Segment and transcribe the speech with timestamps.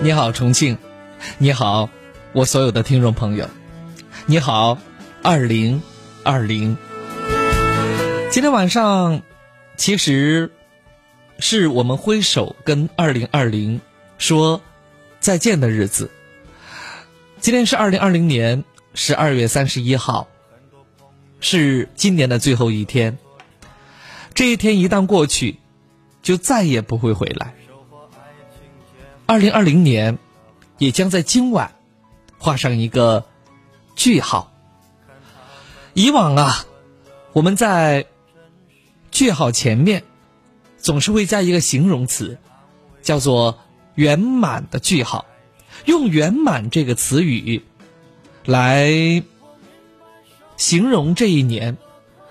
[0.00, 0.78] 你好，重庆，
[1.38, 1.90] 你好，
[2.32, 3.50] 我所有的听众朋友，
[4.26, 4.78] 你好，
[5.24, 5.82] 二零
[6.22, 6.76] 二零。
[8.30, 9.22] 今天晚上，
[9.76, 10.52] 其实
[11.40, 13.80] 是我们挥手跟二零二零
[14.18, 14.60] 说
[15.18, 16.08] 再见的日子。
[17.40, 18.62] 今天是二零二零年
[18.94, 20.28] 十二月三十一号，
[21.40, 23.18] 是今年的最后一天。
[24.32, 25.58] 这一天一旦过去，
[26.22, 27.52] 就再也不会回来。
[29.30, 30.16] 二零二零年，
[30.78, 31.74] 也将在今晚
[32.38, 33.26] 画上一个
[33.94, 34.50] 句号。
[35.92, 36.64] 以往啊，
[37.34, 38.06] 我们在
[39.10, 40.02] 句号前面
[40.78, 42.38] 总是会加一个形容词，
[43.02, 43.58] 叫做
[43.96, 45.26] “圆满”的句号，
[45.84, 47.62] 用“圆满”这个词语
[48.46, 49.22] 来
[50.56, 51.76] 形容这一年，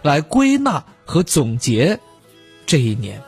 [0.02, 2.00] 来归纳和总结
[2.66, 3.22] 这一年，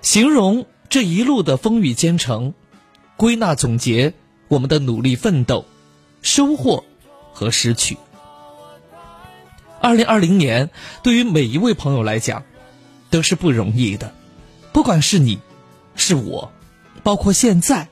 [0.00, 0.64] 形容。
[0.90, 2.54] 这一路的风雨兼程，
[3.16, 4.14] 归纳总结
[4.48, 5.66] 我们的努力奋斗、
[6.22, 6.84] 收获
[7.34, 7.98] 和失去。
[9.80, 10.70] 二零二零年
[11.02, 12.42] 对于每一位朋友来讲，
[13.10, 14.14] 都是不容易的。
[14.72, 15.40] 不管是你，
[15.94, 16.50] 是我，
[17.02, 17.88] 包括现在，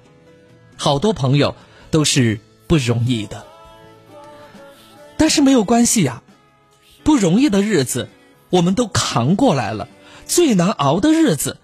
[0.76, 1.54] 好多朋友
[1.90, 3.44] 都是不容易的。
[5.18, 6.22] 但是没有关系呀，
[7.04, 8.08] 不容易的日子
[8.48, 9.86] 我们都扛过来了，
[10.26, 11.58] 最难熬的日子。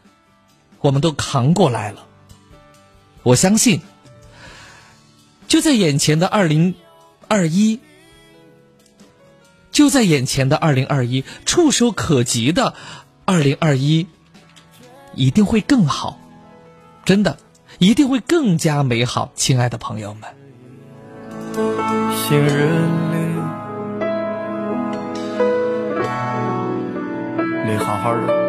[0.82, 2.04] 我们都扛过来了，
[3.22, 3.80] 我相信，
[5.46, 6.74] 就在眼前的二零
[7.28, 7.78] 二一，
[9.70, 12.74] 就在眼前的二零二一，触手可及的
[13.24, 14.08] 二零二一，
[15.14, 16.18] 一定会更好，
[17.04, 17.38] 真的，
[17.78, 20.28] 一定会更加美好，亲爱的朋友们。
[21.54, 22.90] 行人
[27.68, 28.41] 你好好的。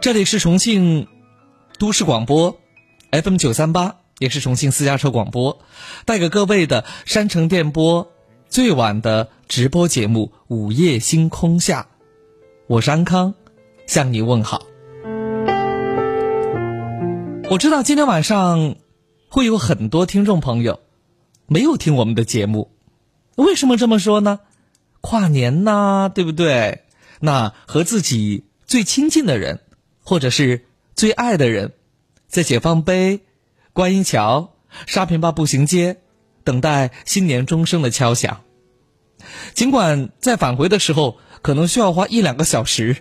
[0.00, 1.08] 这里是重庆
[1.78, 2.60] 都市广播
[3.10, 5.58] ，FM 九三八，也是重庆私家车广播，
[6.04, 8.12] 带给各位的山城电波
[8.48, 11.82] 最晚的直播节目《午夜星空下》，
[12.68, 13.34] 我是安康，
[13.86, 14.62] 向你问好。
[17.50, 18.76] 我知道今天晚上
[19.28, 20.80] 会有很多听众朋友
[21.46, 22.70] 没有听我们的节目，
[23.34, 24.40] 为什么这么说呢？
[25.00, 26.84] 跨年呐，对不对？
[27.18, 29.60] 那和自己最亲近的人。
[30.06, 31.72] 或者是最爱的人，
[32.28, 33.22] 在解放碑、
[33.72, 34.54] 观音桥、
[34.86, 35.96] 沙坪坝步行街，
[36.44, 38.42] 等待新年钟声的敲响。
[39.52, 42.98] 尽管在返回的时候，可能需要花一两个小时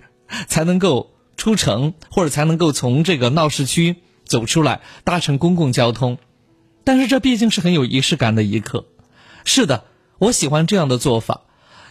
[0.47, 6.17] 才能够出城，或者才能够从这个闹市区走出来搭乘公共交通，
[6.83, 8.87] 但是这毕竟是很有仪式感的一刻。
[9.43, 9.85] 是的，
[10.17, 11.41] 我喜欢这样的做法，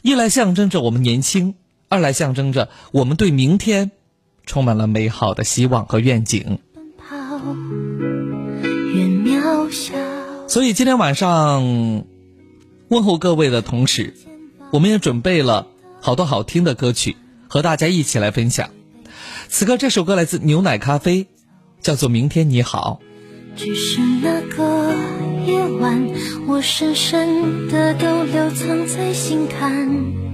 [0.03, 1.55] 一来象征着我们年轻，
[1.89, 3.93] 二来象征着我们对明天。
[4.47, 6.59] 充满了美好的希望和愿景。
[10.47, 12.05] 所以今天晚上
[12.88, 14.15] 问候各位的同时，
[14.71, 15.66] 我们也准备了
[16.00, 17.16] 好多好听的歌曲
[17.49, 18.71] 和大家一起来分享。
[19.49, 21.27] 此刻这首歌来自牛奶咖啡，
[21.81, 23.00] 叫做《明天你好》。
[23.56, 24.93] 只是那个
[25.47, 26.09] 夜晚，
[26.47, 30.34] 我深深的都留藏在心坎。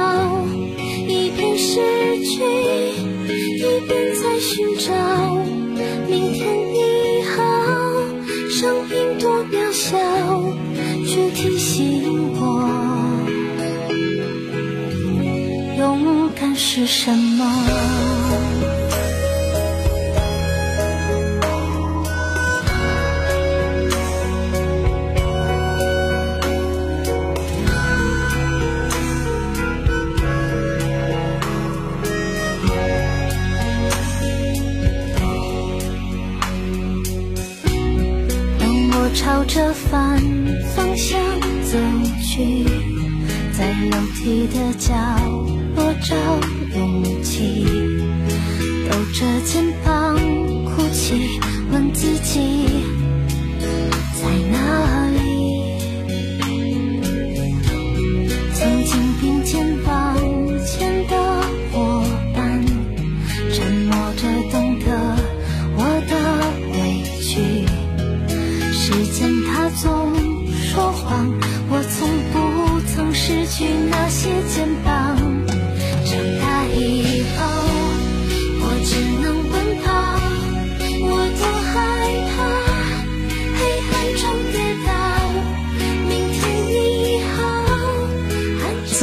[16.81, 18.00] 是什么。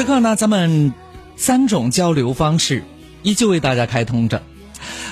[0.08, 0.94] 此刻呢，咱们
[1.37, 2.82] 三种交流方式
[3.22, 4.43] 依旧为大家开通着。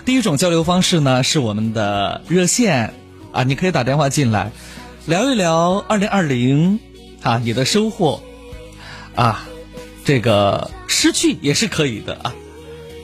[0.06, 2.94] 第一种交流方式呢，是我们的热线
[3.30, 4.52] 啊，你可以打电话进来，
[5.04, 6.80] 聊一聊二零二零
[7.20, 8.22] 啊，你的收获
[9.14, 9.46] 啊，
[10.02, 12.34] 这个失去也是可以的啊，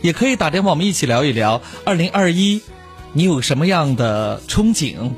[0.01, 2.63] 也可以打电话，我们一起聊一聊二零二一，
[3.13, 5.11] 你有什么样的憧憬，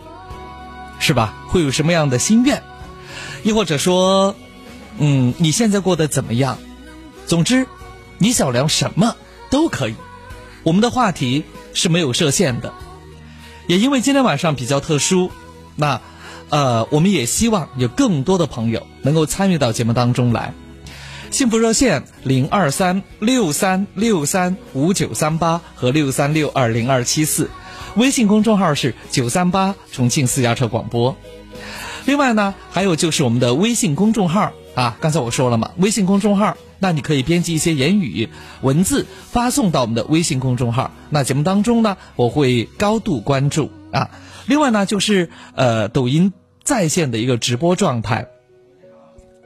[0.99, 1.37] 是吧？
[1.47, 2.61] 会有什么样的心愿？
[3.45, 4.35] 亦或者说，
[4.99, 6.59] 嗯，你现在过得怎么样？
[7.27, 7.67] 总之，
[8.19, 9.17] 你想聊什么
[9.51, 9.95] 都可以。
[10.63, 12.73] 我们的话题是没有设限的，
[13.67, 15.31] 也因为今天晚上比较特殊，
[15.77, 16.01] 那
[16.49, 20.55] 呃，我们也希望有更多的朋友能够参与到节目当中来。
[21.31, 27.51] 幸福热线零二三六三六三五九三八和六三六二零二七四，
[27.97, 31.17] 微信公众号是九三八重庆私家车广播。
[32.05, 38.29] 另外呢，还有就是我们的微信公众号啊，刚才我说了嘛，微信公众号，那你可以编辑一些言语
[38.61, 40.91] 文字发送到我们的微信公众号。
[41.09, 44.11] 那节目当中呢，我会高度关注啊。
[44.45, 48.29] 另外呢，就是呃，抖音在线的一个直播状态。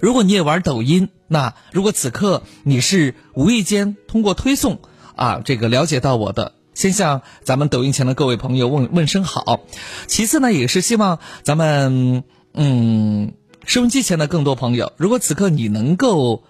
[0.00, 4.81] 如果你也玩抖音，那如果此刻你是无意间通过推送
[5.14, 6.55] 啊，这个了解到我的。
[6.75, 9.61] 先向咱们抖音前的各位朋友问问声好，
[10.08, 16.43] 其次呢，也是希望咱们嗯收音机前的更多朋友，如果此刻你能够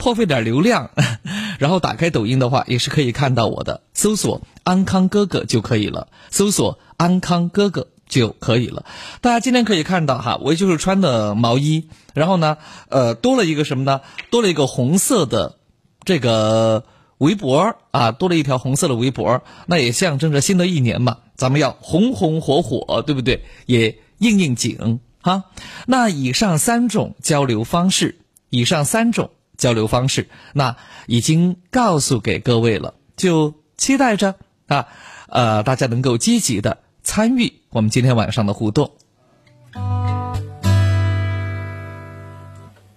[0.00, 0.90] 破费点流量，
[1.60, 8.84] 然后打开抖音的话，也是可以看到我的，搜索安康哥哥就可以了，搜索安康哥哥就可以了。
[9.20, 12.56] 大家今天可以看到哈，我就是穿的毛衣，然后呢，
[12.88, 14.00] 呃，多了一个什么呢？
[14.30, 15.58] 多了一个红色的
[16.04, 16.82] 这个。
[17.20, 23.44] 围脖啊，多了一条红色的围脖，那也象征着新的一年嘛，咱们要红红火火，对不对？
[23.66, 25.44] 也应应景哈。
[25.86, 30.76] 那以上三种交流方式，以上三种交流方式，那
[31.06, 34.34] 已经告诉给各位了，就期待着
[34.66, 34.88] 啊，
[35.28, 38.90] 呃，大家能够积极的参与我们今天晚上的互动。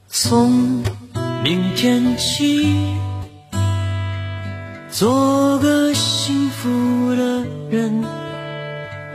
[0.07, 0.83] 从
[1.43, 2.95] 明天起。
[4.89, 8.03] 做个幸福的人，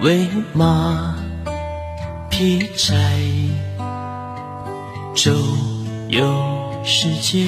[0.01, 1.15] 为马
[2.29, 2.97] 劈柴，
[5.15, 5.31] 周
[6.09, 7.47] 游世界。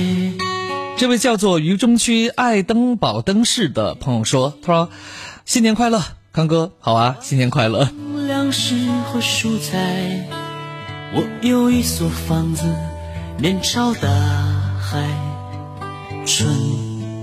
[0.96, 4.90] 这位叫做渝中区爱登堡灯饰的朋友说：“他说，
[5.46, 6.02] 新年快乐，
[6.32, 7.88] 康哥，好啊，新年快乐。”
[8.28, 8.74] 粮食
[9.10, 10.28] 和蔬菜，
[11.14, 12.64] 我有一所房子，
[13.38, 14.08] 面朝大
[14.78, 15.08] 海，
[16.26, 16.46] 春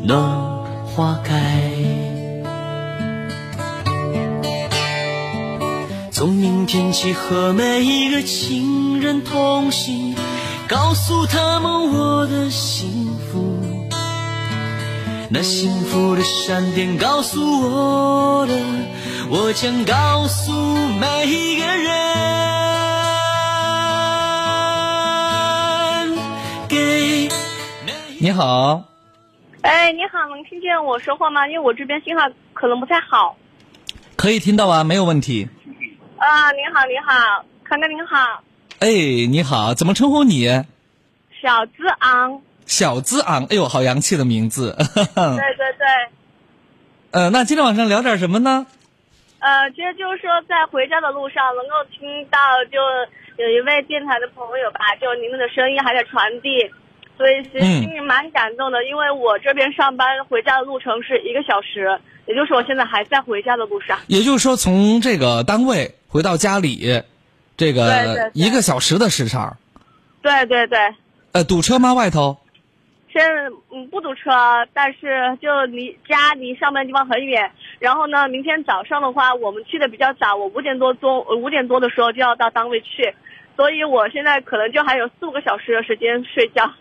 [0.04, 0.58] 暖。
[0.96, 1.72] 花开。
[6.12, 10.16] 从明天起和每一个亲人同行，
[10.68, 13.58] 告诉他们我的幸福。
[15.30, 18.54] 那幸福的闪电告诉我的，
[19.30, 20.52] 我将告诉
[21.00, 21.88] 每一个人。
[26.68, 27.30] 给
[28.20, 28.84] 你好。
[29.62, 31.48] 哎，你好，能听见我说话吗？
[31.48, 33.38] 因为我这边信号可能不太好。
[34.16, 35.48] 可以听到啊，没有问题。
[36.18, 38.44] 啊，您好，您好，康哥您好。
[38.80, 38.90] 哎，
[39.28, 40.46] 你好，怎么称呼你？
[41.42, 42.42] 小资昂。
[42.68, 44.76] 小资昂，哎呦，好洋气的名字。
[44.78, 45.88] 对对对。
[47.10, 48.68] 呃，那今天晚上聊点什么呢？
[49.40, 52.38] 呃，其实就是说，在回家的路上，能够听到，
[52.70, 52.78] 就
[53.44, 56.70] 有一位电台的朋友吧，就您们的声音还在传递。
[57.18, 63.98] 所以其实心里蛮感动的，因为我这边上班回家的路程是一个小时，也就是我现在还在回家的路上。
[64.06, 67.02] 也就是说，从这个单位回到家里，
[67.58, 69.58] 这个一个小时的时长。
[70.22, 70.80] 对对对。
[71.34, 71.94] 呃，堵车吗？
[71.94, 72.38] 外头？
[73.12, 73.28] 现在
[73.74, 74.32] 嗯不堵车，
[74.74, 77.52] 但是就离家离上班地方很远。
[77.80, 83.14] 然后呢，明天早上的话，我们去的比较早，我五点多钟五点多的时候就要到单位去，
[83.56, 86.72] 所以我现在可能就还有四五个小时的时间睡觉。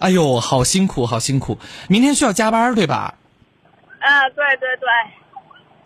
[0.00, 1.56] 哎呦，好辛苦，好辛苦！
[1.88, 3.14] 明天需要加班，对吧？
[4.00, 4.88] 啊，对对对。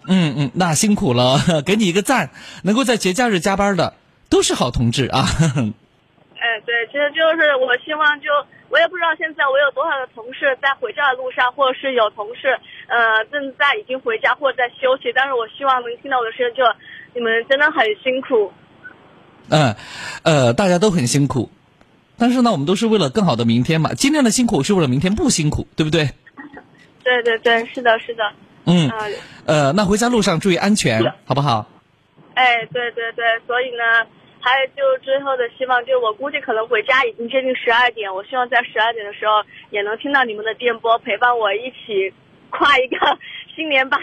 [0.08, 2.30] 嗯嗯，那辛苦了， 给你一个赞。
[2.64, 3.94] 能够在节假日加班的，
[4.34, 5.22] 都是好同志啊。
[6.42, 8.26] 哎，对，其实就是我希望，就
[8.68, 12.48] 我也不知道现在我有多少的同事在回家的路上，或者是有同事
[12.88, 16.64] 呃正在已经回家或者在休息，但是我希望能听到我的声音，就
[17.14, 18.52] 你们真的很辛苦。
[19.50, 19.74] 嗯，
[20.24, 21.48] 呃，大家都很辛苦。
[22.18, 23.94] 但是呢，我们都是为了更好的明天嘛。
[23.94, 26.10] 今天的辛苦是为了明天不辛苦，对不对？
[27.04, 28.24] 对对对，是的，是的。
[28.66, 28.90] 嗯。
[29.46, 31.66] 呃，那回家路上注意安全，好不好？
[32.34, 34.06] 哎，对对对，所以呢，
[34.44, 39.32] 还有就最后的希望，就我估计可能回家已经接近十二点，我希望在十二点的时候
[39.70, 42.12] 也能听到你们的电波，陪伴我一起
[42.50, 42.98] 跨一个
[43.56, 43.96] 新年吧。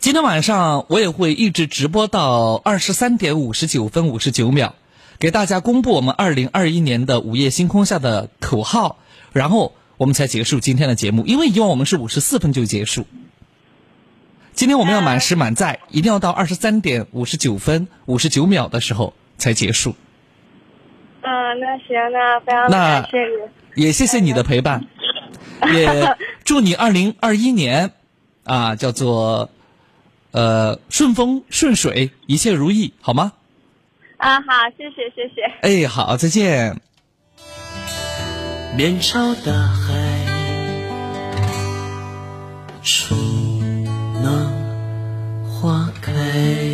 [0.00, 4.74] 今天晚上我也会一直直播到二十三点五十九分五十九秒，
[5.20, 8.98] 给大家公布我们二零二一年的午夜星空下的口号，
[9.32, 11.24] 然后我们才结束今天的节目。
[11.24, 13.06] 因为以往我们是五十四分就结束，
[14.54, 19.96] 今天我们要满时满载，一定要到二十三点五十九分五十九秒的时候才结束。
[21.22, 23.18] 嗯，那行，那非常感谢
[23.74, 24.86] 你，也谢谢你的陪伴，
[25.74, 27.90] 也祝你二零二一年。
[28.44, 29.50] 啊，叫做，
[30.32, 33.34] 呃，顺风顺水，一切如意，好吗？
[34.16, 34.46] 啊，好，
[34.76, 35.84] 谢谢，谢谢。
[35.84, 36.80] 哎，好，再见。
[38.76, 39.92] 面朝大海，
[42.82, 43.84] 春
[44.20, 44.24] 暖
[45.44, 46.71] 花开。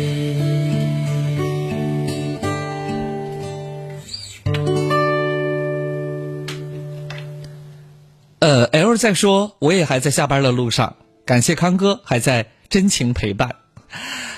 [8.49, 10.95] 呃，L 在说，我也还在下班的路上。
[11.23, 13.57] 感谢康哥还在真情陪伴，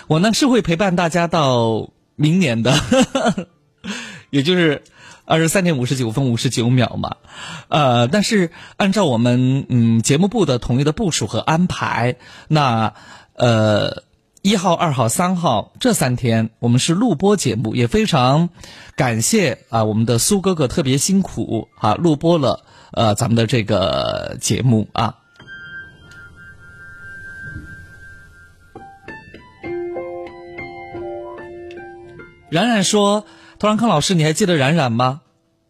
[0.08, 2.74] 我呢是会陪伴大家到明年的，
[4.30, 4.84] 也就是
[5.24, 7.16] 二十三点五十九分五十九秒嘛，
[7.70, 12.18] 呃，但是按照我们嗯节目部的统一的部署和安排，
[12.50, 12.94] 那
[13.36, 14.04] 呃
[14.42, 18.50] 一号、二号、三号这三天我们是录播节目，也非常
[18.98, 25.16] 感谢啊我们的苏哥哥特别辛苦啊录播了呃咱们的这个节目啊。
[32.50, 33.26] 冉冉说
[33.60, 35.22] ：“陶然康老师，你还记得冉冉吗？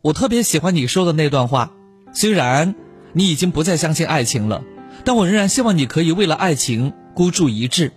[0.02, 1.72] 我特别喜欢你说的那段话。
[2.12, 2.74] 虽然
[3.14, 4.64] 你已经不再相信爱情了，
[5.06, 7.94] 但我仍然希望你可以为了爱情孤注一掷。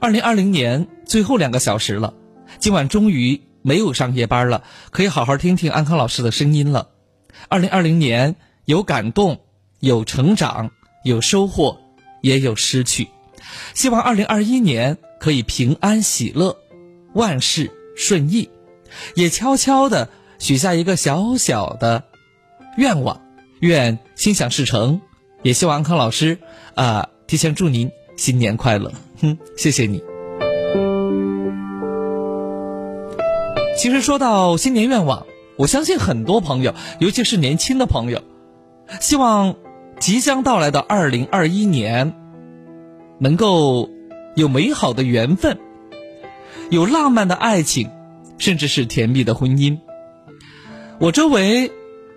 [0.00, 2.14] 二零二零年最后两个小时了，
[2.58, 6.88] 今晚终于没有上夜班了，可以好好听听安康老师的声音了。
[7.48, 9.40] 二零二零年有感动，
[9.78, 10.70] 有成长，
[11.04, 11.78] 有收获，
[12.20, 13.08] 也有失去。
[13.74, 16.56] 希望二零二一年可以平安喜乐，
[17.14, 18.48] 万事。”顺意，
[19.14, 22.04] 也悄悄的许下一个小小的
[22.78, 23.20] 愿望，
[23.60, 25.02] 愿心想事成。
[25.42, 26.38] 也希望安康老师
[26.74, 28.90] 啊，提前祝您新年快乐。
[29.20, 30.02] 哼，谢谢你。
[33.76, 35.26] 其实说到新年愿望，
[35.60, 38.22] 我相信很多朋友，尤其是年轻的朋友，
[38.98, 39.56] 希望
[39.98, 42.14] 即将到来的二零二一年
[43.18, 43.90] 能够
[44.34, 45.58] 有美好的缘分。
[46.70, 47.90] 有浪漫的爱情，
[48.38, 49.78] 甚至是甜蜜的婚姻。
[50.98, 51.70] 我周围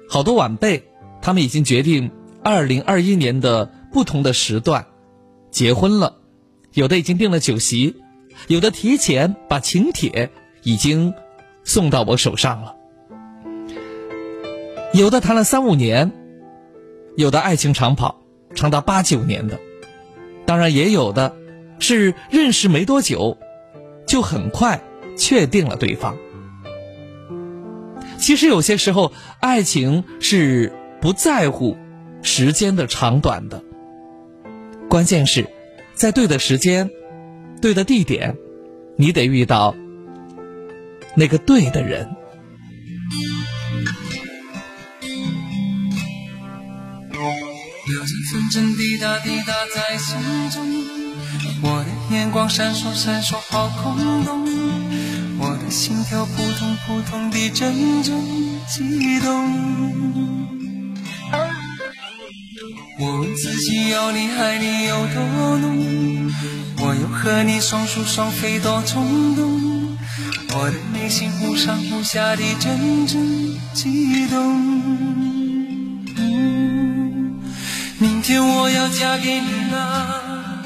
[0.08, 0.86] 好多晚辈，
[1.22, 2.12] 他们已经决定
[2.46, 4.86] 二零二一年的不同的时段
[5.52, 6.16] 结婚了，
[6.72, 7.98] 有的已经订了酒席，
[8.48, 10.32] 有的提前把请帖
[10.62, 11.14] 已经
[11.66, 12.78] 送到我手上了，
[14.94, 16.12] 有的谈了三五年，
[17.18, 18.22] 有的爱情长跑
[18.54, 19.60] 长达八九年的，
[20.46, 21.36] 当然也有的
[21.80, 23.38] 是认识没多久。
[24.06, 24.84] 就很快
[25.18, 26.18] 确定了对方。
[28.20, 30.72] 其实有些时候，爱情是
[31.02, 31.78] 不在乎
[32.22, 33.64] 时间的长短的，
[34.90, 35.48] 关键是，
[35.96, 36.92] 在对的时间、
[37.62, 38.38] 对的地点，
[38.98, 39.74] 你得遇到
[41.16, 42.16] 那个对的人。
[48.34, 50.18] 有几分真滴答滴答在心
[50.50, 50.66] 中。
[51.62, 54.44] 我的眼光闪烁闪烁，好空洞。
[55.38, 58.16] 我的心跳扑通扑通地阵阵
[58.68, 60.34] 悸动。
[63.00, 66.32] 我问自己要你爱你有多浓，
[66.80, 69.98] 我又和你双宿双飞多冲动。
[70.56, 75.43] 我的内心忽上忽下的阵阵悸动。
[78.34, 80.66] 明天我要嫁给你了。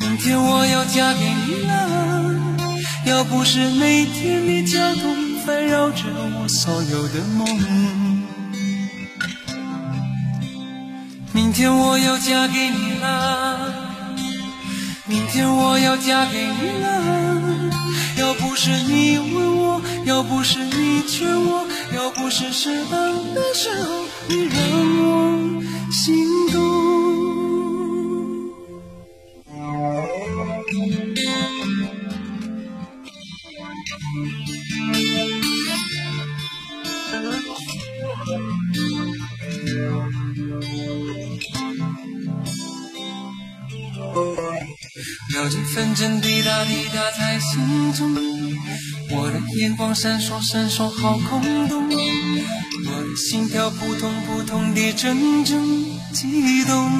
[0.00, 2.68] 明天我要嫁给你了，
[3.06, 7.46] 要不是每天的交通烦扰着我所有的梦。
[11.32, 13.72] 明天我要嫁给你了，
[15.06, 17.70] 明天我要嫁给你了，
[18.62, 24.54] 是你问我，要不是你劝我，要不是适当的时候你让
[25.02, 26.69] 我心动。
[49.80, 51.88] 光闪烁闪烁，好空洞。
[51.88, 55.58] 我的心跳扑通扑通地阵阵
[56.12, 56.92] 悸动。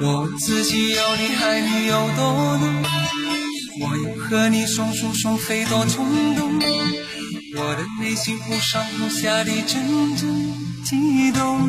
[0.00, 2.84] 我自己要你爱你有多浓，
[3.80, 6.06] 我要和你双宿双飞多冲
[6.36, 6.60] 动。
[7.56, 10.52] 我的内心忽上忽下地阵阵
[10.84, 11.68] 悸动。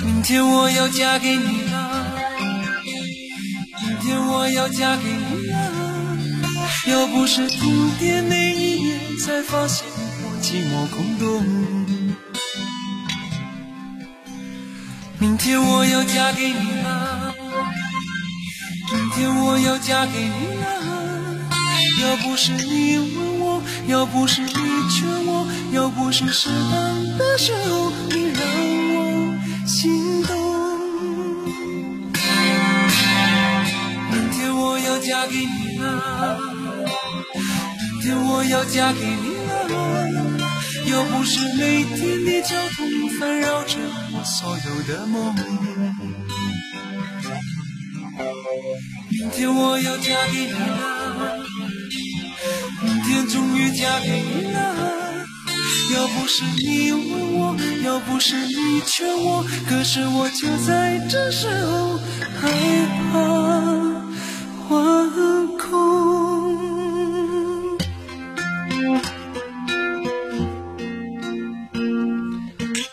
[0.00, 1.63] 明天我要嫁给你，
[4.04, 5.56] 天我要嫁给你了。
[6.86, 9.86] 要不是停电那一夜，才发现
[10.20, 11.42] 我寂寞空洞。
[15.18, 17.34] 明天我要嫁给你了，
[18.92, 20.64] 明天我要嫁给你了。
[22.02, 28.44] 要不是你问我，要不是你劝我，要不是适当的时候你让
[28.94, 30.43] 我心动。
[35.04, 36.38] 嫁给你了，
[37.92, 39.50] 明天我要嫁给你了。
[40.86, 42.86] 要不是每天的交通
[43.18, 43.76] 烦扰着
[44.12, 45.34] 我所有的梦，
[49.10, 51.44] 明天我要嫁给你了，
[52.82, 54.58] 明天终于嫁给你了。
[55.94, 61.98] 要不是你问我，要不是你劝我，可是我就在这时候
[62.40, 62.48] 害
[63.12, 63.93] 怕。
[65.58, 65.78] 空。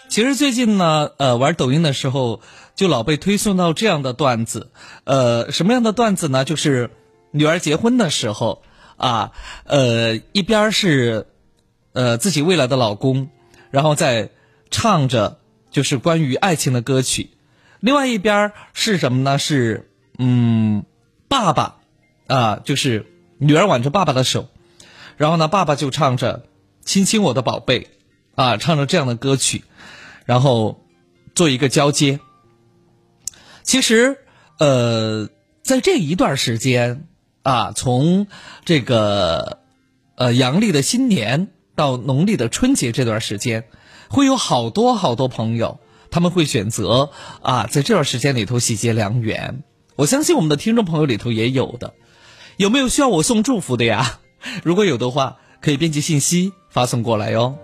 [0.09, 2.41] 其实最近呢，呃，玩抖音的时候
[2.75, 4.71] 就老被推送到这样的段子，
[5.05, 6.43] 呃，什么样的段子呢？
[6.43, 6.89] 就是
[7.31, 8.61] 女儿结婚的时候
[8.97, 9.31] 啊，
[9.63, 11.27] 呃，一边是
[11.93, 13.29] 呃自己未来的老公，
[13.69, 14.31] 然后在
[14.69, 15.39] 唱着
[15.71, 17.29] 就是关于爱情的歌曲，
[17.79, 19.37] 另外一边是什么呢？
[19.37, 19.89] 是
[20.19, 20.83] 嗯。
[21.31, 21.77] 爸爸，
[22.27, 23.05] 啊，就是
[23.37, 24.49] 女儿挽着爸爸的手，
[25.15, 26.43] 然后呢，爸爸就唱着
[26.83, 27.87] “亲亲我的宝贝”，
[28.35, 29.63] 啊，唱着这样的歌曲，
[30.25, 30.83] 然后
[31.33, 32.19] 做一个交接。
[33.63, 34.17] 其实，
[34.59, 35.29] 呃，
[35.63, 37.07] 在这一段时间
[37.43, 38.27] 啊，从
[38.65, 39.59] 这个
[40.15, 43.63] 呃阳历的新年到农历的春节这段时间，
[44.09, 49.63] 会有好多好多朋友，他们会选择啊，在这段时间里头喜结良缘。
[50.01, 51.93] 我相信我们的听众朋友里头也有的，
[52.57, 54.19] 有没有需要我送祝福的呀？
[54.65, 57.55] 如果有的话，可以编辑信息发送过来哟。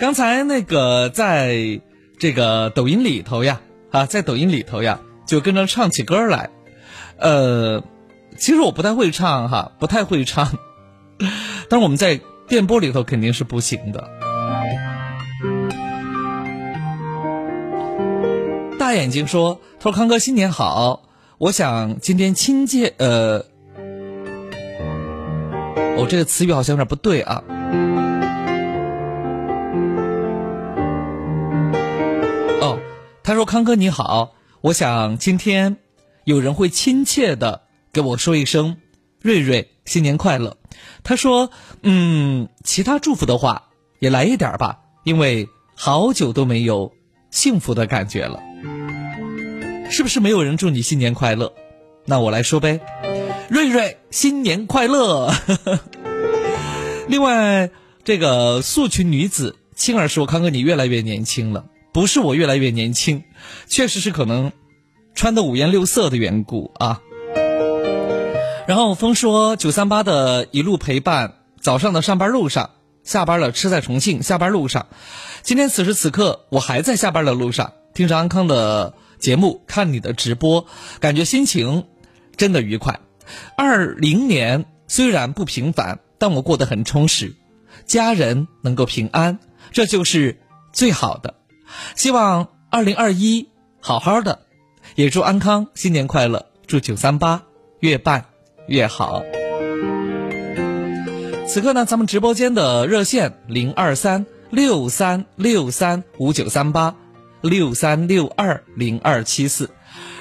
[0.00, 1.82] 刚才那个在
[2.18, 3.60] 这个抖音里头呀，
[3.90, 6.48] 啊，在抖音里头呀，就跟着唱起歌来。
[7.18, 7.84] 呃，
[8.38, 10.56] 其实我不太会唱哈，不太会唱，
[11.68, 14.08] 但是我们在电波里头肯定是不行的。
[18.94, 21.02] 大眼睛说：“他说康哥新年好，
[21.38, 23.44] 我想今天亲切呃，
[25.96, 27.42] 哦这个词语好像有点不对啊。
[32.60, 32.78] 哦，
[33.24, 35.76] 他说康哥你好，我想今天
[36.22, 38.76] 有人会亲切的给我说一声
[39.20, 40.56] 瑞瑞新年快乐。
[41.02, 41.50] 他说
[41.82, 46.92] 嗯，其他祝福的话也来一点吧，因为好久都没有
[47.32, 48.40] 幸福的感觉了。”
[49.90, 51.52] 是不是没有人祝你新年快乐？
[52.04, 52.80] 那我来说呗，
[53.48, 55.32] 瑞瑞新年快乐。
[57.08, 57.70] 另外，
[58.02, 63.22] 这个素裙女子青儿说：“康哥，你越来越年轻了。”不是我越来越年轻，
[63.68, 64.50] 确实是可能
[65.14, 67.00] 穿的五颜六色的缘故啊。
[68.66, 72.70] 然后风说：“九三八的一路陪伴，早上的上班路上，
[73.04, 74.88] 下班了吃在重庆，下班路上，
[75.42, 80.66] 今天此时此刻我还在下班的路上，听着安康的。”节目看你的直播，
[81.00, 81.86] 感觉心情
[82.36, 83.00] 真的愉快。
[83.56, 87.34] 二零年虽然不平凡，但我过得很充实，
[87.86, 89.38] 家人能够平安，
[89.72, 90.40] 这就是
[90.74, 91.36] 最好的。
[91.96, 93.48] 希望二零二一
[93.80, 94.40] 好好的，
[94.94, 97.44] 也祝安康新年快乐，祝九三八
[97.80, 98.26] 越办
[98.68, 99.22] 越好。
[101.48, 106.94] 此刻呢，咱们直播间的热线零二三六三六三五九三八。
[107.44, 109.68] 六三六二零二七四，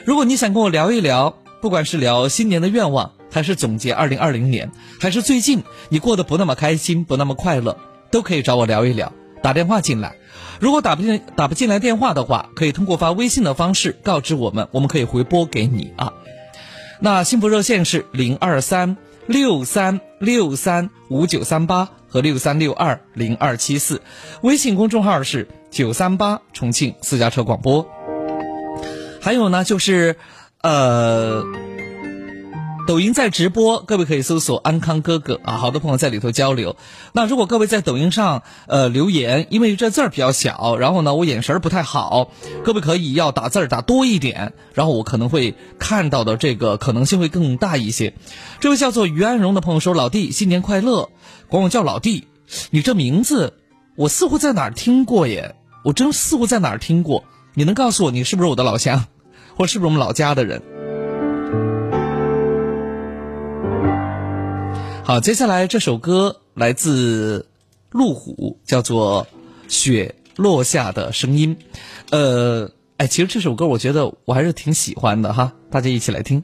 [0.04, 7.78] 如果你想跟我聊一聊，不管是聊新年的愿望，还是总结二零二零年，还是最近你过得不那么开心、不那么快乐，
[8.12, 9.14] 都可以找我聊一聊。
[9.42, 10.18] 打电话进来，
[10.60, 16.12] 如果打不进打不进来电话的话，可以通过发微信的方式告知我们，我们可以回拨给你啊。
[17.00, 24.04] 那幸福热线是零二三六三六三五九三八和六三六二零二七四，
[24.43, 25.47] 微信公众号是。
[25.71, 27.89] 九三八重庆私家车广播。
[29.19, 30.17] 还有呢，就是
[30.62, 31.43] 呃。
[32.86, 36.76] 抖音在直播，各位可以搜索“安康哥哥”啊，好多朋友在里头交流。
[37.13, 42.32] 那如果各位在抖音上呃留言，因为这字儿比较小，然后呢我眼神不太好，
[42.65, 48.15] 各位可以要打字儿打多一点，然后我可能会看到的这个可能性会更大一些。
[48.60, 51.10] 这位叫做于安荣的朋友说：“老弟，新年快乐！
[51.54, 52.28] 管我叫老弟，
[52.72, 53.54] 你这名字
[53.96, 57.24] 我似乎在哪儿听过耶，我真似乎在哪儿听过。
[57.54, 59.06] 你能告诉我你是不是我的老乡，
[59.56, 60.60] 或是不是我们老家的人？”
[65.06, 67.46] 好，接下来这首歌来自
[67.92, 69.28] 路虎，叫做
[69.72, 71.56] 《雪落下的声音》。
[72.10, 76.44] 呃，哎，其实这首歌我觉得我还是挺喜欢的哈，大家一起来听。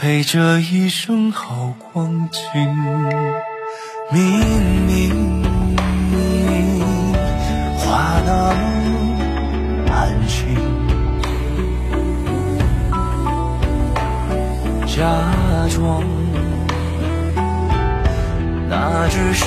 [0.00, 2.40] 陪这一生好光景？
[4.12, 4.22] 明
[4.86, 5.42] 明
[7.78, 8.60] 话那么
[9.92, 10.56] 安心。
[14.86, 15.02] 假
[15.74, 16.04] 装，
[18.68, 19.44] 那只是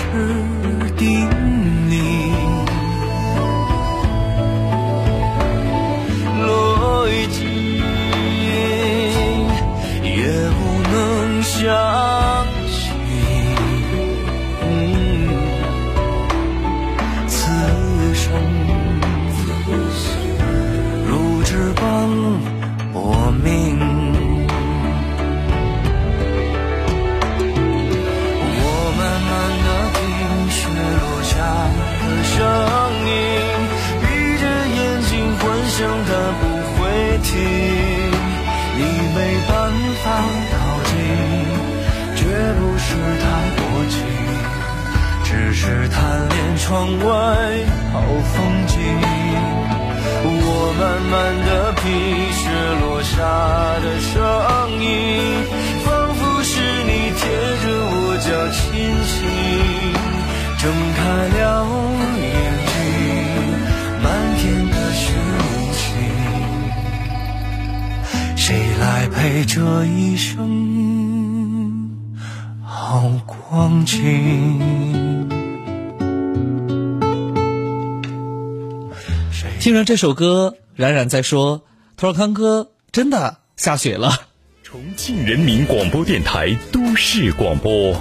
[79.81, 81.63] 着这首歌，冉冉在说
[81.97, 84.27] ：“他说康哥真的下雪了。”
[84.63, 87.99] 重庆人民广播电台都市广播，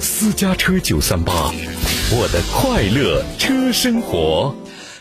[0.00, 1.32] 私家车九三八，
[2.10, 4.54] 我的快乐车生活。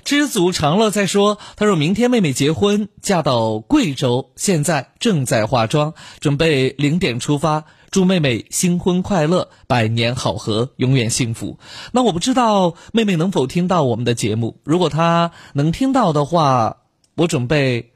[0.03, 7.65] 知足常乐在说，他说明天妹妹结婚，嫁到贵州，现在正在化妆，准备零点出发。
[7.95, 11.59] 祝妹妹新婚快乐，百年好合，永远幸福。
[11.93, 16.79] 那我不知道妹妹能否听到我们的节目，如果她能听到的话，
[17.15, 17.93] 我准备。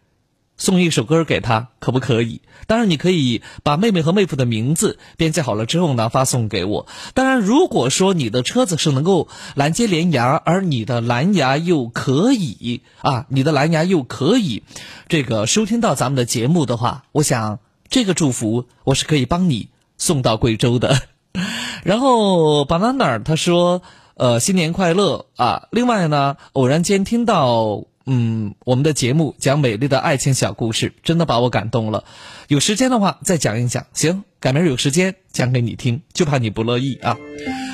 [0.55, 2.41] 送一首歌给她，可不可以？
[2.65, 6.87] 当然，你可以把妹妹和妹夫的名字编辑好了之后呢，发送给我。
[7.13, 14.63] 当然，如果说你的车子是能够拦截连牙，而你的蓝牙又可以啊，你的蓝牙又可以，
[15.09, 17.59] 这个收听到咱们的节目的话，我想
[17.89, 20.95] 这个祝福我是可以帮你送到贵州的。
[21.85, 23.83] 然后，banana 他说，
[24.15, 25.67] 呃，新年快乐啊！
[25.69, 27.83] 另外呢，偶然间听到。
[28.11, 32.05] 嗯，我们的节目讲美丽的爱情小故事，真的把我感动了。
[32.47, 37.17] 有时间的话再讲一讲，行，改明儿有时间讲给你听，就怕你不乐意啊。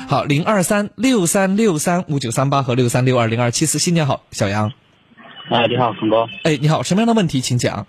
[0.08, 4.70] 好，零二三六三六三五九三八和六三六二零二七四，新年好，小杨。
[5.48, 6.28] 哎，你好，峰哥。
[6.42, 7.86] 哎，你好，什么样的问题，请讲。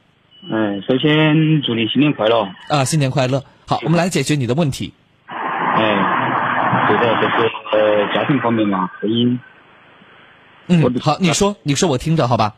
[0.49, 2.47] 嗯，首先祝你新年快乐。
[2.69, 3.43] 啊，新年快乐。
[3.69, 4.93] 好，我们来解决你的问题。
[5.27, 9.37] 哎，对的，就是呃，家庭方面嘛，婚姻。
[10.67, 12.55] 嗯，好，你说，你说，我听着，好吧？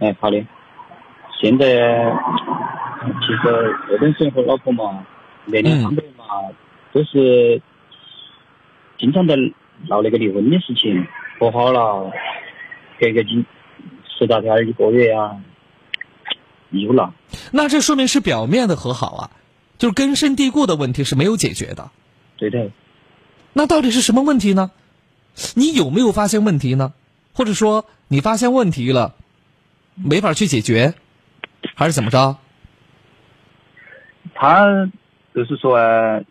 [0.00, 0.44] 哎，好的。
[1.40, 2.12] 现在
[3.20, 5.02] 其实这种生活，老婆嘛，
[5.46, 6.24] 年龄方面嘛，
[6.92, 7.62] 都是
[8.98, 9.34] 经常在
[9.88, 11.06] 闹那个离婚的事情，
[11.40, 12.12] 和好了，
[13.00, 13.42] 隔个几
[14.18, 15.36] 十大天一个月啊，
[16.68, 17.14] 有了。
[17.50, 19.30] 那这说明是表面的和好啊，
[19.78, 21.90] 就是根深蒂固的问题是没有解决的。
[22.36, 22.72] 对对。
[23.52, 24.70] 那到底是什么问题呢？
[25.54, 26.92] 你有没有发现问题呢？
[27.32, 29.14] 或者说你发现问题了，
[29.94, 30.94] 没法去解决，
[31.74, 32.38] 还是怎么着？
[34.34, 34.90] 他
[35.34, 36.22] 就是说，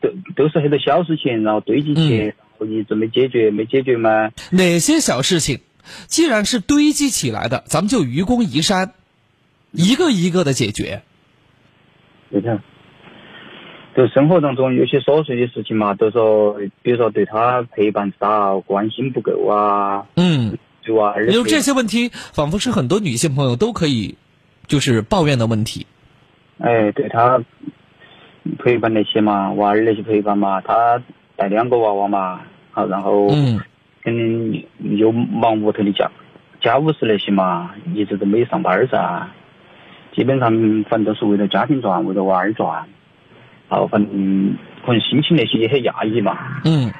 [0.00, 4.30] 都都是很多小事情，然后堆积起，然后一直没解决，没解决嘛。
[4.50, 5.60] 哪些小事情，
[6.06, 8.94] 既然是堆积起来的，咱们就愚公移山，
[9.72, 11.02] 一个一个的解决。
[12.30, 12.60] 对的。
[13.96, 24.16] 就生活当中有些琐碎的事情嘛，都说，比如说对他陪伴少、关心不够啊，嗯，就啊，有这些问题，仿佛是很多女性朋友都可以，
[24.68, 25.84] 就是抱怨的问题。
[26.58, 27.42] 哎，对他
[28.60, 31.02] 陪伴那些嘛，娃儿那些陪伴嘛，他
[31.34, 33.60] 带两个娃娃嘛，好，然后嗯，
[34.04, 34.64] 肯定
[34.96, 36.08] 又忙屋头的家
[36.60, 39.26] 家务事那些嘛，一直都没上班噻，
[40.14, 40.48] 基本上
[40.88, 42.88] 反正都是为了家庭转，为了娃儿转。
[43.70, 46.36] 好，反正可能心情那些也很压抑嘛。
[46.64, 46.92] 嗯。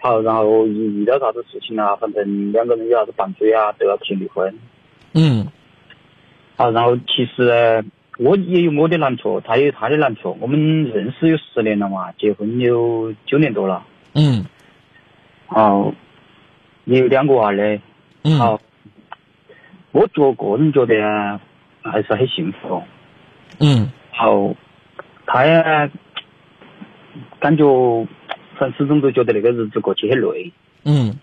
[0.00, 4.58] 好，然后一遇到啥子事情啊，反正两个人有啥子拌嘴啊，都要提离婚。
[5.12, 5.46] 嗯。
[6.56, 7.84] 好，然后其实
[8.16, 10.34] 我也有我的难处，他也有他的难处。
[10.40, 13.84] 我们认识有十年了嘛，结婚有九年多了。
[14.14, 14.46] 嗯。
[15.48, 15.92] 好，
[16.86, 17.78] 也有两个娃的。
[18.24, 18.38] 嗯。
[18.38, 18.58] 好，
[19.92, 21.38] 我觉个人觉得
[21.82, 22.82] 还是很幸福。
[23.58, 23.92] 嗯。
[24.12, 24.54] 好。
[25.32, 25.88] 他呀，
[27.38, 27.64] 感觉，
[28.58, 30.52] 反正始终都觉得那个日子过起很累。
[30.84, 31.16] 嗯。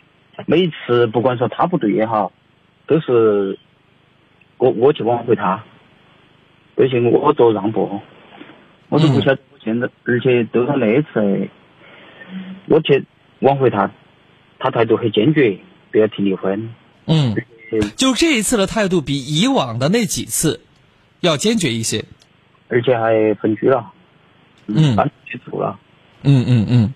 [0.45, 2.31] 每一次不管说他不对也好，
[2.85, 3.59] 都是
[4.57, 5.61] 我我去挽回他，
[6.77, 7.99] 都是我做让步，
[8.87, 11.49] 我都不晓得现在，而且都是那一次，
[12.67, 13.03] 我去
[13.39, 13.91] 挽回他，
[14.57, 15.59] 他态度很坚决，
[15.91, 16.73] 不要提离婚。
[17.07, 17.35] 嗯。
[17.97, 20.61] 就这一次的态度比以往的那几次
[21.19, 22.05] 要坚决一些，
[22.69, 23.91] 而且还分居了。
[24.67, 25.79] 嗯，搬去住了。
[26.23, 26.93] 嗯嗯嗯。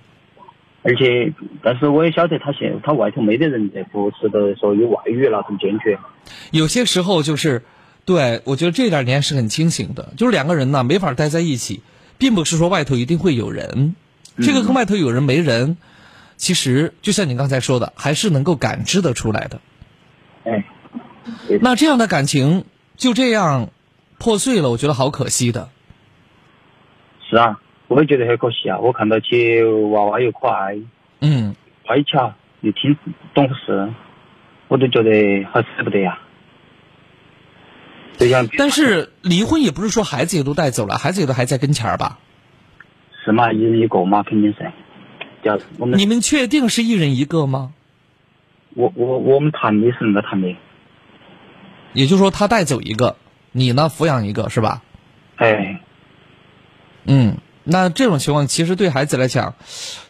[0.84, 1.32] 而且，
[1.64, 6.00] 但是我也晓得他现他外头没得人的，不是的说有外遇那种坚决。
[6.52, 7.64] 有些时候就是，
[8.04, 11.84] 对我觉得这点你还是很清醒的，就是两个人呢没法待在一起，
[12.18, 13.96] 并不是说外头一定会有人，
[14.38, 15.78] 这个跟外头有人没人，
[16.36, 19.62] 其实就像你刚才说的，还是能够感知得出来的。
[20.46, 20.66] 哎。
[21.62, 22.66] 那这样的感情
[22.98, 23.70] 就这样
[24.18, 25.70] 破碎了，我觉得好可惜的。
[27.32, 28.78] 是啊，我也觉得很可惜啊！
[28.80, 30.78] 我看到起娃娃又可爱，
[31.22, 31.56] 嗯，
[31.88, 32.98] 乖巧又听
[33.34, 33.89] 懂事，
[34.67, 36.20] 我都觉得好舍不得呀。
[38.58, 42.20] 但是离婚也不是说孩子也都带走了，孩子也都还在跟前儿吧？
[43.24, 44.70] 是嘛，一人一个嘛，肯定是。
[45.41, 47.72] 叫我们你们确定是一人一个吗？
[48.76, 50.54] 我我我们谈的是那个谈的。
[51.94, 53.15] 也就是说，他带走一个，
[53.54, 54.82] 你呢抚养一个，是吧？
[55.38, 55.80] 哎。
[57.06, 59.54] 嗯，那这种情况其实对孩子来讲，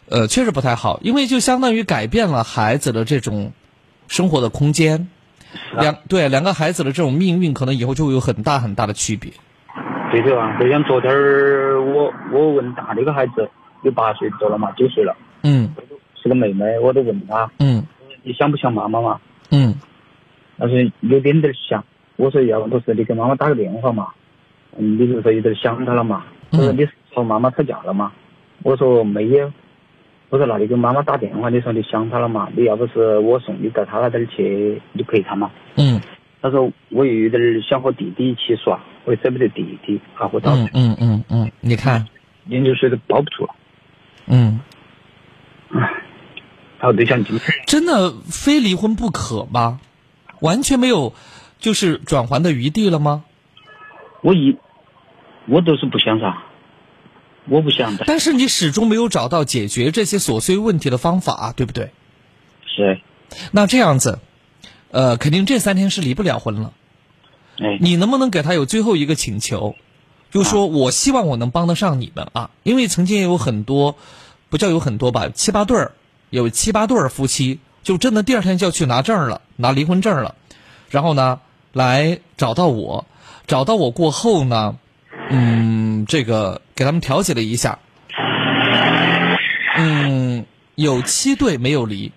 [0.08, 3.52] 呃，确实不太好，因为就相当于改变了孩子的这种
[4.08, 5.08] 生活的空间，
[5.78, 9.32] 两对两个孩子的这种命运，可能以后就会有很大很大的区别。
[10.10, 13.48] 对的啊，就像昨天儿我我问大的一个孩子
[13.82, 15.74] 有八岁多了嘛，九岁了，嗯，
[16.22, 17.82] 是个妹妹，我都问她，嗯，
[18.22, 19.18] 你想不想妈妈嘛？
[19.50, 19.74] 嗯，
[20.58, 21.82] 但是有点点想。
[22.16, 24.08] 我说要不是你给妈妈打个电话嘛，
[24.76, 26.24] 嗯，你是说有点想她了嘛？
[26.52, 28.12] 我说你是和妈妈吵架了吗？
[28.62, 29.52] 我说没有。
[30.30, 32.48] 我说那你给妈妈打电话，你说你想她了嘛？
[32.56, 35.50] 你要不是我送你到她那点儿去，你陪她嘛？
[35.76, 36.00] 嗯。
[36.40, 40.52] 他说我又有点想和弟弟一起耍，我舍不得弟弟，怕和他。
[40.52, 42.04] 嗯嗯嗯嗯，你看，
[42.46, 43.54] 研究水都包不住了。
[44.26, 44.58] 嗯。
[45.70, 46.02] 唉，
[46.80, 47.22] 找对象。
[47.66, 49.78] 真的非离婚不可吗？
[50.40, 51.12] 完全没有，
[51.60, 53.22] 就是转圜的余地了吗？
[54.22, 54.56] 我一，
[55.46, 56.36] 我都是不想噻，
[57.48, 58.04] 我不想的。
[58.06, 61.90] 但是你始终没有找到解决这些琐碎问题的方法，对不对？
[62.66, 63.00] 是。
[63.50, 64.18] 那这样子。
[64.90, 66.74] 呃，肯定这三天是离不了婚了。
[67.58, 69.74] 哎，你能不能给他有最后一个请求？
[70.30, 73.96] 就说我希望我能帮得上你们啊，因为曾经也有很多，
[74.50, 75.92] 不叫有很多吧，七八对儿，
[76.28, 80.34] 有七八对儿夫妻，就真的第二天就要去拿证了，拿离婚证了，
[80.90, 81.40] 然后呢，
[81.72, 83.06] 来找到我，
[83.46, 84.76] 找到我过后呢，
[85.34, 87.78] 嗯，这个给他们调解了一下，
[89.76, 92.12] 嗯，有七对没有离，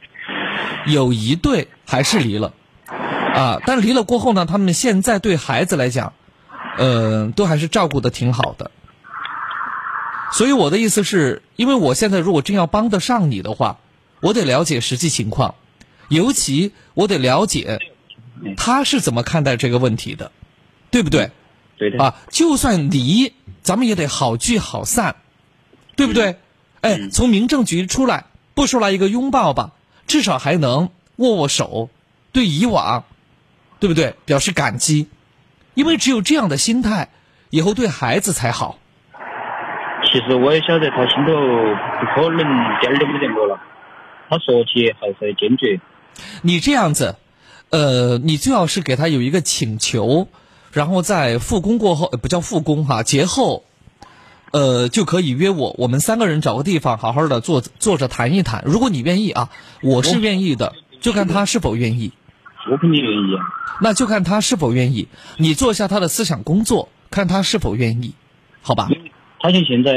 [0.85, 2.53] 有一对还是离了。
[2.87, 6.11] 啊，但离了过后呢，他们现在对孩子来讲，
[6.77, 8.69] 呃，都还是照顾的挺好的。
[10.31, 13.77] 所以我的意思是，因为我现在如果真要帮得上你的话，
[14.19, 15.55] 我得了解实际情况，
[16.09, 17.79] 尤其我得了解
[18.57, 20.31] 他是怎么看待这个问题的，
[20.91, 21.31] 对不对？
[21.77, 22.03] 对的。
[22.03, 25.15] 啊，就算离，咱们也得好聚好散，
[25.95, 26.37] 对不对？
[26.81, 29.71] 哎，从民政局出来，不说来一个拥抱吧，
[30.07, 31.89] 至少还能握握手，
[32.31, 33.03] 对以往。
[33.77, 34.15] 对不对？
[34.23, 35.09] 表示感激，
[35.73, 37.09] 因为只有这样的心态，
[37.49, 38.79] 以后对孩子才好。
[40.01, 42.37] 其实我也晓得他心头不可能
[42.79, 43.59] 点儿都没得我了，
[44.29, 45.79] 他说起还是坚决。
[46.41, 47.17] 你这样子，
[47.69, 50.29] 呃，你最好是给他有一个请求，
[50.75, 53.63] 然后在复工过后，不叫复工哈，节后，
[54.51, 58.61] 呃，就可以约我，我们三个人找个地方好好的坐坐着谈一谈。
[58.65, 59.49] 如果你愿意啊，
[59.81, 62.11] 我是愿意的，就看他是否愿意。
[62.69, 63.45] 我肯定愿意啊。
[63.79, 65.07] 那就看他是否愿意，
[65.37, 68.13] 你做一下他的思想工作，看他是否愿意，
[68.61, 68.89] 好吧？
[69.39, 69.93] 他像现在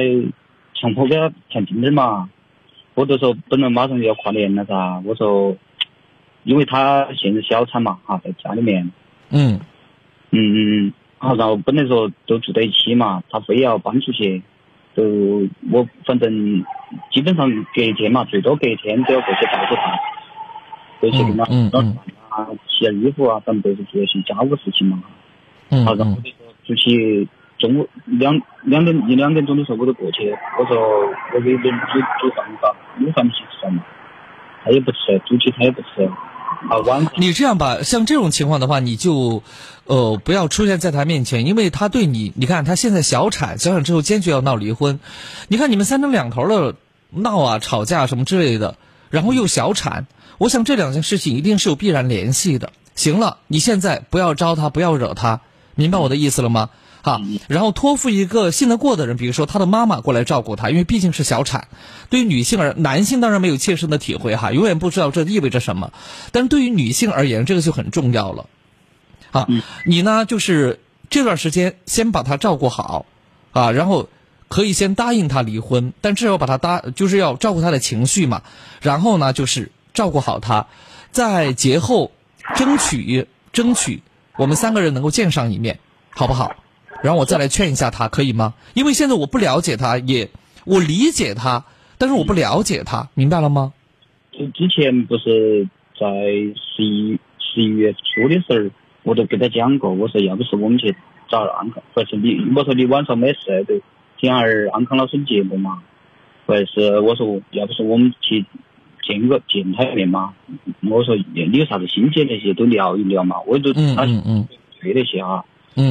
[0.81, 2.31] 强迫给他填订单嘛，
[2.95, 5.57] 我就说本来马上就要跨年了噻，我说，
[6.45, 8.93] 因为他现在小产嘛，哈，在家里面，
[9.31, 9.59] 嗯，
[10.31, 14.43] 嗯嗯，好，然后本来说都住在一起嘛，他非要搬出去，
[14.95, 15.03] 就
[15.71, 16.65] 我反正
[17.11, 19.99] 基本上隔一天嘛，最多隔一天都要过去照顾他，
[21.01, 21.97] 过去给他嗯嗯。
[22.29, 25.03] 啊，洗下衣服啊，反正都是做一些家务事情嘛。
[25.71, 25.85] 嗯。
[25.85, 27.27] 好，然后就说出去，
[27.59, 31.69] 中午两两点一两点钟的时候我都过去，我说我给你煮
[32.21, 33.83] 煮饭吧，午饭一起吃嘛。
[34.63, 36.09] 他也不吃，煮起他也不吃。
[36.71, 37.13] 啊，晚上。
[37.17, 39.43] 你这样吧，像这种情况的话，你就
[39.85, 45.01] 呃不要出现在他面前，因为他对你，你看他现在小产，小产之后坚决要闹离婚。
[45.49, 46.77] 你看你们三天两头的
[47.11, 48.77] 闹啊、吵架什么之类的，
[49.11, 50.07] 然后又小产。
[50.39, 52.73] 我想这两件事情一定是有必然联系的。
[52.95, 55.41] 行了，你现在不要招他，不要惹他，
[55.75, 56.71] 明白我的意思了吗？
[57.03, 61.69] 哈，然后托付一个信得过的人，比如说他的妈妈过来照顾他，因为毕竟是小产。
[62.11, 65.93] 对于女性而男性当然没有切身的体会哈，永远不知道这意味着什么。
[66.33, 68.47] 但是对于女性而言，这个就很重要了。
[69.31, 69.47] 啊，
[69.85, 70.81] 你呢就是
[71.11, 73.07] 这段时间先把他照顾好，
[73.53, 74.09] 啊，然后
[74.49, 78.43] 可以先答应他离婚，但至少把他搭就是要照顾他的情绪嘛。
[78.81, 79.73] 然后呢就是。
[79.95, 80.69] 照顾好他，
[81.11, 82.13] 在节后
[82.55, 84.05] 争取争取
[84.37, 85.81] 我们三个人能够见上一面，
[86.11, 86.55] 好不好？
[87.03, 88.55] 然后我再来劝一下他，可以吗？
[88.75, 90.29] 因为现在我不了解他，也
[90.65, 91.65] 我理解他，
[91.99, 93.73] 但是我不了解他，明白了吗？
[94.33, 98.71] 之之前不是在十一十一月初的时候，
[99.05, 100.95] 我都跟他讲过，我说要不是我们去
[101.29, 103.75] 找安康，或是你我说你晚上没事都
[104.19, 105.83] 听下儿安康老师的节目嘛，
[106.47, 108.45] 或者是我说要不是我们去。
[109.01, 110.35] 见个见他一面嘛，
[110.83, 115.43] 我说你有啥子心结那些都聊一聊嘛，我都他对那些哈，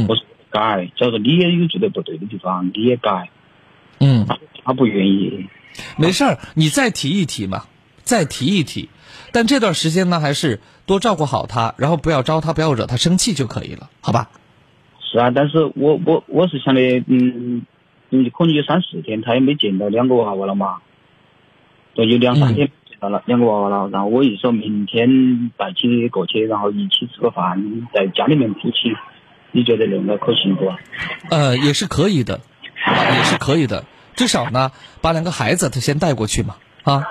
[0.08, 3.30] 我说改，假如你也有觉得不对的地方，你也改，
[4.00, 4.26] 嗯，
[4.64, 5.48] 他不愿意，
[5.98, 7.66] 没事儿，你再提一提嘛，
[8.04, 8.90] 再提一提，
[9.32, 14.30] 但这段时间呢，还是多照顾好他，然后不要招他，不要惹他生气就可以了，好吧？
[15.02, 17.66] 是啊，但是我我我是想的，嗯，
[18.10, 20.78] 可能有三四天他也没见到两个娃娃了嘛，
[21.96, 22.74] 都有两三天见。
[23.00, 28.92] 到了两个娃娃了，然后我一说明天带起过去，然后一起吃个饭，在家里面夫妻，
[29.52, 30.72] 你觉得那个可行不？
[31.30, 32.42] 呃，也是可以的，
[33.16, 33.86] 也是可以的。
[34.16, 34.72] 至少呢，
[35.02, 37.04] 把两个孩子他先带过去嘛，啊。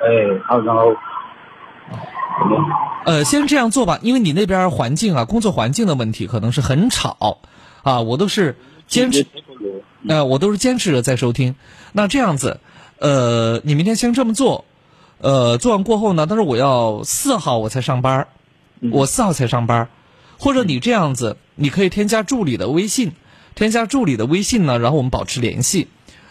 [0.00, 0.06] 哎，
[0.46, 0.94] 好，然后
[3.04, 7.38] 呃，先这样做吧，因为你那边环境啊，工作环境的问题可能是很吵，
[7.82, 8.56] 啊，我都是
[8.86, 9.26] 坚持，
[10.06, 11.56] 呃，我都是坚持着在收听。
[11.92, 12.60] 那这样子，
[12.98, 14.66] 呃，你明天先这么做，
[15.20, 18.28] 呃，做完过后呢，但是我要四号我才上班，
[18.92, 19.88] 我四号才上班，
[20.38, 23.12] 或者你这样子，你可以添加助理的微信，
[23.56, 25.88] 添加助理的微信呢，然后我们保持联系，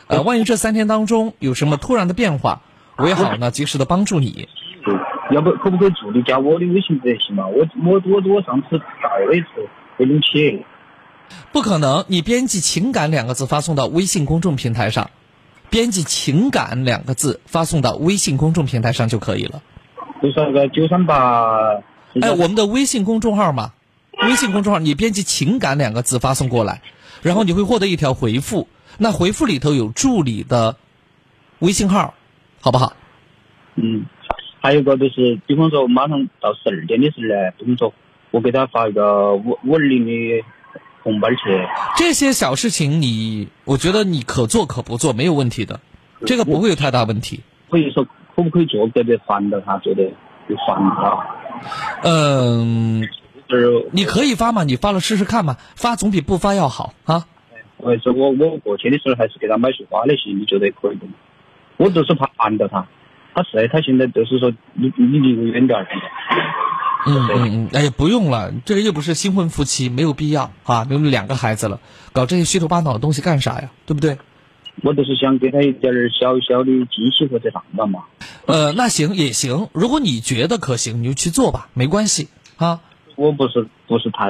[0.08, 2.62] 呃，万一这三天当中有什么突然的变化，
[2.98, 4.48] 我也好呢及时的帮助你。
[5.32, 7.46] 要不可不可以助理加我的微信不行嘛？
[7.48, 9.68] 我我我我上次到了一次
[9.98, 10.66] 被弄起。
[11.52, 15.10] 不可能，你编辑“情感”两个字发送到微信公众平台上，
[15.70, 19.62] 编辑“情感”两个字发送到微信公众平台上就可以了。
[20.24, 21.84] 就是那个九三八。
[22.22, 23.74] 哎，我们的微信公众号嘛，
[24.24, 26.82] 微信公众号你编辑“情感”两个字发送过来，
[27.22, 30.76] 然后你会获得一条回复，那回复里头有助理的
[31.60, 32.14] 微信号，
[32.62, 32.94] 好不好？
[33.76, 34.06] 嗯。
[34.60, 37.94] 还有个就是，比方说马上到十二点的时候呢，比方说
[38.32, 40.44] 我给他发一个五五二零的
[41.04, 41.36] 红包去。
[41.96, 45.80] 这些小事情，你我觉得你可做可不做没有问题的，
[46.26, 47.40] 这个不会有太大问题。
[47.70, 48.04] 可以说
[48.36, 48.86] 可不可以做？
[48.88, 50.04] 别别烦到他，觉得
[50.50, 51.26] 就烦他。
[52.04, 53.08] 嗯，
[53.92, 57.26] 你可以发嘛，你发了试试看嘛，发总比不发要好啊。
[57.78, 61.14] 我说我我过去的时候还是给他买束花那些，你觉得可以的吗？
[61.78, 62.88] 我就是怕烦到他。
[63.34, 65.88] 他是他现在就是说你你离我远点儿。
[67.06, 71.80] 嗯嗯嗯，哎呀，不用了，这个又不是新婚夫妻，没有必要啊，有两个孩子了，
[72.14, 73.70] 搞这些虚头巴脑的东西干啥呀？
[73.86, 74.18] 对不对？
[74.84, 78.06] 我就是想给他一点儿小小的惊喜或者浪漫嘛。
[78.48, 82.82] 呃，那行也行，如果你觉得可行，你就去做吧，没关系啊。
[83.18, 84.30] 我不是不是太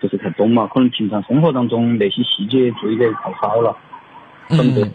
[0.00, 3.76] 不是太懂嘛，可能平常生活当中那些细节注意的太少了。
[4.50, 4.92] 嗯。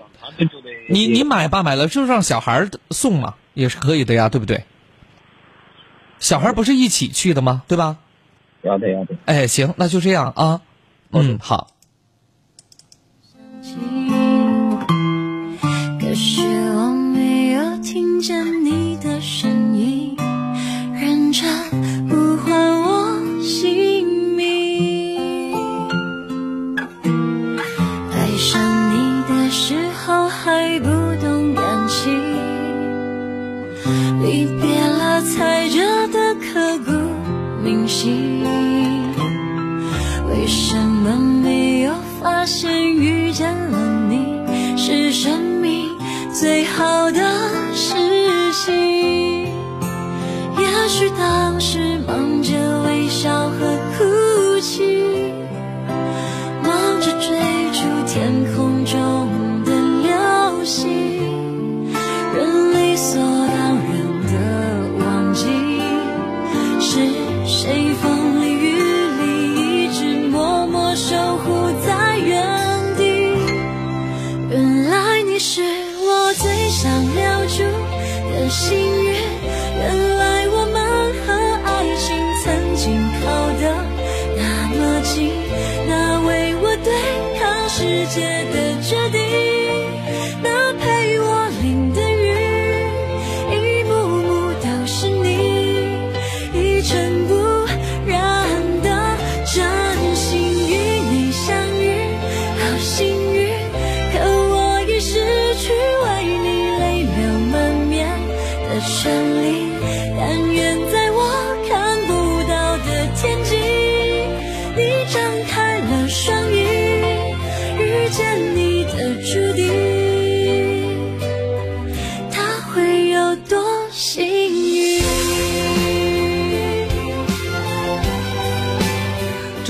[0.87, 4.63] 你你买吧，买了就让小孩送嘛，也是可以的呀，对不对？
[6.19, 7.63] 小孩不是一起去的吗？
[7.67, 7.97] 对吧？
[8.61, 9.15] 要得要得。
[9.25, 10.61] 哎，行，那就这样啊。
[11.11, 11.67] 嗯，好。
[15.99, 18.60] 可是我没有听见
[38.01, 38.41] 情。
[40.27, 44.41] 为什么没有发现遇见了你
[44.75, 45.87] 是生命
[46.33, 47.21] 最好的
[47.75, 47.93] 事
[48.53, 48.73] 情？
[50.57, 51.90] 也许当时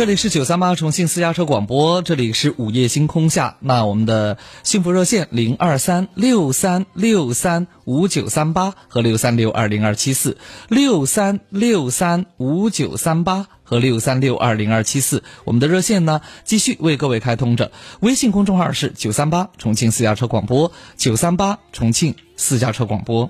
[0.02, 3.58] 这里是九三八重庆私家车广播，这里是午夜星空下。
[3.60, 10.40] 那我们的幸福热线零二三六三六三五九三八和六三六二零二七四，
[10.70, 15.22] 六三六三五九三八和六三六二零二七四。
[15.44, 17.72] 我们的热线呢，继续为各位开通着。
[18.00, 23.30] 微信公众号是九三八重庆私家车广播，九三八重庆私家车广播。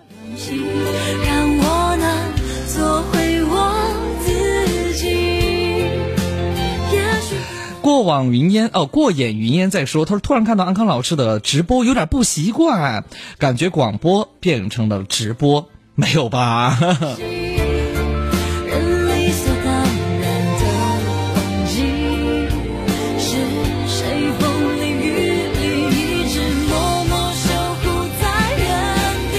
[8.02, 10.06] 过往云烟哦，过眼云烟再说。
[10.06, 13.04] 他说突然看到安康老师的直播，有点不习惯，
[13.38, 16.80] 感觉广播变成了直播，没有吧？
[16.82, 16.89] 人
[19.08, 19.72] 理所当
[20.20, 20.66] 然的
[21.68, 21.78] 是
[23.88, 27.86] 谁风里雨里一直默默守护
[28.20, 28.26] 在
[28.58, 28.66] 原
[29.32, 29.38] 地。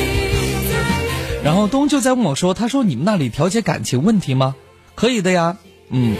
[1.42, 4.54] 然后东就在问我说：“他说你们那里调解感情问题吗？
[4.94, 5.56] 可以的呀，
[5.90, 6.14] 嗯。”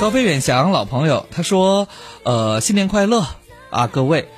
[0.00, 1.86] 高飞远翔老朋友他说
[2.24, 3.26] ：“呃，新年快乐
[3.68, 4.28] 啊，各位，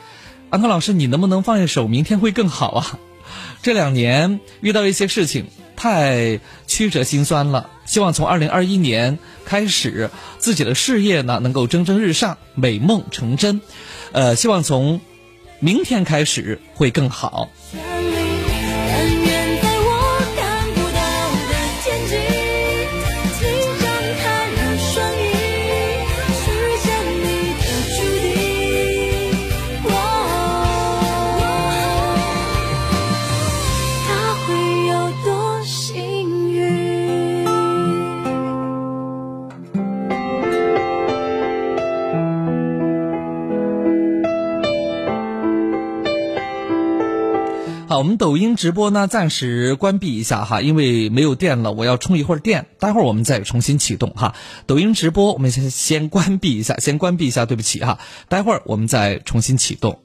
[0.50, 2.98] 安康老师，你能不能放一首《明天会更好》啊？
[3.62, 5.46] 这两年遇到一些事情。”
[5.76, 6.38] 太
[6.68, 13.60] 曲折心酸了，希望从二零二一年开始，自己的事业呢能够蒸蒸日上，美梦成真，
[14.12, 15.00] 呃，希望从
[15.58, 17.48] 明天开始会更好。
[47.92, 54.34] 好，我们抖音直播呢暂时关闭一下哈，因为没有电了，我要充一会儿电，待会儿我们再重新启动哈。
[54.66, 57.98] 抖音直播我们先先关闭一下，先关闭一下，对不起哈，
[58.30, 59.98] 待会儿我们再重新启动。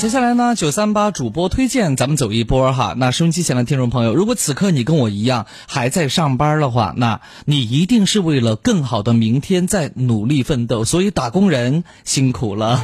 [0.00, 2.94] 接下来呢，九三八主播推荐，咱们走一波哈。
[2.96, 12.82] 那收音机前的听众朋友，如果此刻你跟我一样还在上班的话，那你一定是为了更好的明天在努力奋斗，所以打工人辛苦了。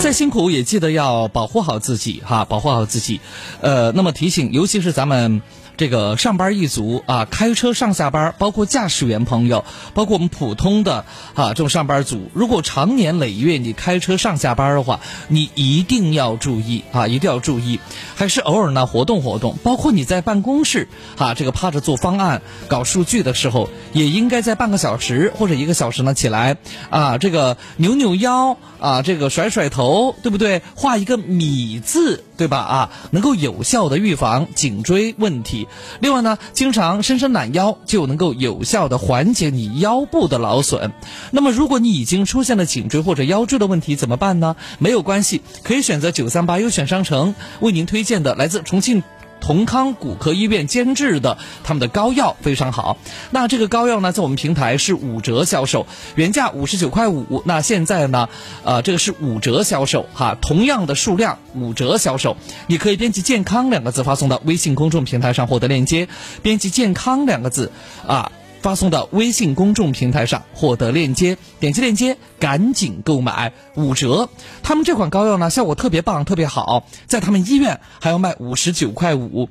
[0.00, 3.18] 再辛苦也记得要保护好自己哈，保护好自己。
[3.60, 5.42] 呃，那么提醒，尤其是咱们。
[5.76, 11.04] 这个上班一族啊，开车上下班，包括驾驶员朋友，包括我们普通的
[11.34, 17.80] 啊这种上班族，如果长年累月你开车上下班的话，你一定要注意啊，一定要注意，
[18.14, 26.56] 还是偶尔呢活动活动，包括你在办公室啊这个趴着做方案、搞数据的时候，也应该在半个小时或者一个小时呢起来
[26.90, 30.62] 啊这个扭扭腰啊这个甩甩头，对不对？
[30.76, 32.24] 画一个米字。
[32.36, 32.58] 对吧？
[32.58, 35.68] 啊，能够有效的预防颈椎问题。
[36.00, 40.92] 另外呢，经常伸伸懒腰，就能够有效的缓解你腰部的劳损。
[41.30, 44.56] 那么，如果你已经出现了颈椎或者腰椎的问题，怎么办呢？
[44.78, 49.02] 没有关系，可以选择九三八优选商城为您推荐的来自重庆。
[49.44, 52.96] 同康骨科医院监制的他们的膏药非常好，
[53.30, 58.30] 那这个膏药呢，在我们平台是五折销售，原价五十九块五，那现在呢，
[58.64, 62.38] 呃，这个是五折销售哈，同样的数量五折销售，
[62.68, 66.08] 你可以编辑“健康”两个字发送到微信公众平台上获得链接，
[66.40, 67.70] 编辑“健康”两个字
[68.06, 68.32] 啊。
[68.64, 74.30] 发送到微信公众平台上获得链接，点击链接赶紧购买五折。
[74.62, 79.50] 他们这款膏药呢，效果特别棒，特别好，在他们医院还要卖五十九块五。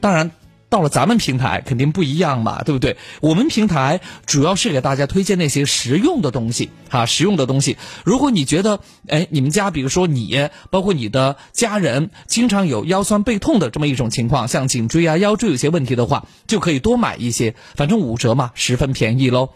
[0.00, 0.32] 当然。
[0.70, 2.96] 到了咱们平台肯定不一样嘛，对不对？
[3.20, 7.76] 我们平台主要是给大家推荐那些实用的东西，哈，实用的东西。
[8.04, 19.50] 如果你觉得，哎，你们家比如说你，包括你的家人，经常有腰酸背痛的这么一种情况，像颈椎啊、腰椎有些问题的话，就可以多买一些，反正五折嘛，十分便宜喽。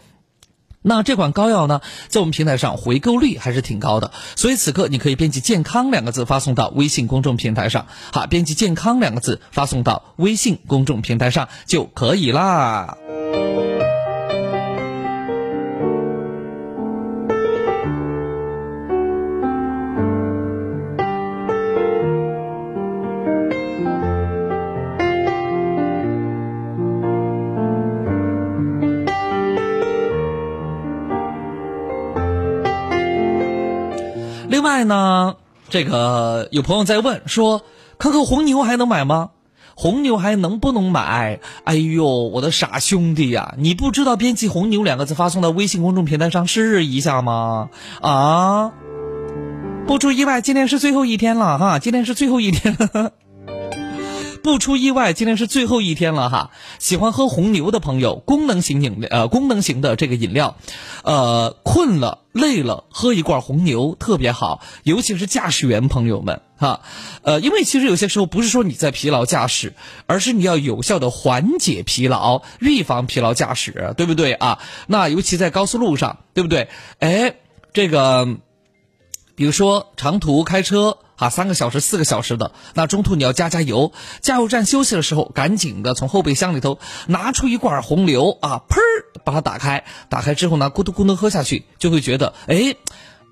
[0.87, 12.97] 那这款膏药呢，在我们平台上回购率还是挺高的，所以此刻你可以编辑“健康”两个字发送到微信公众平台上，好，编辑“健康”两个字发送到微信公众平台上就可以啦。
[34.65, 35.35] 卖呢，
[35.69, 37.61] 这个有朋友在问说，
[37.99, 39.29] 看看红牛还能买吗？
[39.75, 41.39] 红牛还能不能买？
[41.65, 47.69] 哎呦，我的傻兄弟呀，你不知道编辑“红牛”两个字发送到微信公众平台上试一下吗？
[48.01, 48.71] 啊，
[49.85, 52.75] 不出意外，今天是最后一天了哈，今天是最后一天。
[54.45, 56.51] 不出意外，今天是最后一天了哈。
[56.77, 60.55] 喜欢喝红牛的朋友，功能型饮料，呃，功能型的这个饮料，
[61.03, 66.81] 呃，困了累了，喝一罐红牛特别好，尤其是驾驶员朋友们哈，
[67.23, 69.73] 呃，因为其实有些时候不是说你在疲劳驾驶，
[70.05, 74.59] 而是你要有效的缓解疲劳，预防疲劳驾驶，对不对啊？
[74.85, 76.69] 那尤其在高速路上，对不对？
[76.99, 77.33] 哎，
[77.73, 78.37] 这个，
[79.35, 80.99] 比如说长途开车。
[81.15, 83.91] 啊，三个小时、四个小时的，那中途你要加加油，
[84.21, 88.81] 加油站休息的时候，赶紧的从后备箱里头拿出一罐红牛啊，喷，
[89.23, 92.75] 把它打开，打开之后呢，咕嘟咕嘟喝下去，就会觉得，哎。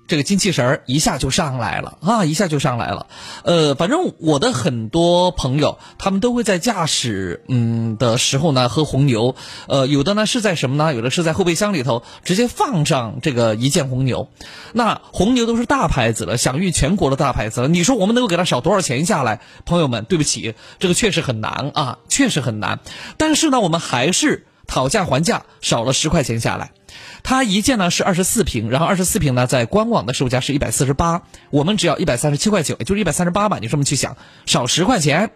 [0.06, 3.06] 这个精气神儿一下就上来了啊，一下就上来了。
[3.44, 9.34] 呃，反正我的很多朋友，他们都会在驾驶嗯的时候呢喝红牛。
[9.66, 10.94] 呃，有的呢是在什么呢？
[10.94, 14.28] 有的是在后备箱里头直接放上这个一件红牛。
[14.72, 17.68] 那红牛都是大牌子了，享誉全国的大牌子了。
[17.68, 19.40] 你说我们能够给他少多少钱下来？
[19.64, 22.80] 朋友们，对不起，这个确实很难啊，确实很难。
[23.16, 26.72] 但是呢，我们还是讨价还价，少了十块钱下来。
[27.24, 33.58] 它一件呢是二十四平，然后二十四平呢在官网的售价是一百四十八，我们只要一百三十七块九，也就是一百三十八吧。
[33.60, 35.30] 你这么去想，少十块钱，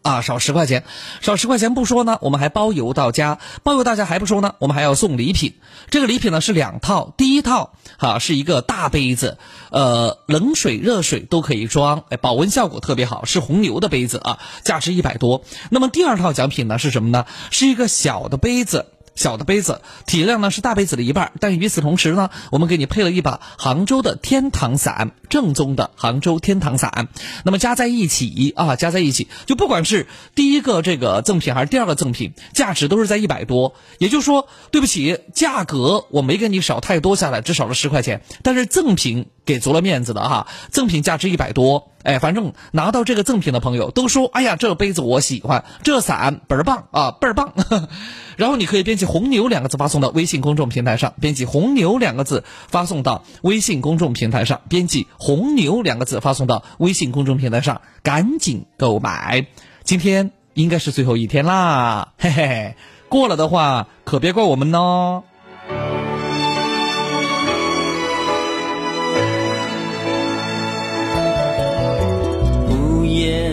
[0.00, 0.82] 啊，少十块钱，
[1.20, 5.56] 少十块钱不说呢，我们还包邮到家，包邮到家还不说呢，我们还要送礼品。
[5.90, 9.36] 这个礼品呢是两套，第一套哈是一个大杯子，
[9.70, 15.44] 呃，冷水热水都可以装，保温效果特别好，是红牛的杯子啊，价值一百多。
[15.68, 17.26] 那么第二套奖品呢是什么呢？
[17.50, 18.86] 是一个小的杯子。
[19.14, 27.08] 小的杯子体量呢是大杯子的一半，但与此同时呢，我们给你配了一把杭州的天堂伞，正宗的杭州天堂伞。
[27.44, 33.74] 那么加在一起啊，加在一起，就不管是第一个这个赠品还是第二个赠品，价值都是在一百多。
[33.98, 41.90] 也就是说，对不起，价格我没给你少太多下来，只少了十块钱，但是赠品给足了面子的哈，赠品价值一百多。
[42.04, 47.52] 哎，反正拿到这个赠品的朋友都说：“哎呀，这杯子我喜欢，这伞倍儿棒啊，倍儿棒。
[48.36, 59.46] ”然后你可以编辑“红牛”两个字发送到微信公众平台上，编辑“红牛”两个字发送到微信公众平台上，编辑“红牛”两个字发送到微信公众平台上，赶紧购买。
[59.82, 62.76] 今天应该是最后一天啦，嘿嘿，
[63.08, 65.24] 过了的话可别怪我们哦。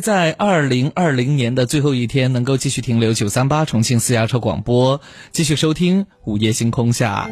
[0.00, 5.00] 在二零二零年的最后一天能够继续停留九三八重庆私家车广播，
[5.32, 7.28] 继续收听午夜星空下。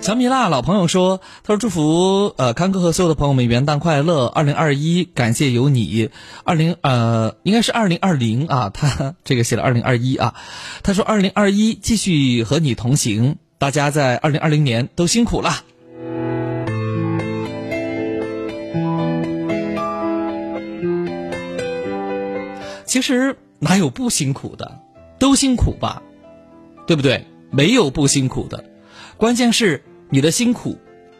[0.00, 6.08] 小米辣老朋友说：“他说祝福呃康哥和所有的朋友们元旦快乐，二零二一感谢有你，
[6.42, 10.34] 二零呃应该是二零二零啊， 他这个写了二零二一啊，
[10.82, 15.64] 他说二零二一继续和你同行，大家在二零二零年都辛苦了。”
[22.90, 24.80] 其实哪有不辛苦的，
[25.20, 26.02] 都辛苦吧，
[26.88, 27.24] 对不对？
[27.52, 28.64] 没有不辛苦的，
[29.16, 30.76] 关键是你的辛苦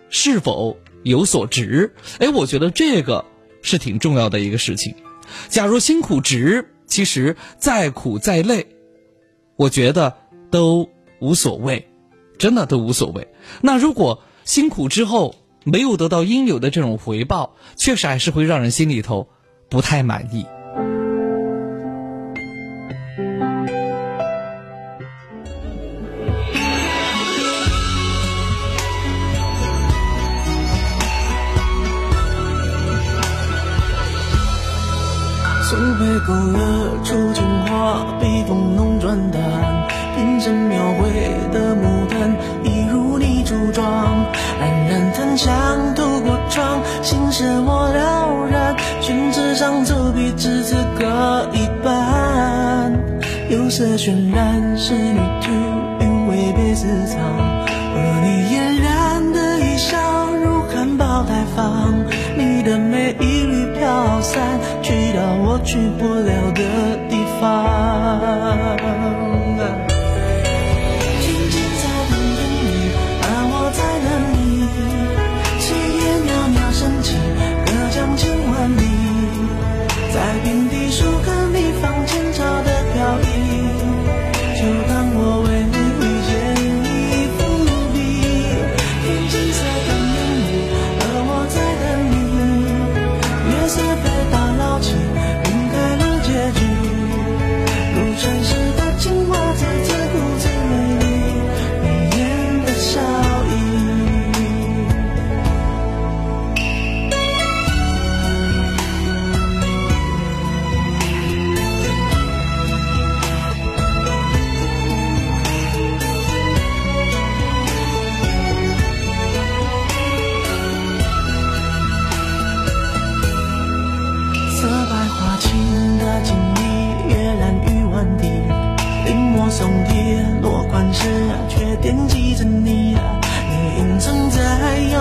[0.08, 1.94] 是否有所值。
[2.18, 3.24] 哎，我觉得这个
[3.62, 4.96] 是挺重要的一个事情。
[5.48, 8.66] 假如辛苦值，其实再苦再累，
[9.54, 10.16] 我觉得
[10.50, 10.90] 都
[11.20, 11.88] 无所谓，
[12.36, 13.28] 真的都无所谓。
[13.60, 19.28] 那如果辛苦之后没有得到应有的这种回报，确实还是会让人心里头
[19.68, 20.44] 不太满意。
[35.70, 36.58] 苏北狗惹
[37.04, 39.40] 出情花，笔锋浓转淡，
[40.16, 41.08] 变成描绘
[41.52, 43.86] 的牡丹，一如你初妆，
[44.58, 52.92] 冉冉檀香透过窗，心事我了然，宣纸上走笔至此搁一半，
[53.48, 55.52] 釉色渲染仕女图，
[56.00, 57.16] 韵味被私藏，
[57.94, 59.96] 和你嫣然的一笑
[60.34, 61.94] 如含苞待放，
[64.82, 68.99] 去到我去不了的地方。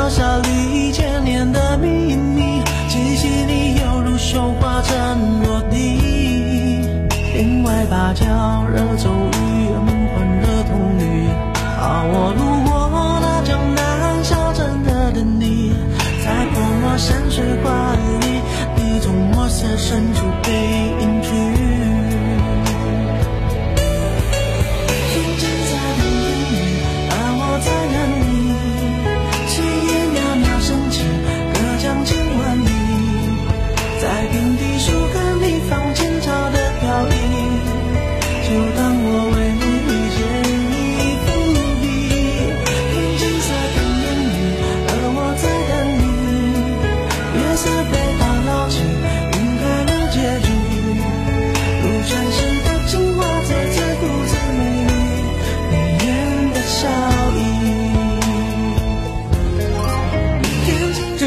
[0.09, 0.58] 在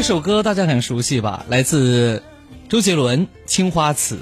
[0.03, 1.45] 这首歌大家很熟悉吧？
[1.47, 2.21] 来自
[2.67, 4.17] 周杰伦《青花瓷》。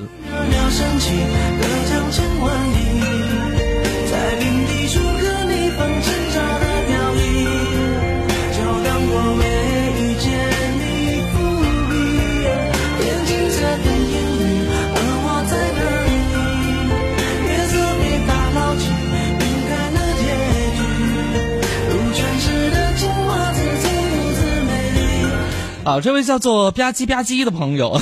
[25.84, 28.00] 啊，这位叫做吧唧吧唧的朋友，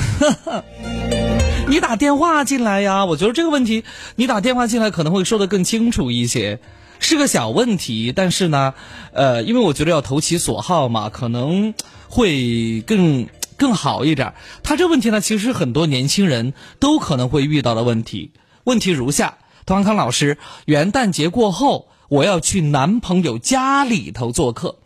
[1.66, 3.06] 你打电话进来呀？
[3.06, 3.84] 我觉得这个问题，
[4.16, 6.60] 你打电话进来可能会说的更清楚一些，
[6.98, 8.74] 是个小问题，但是呢，
[9.14, 11.72] 呃，因为我觉得要投其所好嘛，可能
[12.10, 14.34] 会更更好一点。
[14.62, 18.32] 他这问题呢，其实很多年轻人都可能会遇到的问题。
[18.64, 24.79] 问题如下：童安康老师，元旦节过后，我要去男朋友家里头做客。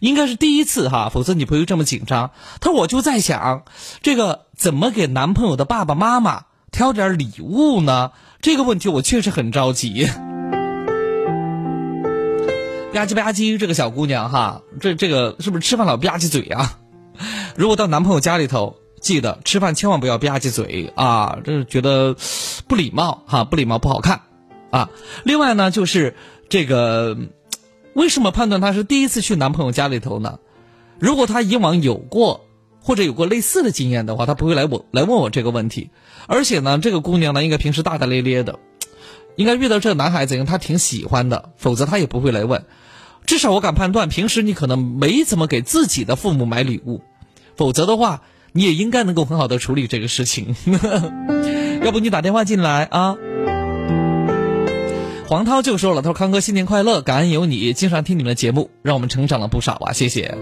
[0.00, 2.32] 应该是第一次哈，否则你不会这么紧张。
[2.60, 3.64] 他说我就在想，
[4.02, 8.12] 这个怎么给男朋友的爸爸妈妈挑点礼物呢？
[8.40, 10.06] 这个问题我确实很着急。
[12.92, 16.78] 吧唧吧唧，这个小姑娘哈，这这个是不是吃饭老吧唧嘴啊？
[17.54, 22.16] 如果到男朋友家里头，记得吃饭千万不要吧唧嘴啊，这是觉得
[22.66, 24.22] 不礼貌哈，不礼貌不好看
[24.70, 24.88] 啊。
[25.24, 26.16] 另外呢，就是
[26.48, 27.16] 这个。
[27.94, 30.38] 为什么判断她是第一次去男朋友家里头呢？
[30.98, 32.46] 如果她以往有过
[32.80, 35.90] 或者有过类似的经验的话，她不会来我来问我这个问题。
[36.26, 38.58] 而且呢，这个姑娘呢，应该平时大大咧咧的，
[39.36, 42.64] 应该遇到这个男孩子，因为她挺喜欢的，否则她也不会来问。
[43.26, 47.02] 至少我敢判断，平时你可能没怎么给自己的父母买礼物，
[47.56, 48.22] 否则的话，
[48.52, 50.54] 你也应该能够很好的处理这个事情。
[51.84, 53.16] 要不你打电话进来啊？
[55.30, 60.36] 黄涛就说了：“他说康哥新年快乐，感恩有你，经常听你们的节目，让我们成长了不少啊，谢谢。”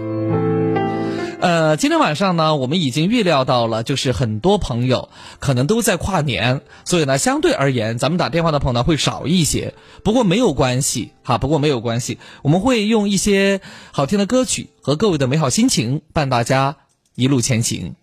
[1.41, 9.75] 呃，今天晚上呢，我们已经预料到了，就是很多朋友可能都在跨年，所以呢，相对而言，咱们打电话的朋友呢会少一些。
[10.03, 13.61] 不过没有关系哈，不过没有关系，我们会用一些
[13.91, 16.77] 好听的歌曲和各位的美好心情伴大家
[17.13, 17.93] 一路前行。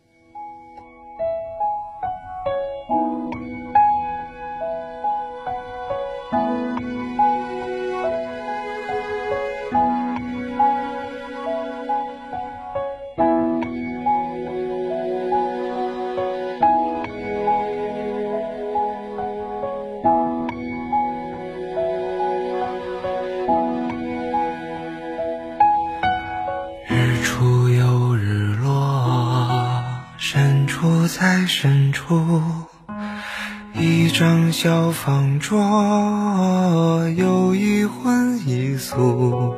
[34.97, 39.55] 方桌，有一荤一素，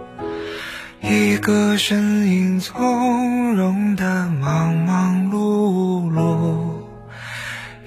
[1.01, 6.83] 一个身影从容的忙忙碌碌，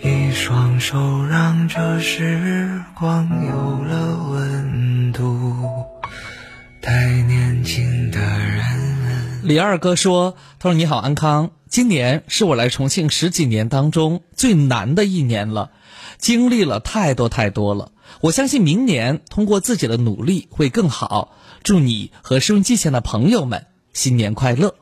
[0.02, 5.54] 一双手让这时光有了温度，
[6.82, 8.64] 太年轻的人。
[9.44, 15.72] 李二哥说：“他说你好，安康，今年是我来重庆十几年当中最难的一年了。”
[16.22, 17.92] 经历了太多太多了，
[18.22, 21.34] 我相信明年通过自己的努力会更好。
[21.64, 24.76] 祝你和收音机前的朋友们新年快乐。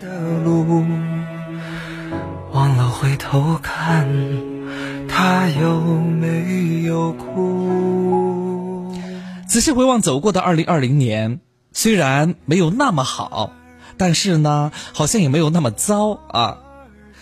[0.00, 0.64] 的路
[2.52, 4.08] 忘了回头看，
[5.06, 8.94] 他有没有哭？
[9.46, 11.40] 仔细回望走过的二零二零年，
[11.72, 13.52] 虽然没有那么好，
[13.98, 16.58] 但是呢，好像也没有那么糟啊。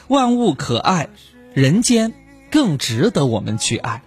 [0.06, 1.08] 万物可爱，
[1.52, 2.14] 人间。
[2.50, 4.02] 更值得我们去爱。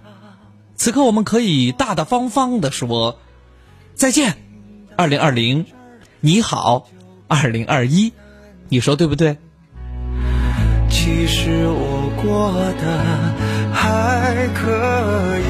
[0.76, 3.20] 此刻，我们可以大大方方的说
[3.96, 4.38] 再见，
[4.96, 5.66] 二零二零，
[6.22, 6.88] 你好，
[7.28, 8.14] 二零二一，
[8.70, 9.38] 你说对不对？
[10.90, 15.44] 其实我过得还可以，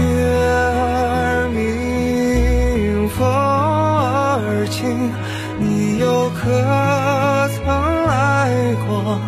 [0.00, 0.04] 月
[0.38, 5.10] 儿明，风儿轻，
[5.58, 7.66] 你又可曾
[8.06, 9.20] 来过？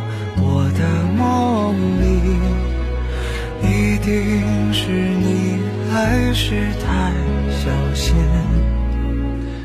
[4.03, 5.61] 定是你
[5.93, 7.12] 还是太
[7.51, 8.14] 小心。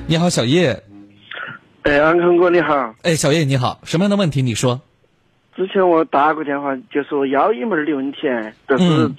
[0.07, 0.83] 你好，小叶。
[1.83, 2.93] 哎，安康哥你好。
[3.03, 4.41] 哎，小叶你好，什么样的问题？
[4.41, 4.81] 你说。
[5.55, 8.17] 之前我打过电话，就说幺一门的问题，
[8.65, 9.11] 但是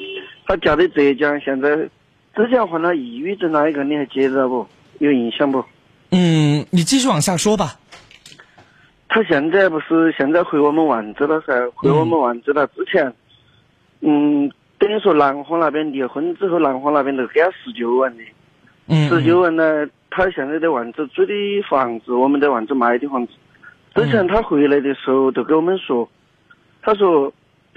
[0.47, 1.77] 他家在浙江，现在
[2.35, 4.67] 之前患了抑郁症那一个，你还记得不？
[4.99, 5.65] 有印象不？
[6.11, 7.77] 嗯，你继续往下说吧。
[9.15, 11.55] 他现在不是现在回我们万州了噻？
[11.77, 13.15] 回我们万州了之前，
[14.01, 14.51] 嗯。
[14.77, 21.33] 等于说南方那边离婚之后，南方那边都给他十九万的，十九万呢，他现在在万州租的
[21.71, 23.33] 房子，我们在万州买的房子，
[23.95, 26.07] 之前他回来的时候都跟我们说，
[26.83, 27.33] 他说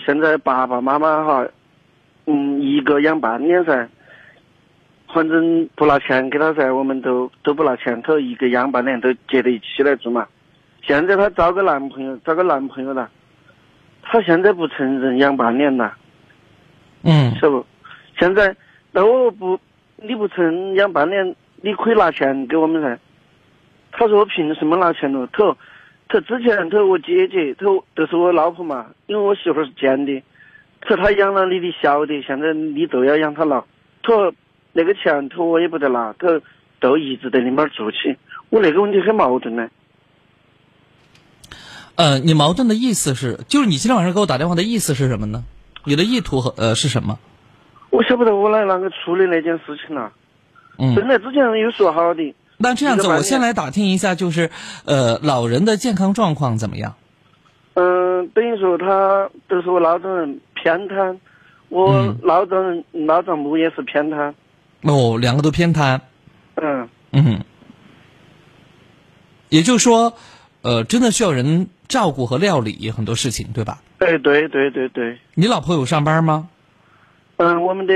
[0.06, 1.48] 现在爸爸妈妈哈，
[2.26, 3.88] 嗯，一个养半年噻，
[5.14, 10.28] 反正不拿钱给他噻，我们都都不拿钱，他一个养半年都结在一起来住嘛。
[10.88, 13.10] 现在她找个男朋友，找个男朋友了，
[14.02, 15.94] 她现在不承认养半年了，
[17.04, 17.66] 嗯是不？
[18.18, 18.56] 现在
[18.94, 19.60] 那我不
[19.98, 22.98] 你不承认养半年，你可以拿钱给我们噻。
[23.92, 25.28] 他说我凭什么拿钱咯？
[25.34, 25.58] 他说
[26.08, 30.24] 他之前他说我姐姐，他说都是我老婆嘛，因为我媳妇儿是捡的，
[30.80, 33.66] 他说他养了你的小的，现在你都要养他了。
[34.04, 34.34] 他说
[34.72, 36.42] 那个钱，他说我也不得拿，他说
[36.80, 38.16] 都一直在你那儿住起。
[38.50, 39.68] 我那个问题很矛盾呢。
[41.98, 45.44] 呃，你矛盾的意思是，就是你今天晚上给我打电话的意思是什么呢？
[45.84, 47.18] 你的意图和呃是什么？
[47.90, 50.12] 我晓不得我来啷个处理那件事情了。
[50.78, 52.36] 嗯，本来之前有说好的。
[52.58, 54.52] 那这样子，我先来打听一下，就是
[54.86, 56.94] 呃，老人的健康状况怎么样？
[57.74, 61.20] 嗯，等于说他都是我老丈人偏瘫，
[61.70, 64.36] 我嗯老丈人老丈母也是偏瘫。
[64.84, 66.02] 哦，两个都偏瘫。
[66.56, 67.44] 嗯，嗯，
[69.50, 70.14] 也就是说，
[70.62, 73.82] 呃，真的需要人照顾和料理很多事情，对吧？
[74.00, 75.18] 哎，对对对对。
[75.36, 76.50] 你老婆有上班吗？
[77.38, 77.94] 嗯，我们的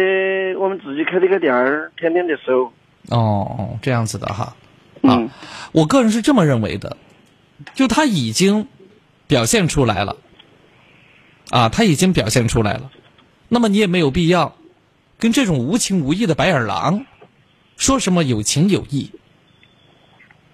[0.59, 2.71] 我们自己开的个店儿，天天的收。
[3.09, 4.55] 哦，这样子的哈。
[5.01, 5.33] 嗯啊，
[5.71, 6.95] 我个人是这么认为的，
[7.73, 8.67] 就他已经
[9.25, 10.17] 表现出来了，
[11.49, 12.91] 啊，他已经表现出来了，
[13.49, 14.55] 那么你也没有必要
[15.17, 17.05] 跟这种无情无义的白眼狼
[17.77, 19.11] 说什么有情有义，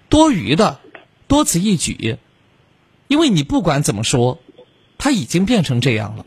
[0.08, 0.80] 多余的，
[1.26, 2.16] 多此一举，
[3.08, 4.38] 因为你不管怎么说，
[4.98, 6.24] 他已经变成这样了。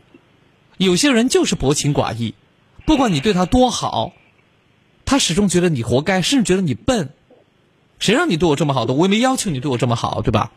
[0.76, 2.34] 有些人就是薄情寡义，
[2.84, 4.12] 不管你对他多好。
[5.04, 7.10] 他始终觉得你活该，甚至觉得你笨。
[7.98, 8.94] 谁让你对我这么好的？
[8.94, 10.52] 我也没要求你对我这么好，对吧？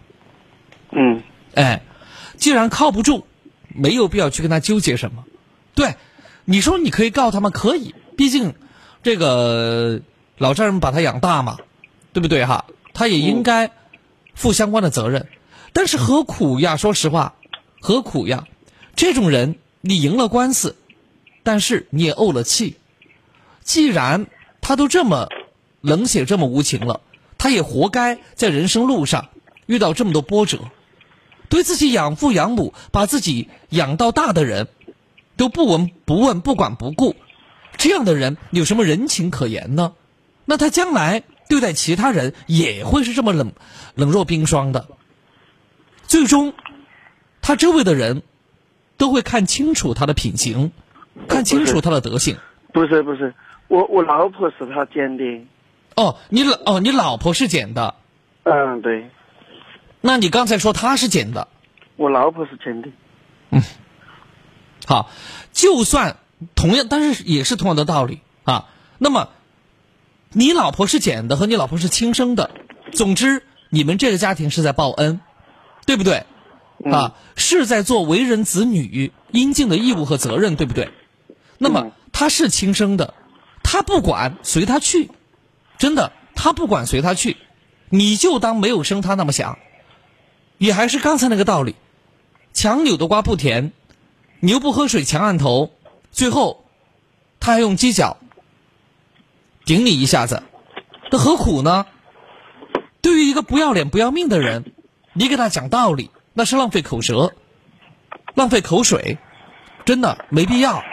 [0.91, 1.21] 嗯，
[1.53, 1.81] 哎，
[2.37, 3.25] 既然靠不住，
[3.67, 5.25] 没有必要去跟他纠结什么。
[5.73, 5.95] 对，
[6.45, 7.49] 你说你可以告他吗？
[7.49, 8.55] 可以，毕竟
[9.03, 10.01] 这个
[10.37, 11.57] 老丈人把他养大嘛，
[12.13, 12.65] 对不对哈？
[12.93, 13.71] 他也应该
[14.33, 15.27] 负相关的责任。
[15.75, 16.77] 但是何苦呀？
[16.77, 17.35] 说实话，
[17.81, 18.47] 何苦呀？
[18.95, 20.77] 这种人，你赢了官司，
[21.43, 22.77] 但是你也怄了气。
[23.61, 24.27] 既然
[24.61, 25.27] 他都这么
[25.81, 27.01] 冷血、这么无情了，
[27.37, 29.27] 他也活该在人生路上
[29.65, 30.59] 遇到这么多波折。
[31.49, 34.69] 对自己养父养母、把自己养到大的人，
[35.35, 37.17] 都不闻不问、不管不顾，
[37.75, 39.91] 这样的人有什么人情可言呢？
[40.45, 43.51] 那他将来对待其他人也会是这么冷
[43.93, 44.87] 冷若冰霜的。
[46.07, 46.53] 最终，
[47.41, 48.23] 他周围的人
[48.97, 50.71] 都会看清楚他的品行，
[51.27, 52.37] 看清楚他的德性。
[52.73, 53.33] 不是不是，
[53.67, 55.23] 我我老婆是他捡的。
[55.95, 57.95] 哦，你老哦，你老婆是捡的。
[58.43, 59.09] 嗯，对。
[60.01, 61.47] 那你刚才说他是捡的。
[61.95, 62.89] 我老婆是捡的。
[63.51, 63.61] 嗯。
[64.85, 65.09] 好，
[65.51, 66.17] 就算
[66.53, 68.67] 同样，但是也是同样的道理啊。
[68.97, 69.29] 那么，
[70.31, 72.51] 你老婆是捡的和你老婆是亲生的，
[72.91, 75.21] 总之你们这个家庭是在报恩，
[75.85, 76.25] 对不对？
[76.91, 80.91] 啊，是在做为人子女应尽的义务和责任，对不对？
[81.57, 83.13] 那么他是亲生的，
[83.63, 85.09] 他不管随他去，
[85.77, 87.37] 真的，他不管随他去，
[87.89, 89.57] 你就当没有生他那么想。
[90.57, 91.75] 也还是刚才那个道理，
[92.53, 93.71] 强扭的瓜不甜，
[94.41, 95.71] 牛不喝水强按头，
[96.11, 96.65] 最后
[97.39, 98.17] 他还用犄角
[99.65, 100.43] 顶你一下子，
[101.09, 101.85] 那何苦呢？
[103.01, 104.73] 对于一个不要脸不要命的人，
[105.17, 107.33] 你给他讲道理，那是浪费口舌，
[108.33, 109.17] 浪费口水，
[109.85, 110.83] 真的没必要。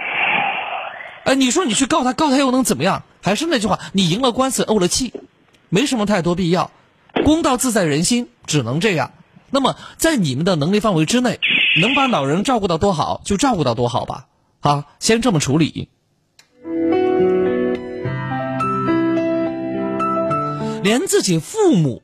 [1.24, 3.02] 哎，你说你去告他，告他又能怎么样？
[3.20, 5.12] 还是那句话，你赢了官司，怄了气，
[5.70, 6.70] 没什么太多必要。
[7.24, 9.10] 公道自在人心，只能这样。
[9.50, 11.40] 那么，在你们的能力范围之内，
[11.80, 14.28] 能把老人照顾到多好就照顾到多好吧。
[14.60, 15.88] 啊，先这么处理。
[20.84, 22.02] 连自己父母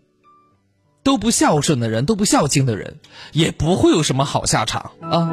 [1.08, 2.96] 都不孝顺的人，都不孝敬的人，
[3.32, 5.30] 也不会有什么好下场啊。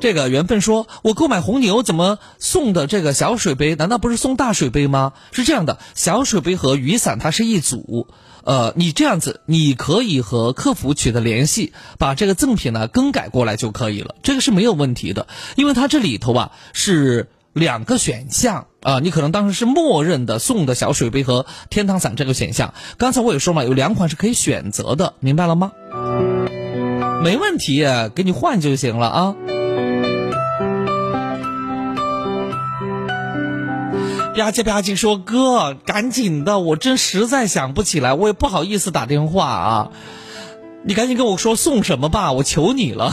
[0.00, 3.76] 这个缘分说，我购买红牛怎么送的这个小水杯？
[3.76, 5.12] 难道不是送大水杯吗？
[5.30, 8.08] 是这样的，小水杯和雨伞它是一组。
[8.42, 15.28] 呃，你这样子，你可以和客服取得联系，把这个赠品呢更改过来就可以了，这个是没有问题的。
[15.54, 17.28] 因为它这里头啊是
[17.58, 22.72] 两个选项啊，你可能当时是默认的送的小水杯和天堂伞这个选项。
[22.96, 25.72] 刚才我也说嘛，有两款是可以选择的，明白了吗？
[27.22, 27.84] 没问题，
[28.14, 29.34] 给你换就行了啊。
[34.36, 39.90] 吧唧吧唧说哥，赶紧的，我真实在想不起来，我也不好意思打电话啊。
[40.84, 43.12] 你赶紧跟我说送什么吧，我求你了。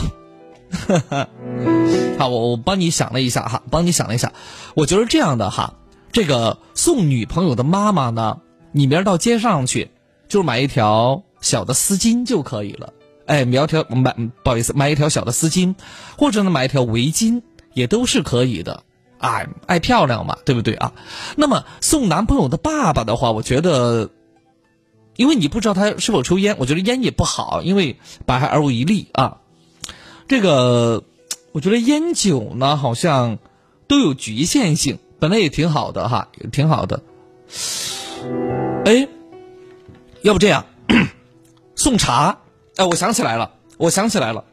[2.18, 4.32] 好，我我帮你想了一下哈，帮你想了一下，
[4.74, 5.74] 我觉得这样的哈，
[6.12, 8.38] 这个送女朋友的妈妈呢，
[8.72, 9.90] 你明儿到街上去，
[10.28, 12.92] 就是买一条小的丝巾就可以了。
[13.26, 15.74] 哎，苗条买，不好意思，买一条小的丝巾，
[16.16, 17.42] 或者呢买一条围巾，
[17.74, 18.82] 也都是可以的。
[19.18, 20.92] 哎，爱漂亮嘛，对不对啊？
[21.36, 24.10] 那么送男朋友的爸爸的话，我觉得，
[25.16, 29.38] 因为你不知道他是否抽烟，我觉得烟也不好，因为百害而无一利啊。
[30.28, 31.04] 这个，
[31.52, 33.38] 我觉得烟酒呢，好像
[33.86, 37.02] 都有局限性，本来也挺好的哈，也挺好的。
[38.84, 39.08] 哎，
[40.22, 40.66] 要不这样，
[41.76, 42.38] 送茶。
[42.76, 44.44] 哎，我想起来了，我想起来了，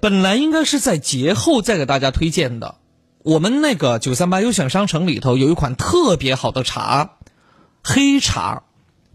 [0.00, 2.74] 本来应该是在节后再给大家推荐的。
[3.22, 7.18] 我们那个九三八优选商城里头有一款特别好的茶，
[7.82, 8.64] 黑茶，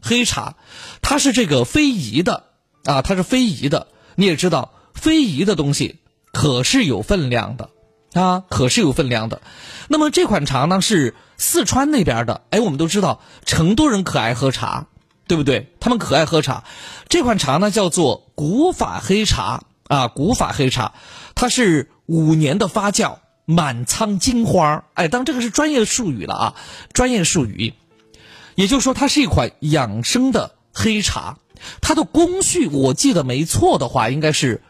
[0.01, 0.55] 黑茶，
[1.01, 2.45] 它是这个非遗的
[2.86, 3.88] 啊，它是非遗的。
[4.15, 4.71] 你也知道，
[5.04, 5.99] 非遗的东西
[6.32, 7.70] 可是有分量的
[8.14, 9.41] 啊，可是有分量的。
[9.89, 14.88] 那么这款茶呢是四川那边的，哎，我们都知道成都人可爱喝茶。
[15.26, 15.74] 对不对？
[15.80, 16.66] 他们可爱喝茶，
[17.08, 20.93] 这款茶呢叫做古法黑茶啊，古法黑茶，
[21.34, 26.56] 它是五年的发酵，满仓金花哎，当这个是专业术语了啊，
[26.91, 27.74] 专业术语，
[28.56, 31.38] 也就是说它是一款养生的黑茶，
[31.80, 34.62] 它的工序我记得没错的话，应该是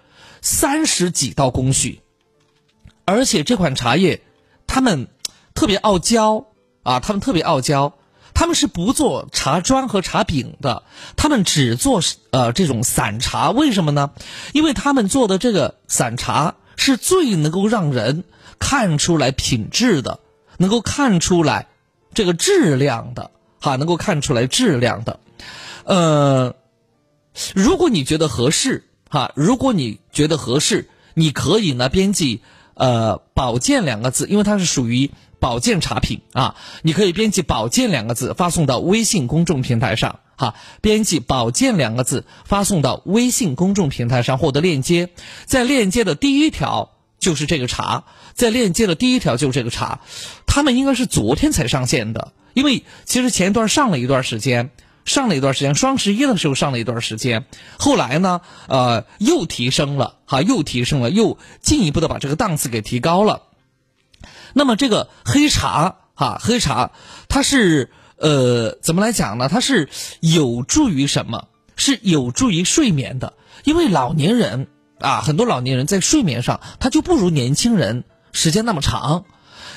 [0.44, 2.02] 三十几道工序，
[3.06, 4.22] 而且这款茶叶，
[4.68, 5.08] 他们
[5.56, 6.46] 特别傲娇
[6.84, 7.94] 啊，他们特别傲娇。
[8.36, 10.84] 他们是不做茶砖和茶饼的，
[11.16, 13.52] 他们只做呃这种散茶。
[13.52, 14.12] 为什么呢？
[14.54, 18.24] 因为他们做的这个散茶是最能够让人
[18.58, 20.20] 看出来品质的，
[20.58, 21.68] 能够看出来
[22.16, 23.30] 这个质量的，
[23.62, 25.20] 哈，能够看出来质量的。
[25.84, 26.56] 呃，
[27.54, 28.84] 如果你觉得合适，
[29.14, 32.41] 哈，如果你觉得合适，你可以呢编辑
[32.74, 35.11] 呃“保健”两个字，因为它是属于。
[35.43, 45.09] 保健茶品啊，你可以编辑“保健”两个字发送到微信公众平台上，哈，编辑“保健”两个字发送到微信公众平台上获得链接，
[45.43, 49.99] 在链接的第一条就是这个茶，在链接的第一条就是这个茶，
[50.47, 54.72] 他们应该是昨天才上线的，因为其实前一段上了一段时间，
[55.06, 57.45] 上了一段时间，双十一的时候上了一段时间，
[57.78, 63.43] 后来呢，呃，又提升了，哈，又提升了，又进一步的把这个档次给提高了。
[64.54, 66.91] 那么这个黑茶哈，黑茶
[67.28, 69.49] 它是呃怎么来讲呢？
[69.49, 69.89] 它是
[70.22, 71.47] 有助于什么？
[71.75, 73.34] 是有助于睡眠的。
[73.63, 74.67] 因为老年人
[75.00, 79.25] 啊，很多老年人在睡眠上他就不如年轻人时间那么长。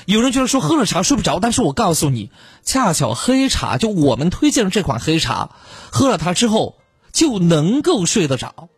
[0.07, 2.31] 有人觉得说喝了茶睡不着，但是我告诉你，
[2.63, 5.49] 恰巧黑茶就我们推荐的这款黑茶，
[5.91, 6.77] 喝了它之后
[7.11, 8.69] 就能够睡得着。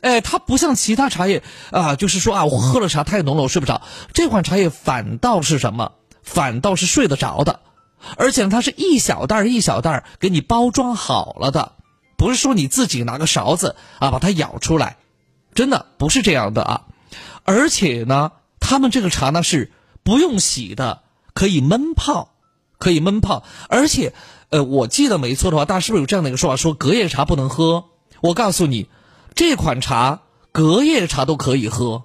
[0.00, 3.82] 哎，它不像其他茶叶啊，就是说啊，我喝了茶太浓了，我睡不着。
[4.14, 5.92] 这款茶叶反倒是什么？
[6.22, 7.60] 反倒是睡得着的，
[8.16, 11.72] 而且它是一小袋一小袋给你包装好了的，
[12.16, 14.96] 不是说你自己拿个勺子啊把它舀出来，
[15.52, 16.86] 真的不是这样的啊。
[17.44, 19.70] 而且呢，他们这个茶呢是
[20.02, 21.02] 不用洗的，
[21.34, 22.32] 可以闷泡，
[22.78, 23.44] 可以闷泡。
[23.68, 24.12] 而且，
[24.48, 27.84] 呃，我记得没错的话，大家是不是有这样的一个说法，说隔夜茶不能喝？
[28.20, 28.88] 我告诉你。
[29.32, 30.22] 这款茶
[30.52, 32.02] 隔夜茶都可以喝，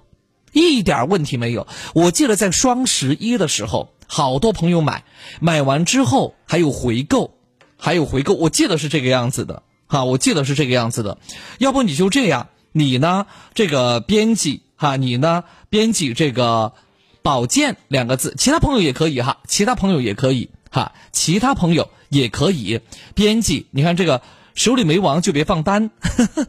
[0.52, 1.66] 一点问题没有。
[1.92, 5.04] 我记得在双十一的时候，好多朋友买，
[5.40, 7.34] 买完之后还有回购，
[7.76, 8.32] 还有回购。
[8.34, 11.18] 我记得是这个样子的，哈，我记得是这个样子的。
[11.58, 16.74] 要不你就这样，你呢这个编辑哈，你呢编辑这个
[17.26, 22.80] “保健”两个字，其他朋友也可以哈，其他朋友也可以哈，其他朋友也可以
[23.16, 23.66] 编辑。
[23.72, 24.22] 你看这个
[24.54, 25.90] 手里没王就别放单。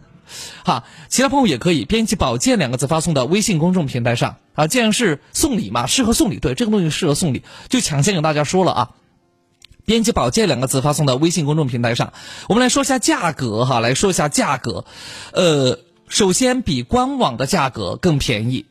[0.63, 4.67] 哈，其他朋友也可以编辑“保健”两个字发送到微信公众平台上啊。
[4.67, 8.89] 既然是送礼嘛，适合送礼，对这个东西适合送礼，就抢先给大家说了啊。
[9.83, 12.13] 编辑“保健”两个字发送到微信公众平台上。
[12.49, 14.85] 我们来说一下价格哈，来说一下价格。
[15.31, 18.67] 呃，首先比官网的价格更便宜，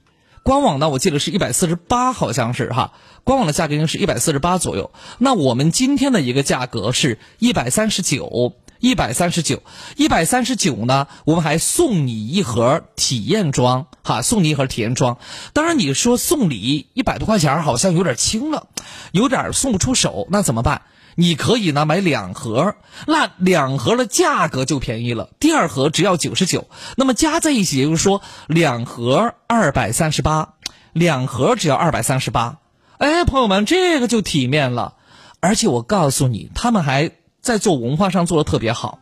[0.47, 2.93] 官网呢我记得是一百四十八，好像是哈，
[3.25, 4.93] 官网的价格应该是一百四十八左右。
[5.19, 8.53] 那我们今天的一个价格是一百三十九。
[8.79, 9.63] 一百三十九，
[9.97, 15.17] 一百三十九呢，我们还送你一盒体验装，哈，送你一盒体验装。
[15.55, 18.69] 当然，你说送礼一百多块钱好像有点轻了，
[19.13, 20.83] 有点送不出手，那怎么办？
[21.17, 22.77] 你可以呢买两盒，
[23.07, 30.55] 那两盒的价格就便宜了，第二盒只要九十九，那么加在一起，也就是说两盒二百三十八，
[30.93, 32.59] 两盒只要二百三十八。
[32.99, 34.95] 哎，朋友们，这个就体面了。
[35.41, 37.11] 而且我告诉你，他们还
[37.41, 38.99] 在做文化上做的特别好。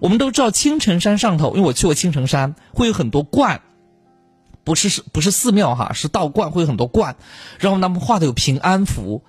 [0.00, 3.62] 我们都知道青城山上头，因为我去过青城山，会有很多观，
[4.64, 7.16] 不是是不是寺庙哈，是道观，会有很多观，
[7.58, 9.22] 然后他们画的有平安符，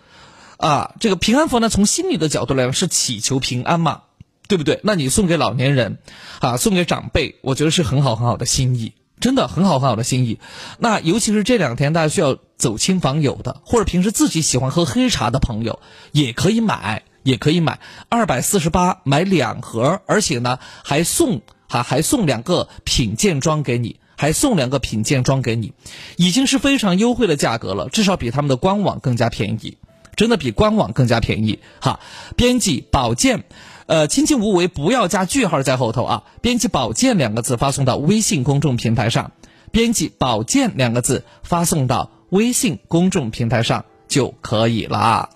[0.58, 4.02] 啊，这个平安符呢，从心理的角度来讲是祈求平安嘛，
[4.48, 4.80] 对不对？
[4.84, 6.00] 那你送给老年人，
[6.40, 10.40] 啊，送给长辈，我觉得是很好很好的心意，真的很好很好的心意。
[10.80, 15.80] 那尤其是这两天大家需要走亲访友的，或者平时自己喜欢喝黑茶的朋友，
[16.12, 17.04] 也可以买。
[17.24, 25.74] 也可以买二百四十八买两盒，而且呢还送还还送两个品鉴装给你，还送两个品鉴装给你，
[26.16, 29.78] 已经是非常优惠的价格了，至少比他们的官网更加便宜，
[30.18, 32.02] 真的比官网更加便宜哈。
[32.36, 33.46] 编辑保健，
[33.86, 36.24] 呃，亲亲无为，不要加句号在后头啊。
[36.42, 39.32] 编辑保健两个字发送到微信公众平台上，
[39.72, 45.30] 编辑保健两个字发送到微信公众平台上就可以了。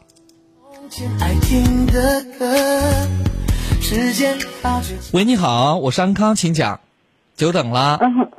[5.14, 6.82] 喂，你好，我是安康，请讲。
[7.38, 7.98] 久等了。
[8.02, 8.30] 嗯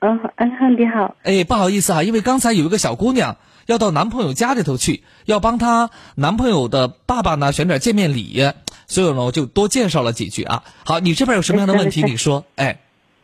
[0.00, 1.16] 嗯，安康你好。
[1.22, 3.36] 哎，不好意思啊，因为刚才有一个小姑娘
[3.68, 8.50] 要到男朋友家里头去，要帮她男朋友的爸爸呢选点见面礼，
[8.86, 10.62] 所以呢我就多介绍了几句啊。
[10.86, 12.02] 好，你这边有什么样的问题？
[12.02, 12.80] 你说， 哎。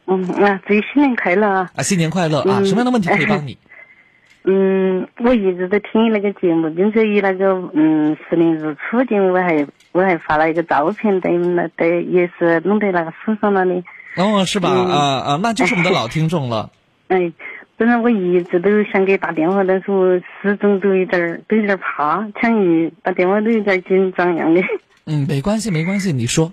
[0.07, 1.71] 嗯啊，祝新年快乐啊！
[1.77, 2.63] 啊，新年快乐啊！
[2.63, 3.57] 什么样的问题可以帮你？
[4.45, 13.83] 嗯，我一直都听你那个节目，并且以那个嗯十年如初节目，我还我还发了一个照片，在那在也是弄在那个书上那里。
[14.19, 14.69] 哦，是吧？
[14.69, 16.71] 啊啊，那就是我们的老听众了。
[17.09, 17.33] 哎，
[17.77, 24.63] 本来我一直都想给打电话，但是我始终都有点儿都有点儿怕，抢一打电话都有点紧张样的。
[25.07, 26.53] 嗯，没关系，没关系，你说。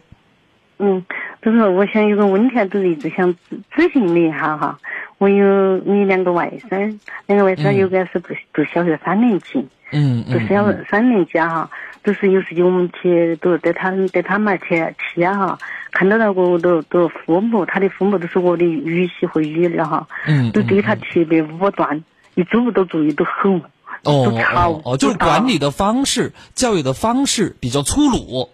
[0.79, 1.05] 嗯，
[1.43, 3.37] 就是我想有个问题，就是一直想咨
[3.75, 4.79] 咨询你一下哈。
[5.19, 11.69] 我有你两个外甥，两个外甥有个是读读小学三年级，嗯读小三年级哈，
[12.03, 15.59] 都是有时间我们去都带他带他们去去啊哈，
[15.91, 22.03] 看到那个都都父母，他的父母都是我的儿媳和女儿哈，嗯，都对他特别武断，
[22.35, 23.61] 一走路都注意都吼，
[24.03, 28.49] 哦哦哦，就是管理的方式、教育的方式比较粗鲁。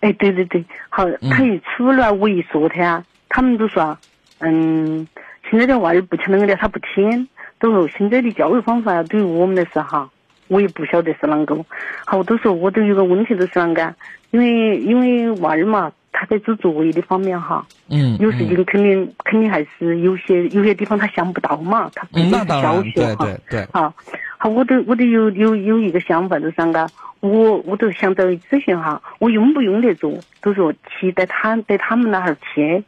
[0.00, 3.98] 哎，对对对，好，他一出来我一说他，他们都说，
[4.38, 5.06] 嗯。
[5.50, 7.28] 现在的娃儿不听那个的，他不听。
[7.58, 10.08] 都说现在的教育方法对于我们来说哈，
[10.48, 11.56] 我也不晓得是啷个。
[12.04, 13.94] 好，多时候我都有个问题，都是啷个？
[14.30, 23.24] 因为因为娃儿嘛，他在做作业的方面哈，嗯，有时间肯定肯定还是有些有些地方他想不到嘛，他不是小学哈。
[23.24, 23.68] 对对对。
[23.72, 23.92] 好，
[24.38, 26.86] 好，我都我都有有有一个想法，就是啷个？
[27.20, 30.18] 我我都想找咨询哈，我用不用得着？
[30.40, 32.82] 都说去带他带他们那儿去。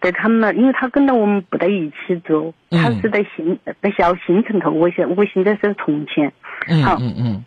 [0.00, 6.32] 在他们那，因为他跟到我们不在一起住，他是在新在小新城头，我现我现在是从前，
[6.84, 7.44] 好，嗯嗯，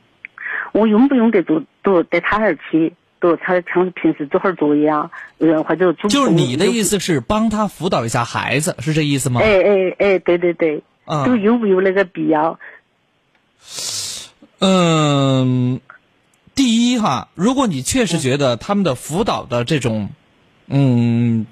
[0.71, 9.41] 我用不用得着都带他那儿去，都他像平时做会儿作业啊，呃或者就是你的意思是帮他辅导一下孩子，是这意思吗？
[9.41, 10.81] 哎哎哎，对对对，
[11.25, 12.59] 都有没有那个必要？
[14.59, 15.79] 嗯，
[16.55, 20.09] 第一哈，如果你确实觉得他们的辅导的这种，
[20.67, 21.45] 嗯。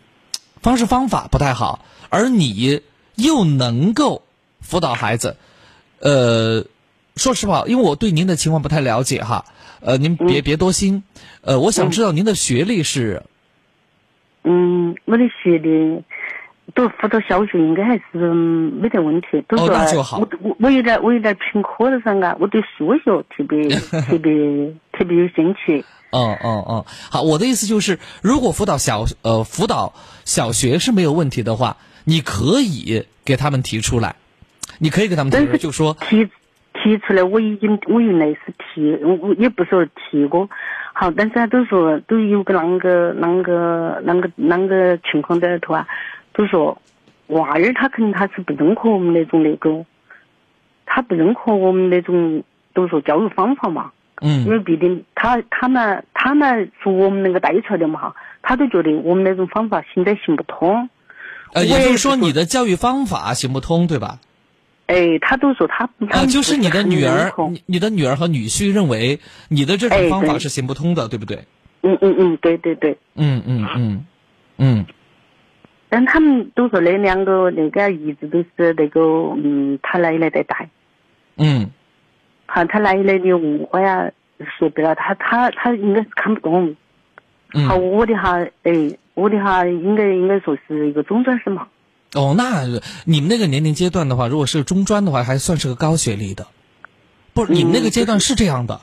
[0.68, 2.82] 方式方法不太好，而你
[3.16, 4.24] 又能够
[4.60, 5.38] 辅导孩子，
[6.02, 6.66] 呃，
[7.16, 9.46] 说实话，因为我对您的情况不太了解哈，
[9.80, 11.04] 呃，您别别多心，
[11.40, 13.24] 呃，我想知道您的学历是，
[14.44, 16.04] 嗯，我的学历
[16.76, 19.64] 读辅导小学应该还是没得问题，都是
[19.96, 23.70] 我我我有点我有点偏科的噻，我对数学特别
[24.04, 25.86] 特别特别有兴趣。
[26.12, 29.94] 哦哦哦，好，我的意思就是，如果辅导小呃辅导
[30.24, 34.16] 小学是没有问题的话，你可以给他们提出来，
[34.80, 36.26] 你可以给他们提出来，就说提
[36.74, 40.50] 提出来，我已经我原来是提，我也不说提过，
[40.94, 45.86] 好，但是他都说都有个啷个啷个啷个啷个情况在里头啊，
[46.34, 46.82] 都说
[47.28, 49.86] 娃儿他肯定他是不认可我们那种那个，
[50.86, 52.44] 他不认可我们那种
[52.74, 53.92] 都说教育方法嘛。
[54.22, 60.90] 嗯，因为毕竟他他们他们是我们那个带出来的嘛哈，他都觉得我们那种方法现在行不通。
[61.54, 64.20] 呃，也就是说你的教育方法行不通，对吧？
[64.88, 69.20] 哎，他都说他啊，就是你的女儿，你你的女儿和女婿认为
[69.50, 71.44] 你的这种方法是行不通的，对不对？
[71.84, 72.98] 嗯嗯嗯，对对对。
[73.16, 74.06] 嗯嗯嗯
[74.58, 74.86] 嗯。
[75.90, 79.00] 但他们都说那两个那个一直都是那个
[79.42, 80.70] 嗯，他奶奶在带。
[81.38, 81.70] 嗯。
[82.48, 84.12] 好，他奶奶的文化呀，
[84.58, 86.76] 说白了，他他他应该是看不懂。
[87.68, 91.68] 好，我的哈，哎，我的哈，应该应该说是一个中专生嘛。
[92.16, 92.66] 哦，那
[93.06, 96.48] 你们那个年龄阶段的话，如果是中专的话，还算是个高学历的。
[97.34, 98.82] 不，你们那个阶段是这样的。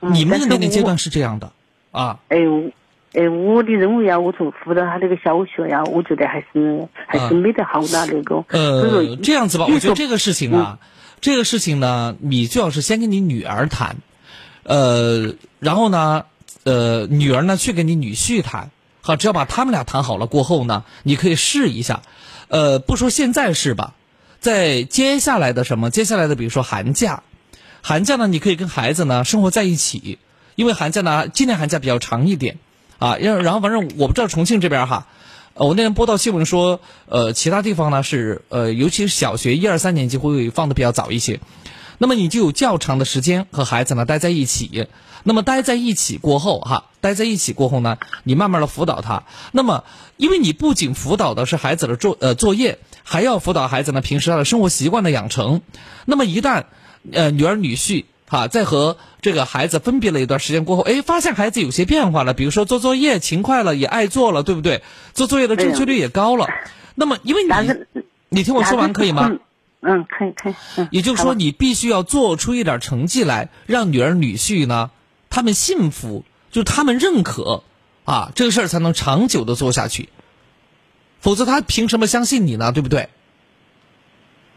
[0.00, 1.52] 你们那个年龄阶段是这样的
[1.90, 2.20] 啊。
[2.28, 2.38] 哎，
[3.14, 8.44] 哎，我的认为呀，我从辅导他那个小学呀，我觉得还是还是没得好大那个。
[8.48, 10.78] 呃，这样子吧，我觉得这个事情啊，
[11.20, 13.96] 这个事情呢，你最好是先跟你女儿谈，
[14.62, 16.24] 呃，然后呢，
[16.64, 18.70] 呃，女儿呢去跟你女婿谈，
[19.00, 22.02] 好，只要把他们俩谈好了过后呢，你可以试一下，
[22.48, 23.94] 呃，不说现在是吧，
[24.40, 27.22] 在接下来的什么，接下来的比如说寒假，
[27.82, 30.18] 寒假呢，你可以跟孩子呢生活在一起，
[30.54, 32.58] 因为寒假呢，今年寒假比较长一点。
[32.98, 35.06] 啊，然后反正我不知道重庆这边哈，
[35.58, 41.40] 我那天播到新闻说，呃，其他地方呢是呃，尤其是小学一二三年级会放的比较早一些，
[41.96, 44.86] 那么你就有较长的时间和孩子呢待在一起，
[45.22, 49.84] 那么待在一起过后哈，待在一起过后呢，你慢慢的辅导他，那么
[50.18, 55.62] 因为你不仅辅导的是孩子的作呃作业，还要辅导孩子呢平时他的生活习惯的养成，
[56.04, 56.64] 那么一旦
[57.12, 58.04] 呃女儿女婿。
[58.28, 64.82] 哈，在和这个孩子分别了一段时间过后，哎，发现孩子有些变化了，比如说做作业勤快了，也爱做了，对不对？
[65.14, 66.48] 做作业的正确率也高了。
[66.96, 69.30] 那么，因为你，你听我说完可以吗？
[69.80, 70.54] 嗯，可以，可以。
[70.90, 74.90] 也就是说，你必须要做出一点成绩来，让女儿女婿呢，
[75.30, 77.62] 他们信服，就是他们认可，
[78.04, 80.08] 啊，这个事儿才能长久的做下去。
[81.20, 82.72] 否则，他凭什么相信你呢？
[82.72, 83.08] 对不对？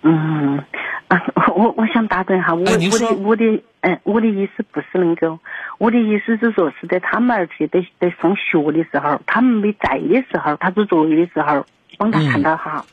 [0.02, 0.64] 嗯。
[1.10, 1.22] 啊，
[1.58, 2.66] 我我想打断哈，我我
[3.00, 5.40] 的我的嗯，我的意思不是能够，
[5.78, 11.66] 我的意思是说是在他们儿子在在上学的时候，他们没在的时候，他做作业的时候，
[11.98, 12.86] 帮他看到哈。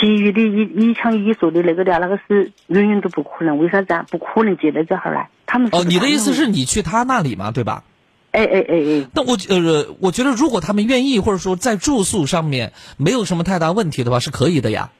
[0.00, 4.04] 其余的你你像你说的那个的，那个是永远都不可能，为啥子啊？
[4.10, 5.28] 不可能接到这哈来。
[5.46, 7.84] 他们哦，你的意思是你去他那里嘛，对吧？
[8.32, 9.06] 哎哎哎哎。
[9.14, 14.90] 那我呃，我觉得如果他们愿意，或者说在住宿上面没有什么太大问题的话，是可以的呀。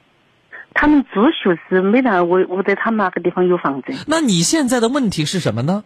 [0.75, 3.93] 他们住宿是没得，我我在他们那个地方有房子。
[4.05, 5.83] 那你现在的问题是什么呢？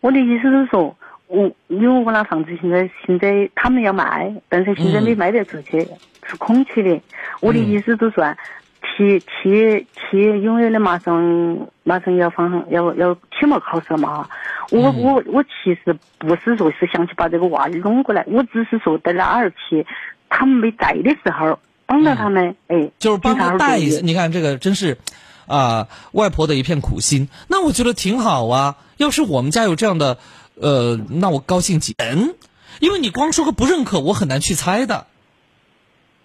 [0.00, 0.96] 我的意思是说，
[1.26, 5.86] 我因为我那房子现在现在他们要卖，但是现在没卖得出去，
[6.24, 6.98] 是空起的。
[7.40, 8.34] 我的意思就是说，
[8.80, 14.26] 去去去，因为的马上马上要放要要期末考试了嘛。
[14.70, 19.86] 我我我其实不是说是想去把这个娃儿弄过来，我只是说在那儿去，
[20.30, 21.58] 他们没在的时候。
[21.86, 24.00] 帮到他们，哎，就是帮他带一下。
[24.02, 24.98] 你看这个真是，
[25.46, 27.28] 啊，外婆的一片苦心。
[27.48, 28.76] 那我觉得挺好啊。
[28.96, 30.18] 要是我们家有这样的，
[30.54, 31.94] 呃，那我高兴极。
[31.98, 32.34] 嗯，
[32.80, 35.06] 因为你光说个不认可，我很难去猜的。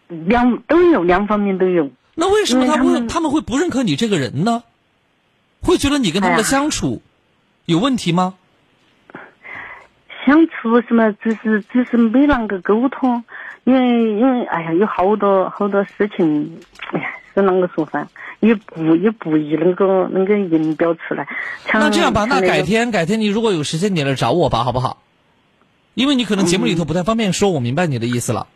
[0.08, 1.90] 两都有，两方面都有。
[2.16, 4.64] 那为什么他会他们会不认可你这个人呢？
[5.62, 7.02] 会觉得你跟他们的相处
[7.66, 8.36] 有问题吗？
[10.26, 11.12] 相处什么？
[11.14, 13.24] 只是只是没啷个沟通。
[13.64, 16.60] 因为因为哎呀，有好多好多事情，
[16.92, 18.08] 哎呀，是啷个说法，
[18.40, 21.28] 也不也不易能够能够言表出来。
[21.74, 25.04] 那这样吧，那改天改天你如果有时间，你来找我吧，好不好？
[25.94, 28.48] 因为你可能节目里头不太方便说，我明白你的意思了。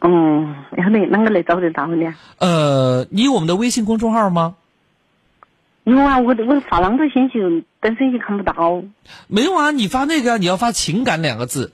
[0.00, 2.14] 嗯，然后你啷个来找得到呢？
[2.38, 4.54] 呃，你有我们的微信公众号吗？
[5.84, 8.82] 有啊，我我发啷个信息，但是也看不到。
[9.26, 11.72] 没有啊，你发那个，你要发“情感”两个字。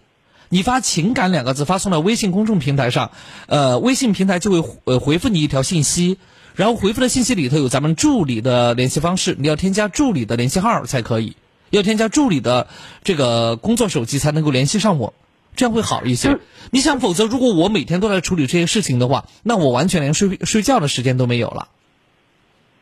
[0.54, 3.10] 你发“情感”两个字发送到微信公众平台上，
[3.48, 6.16] 呃，微信平台就会呃回复你一条信息，
[6.54, 11.34] 然后回复的信息里头有咱们助理的联系方式，你要添加助理的联系号才可以，
[11.70, 12.68] 要添加助理的
[13.02, 15.12] 这个工作手机才能够联系上我，
[15.56, 16.38] 这样会好一些。
[16.70, 21.66] 你想，否则如果我每天都在处理这些事情的话，那我完全连睡睡觉的时间都没有了。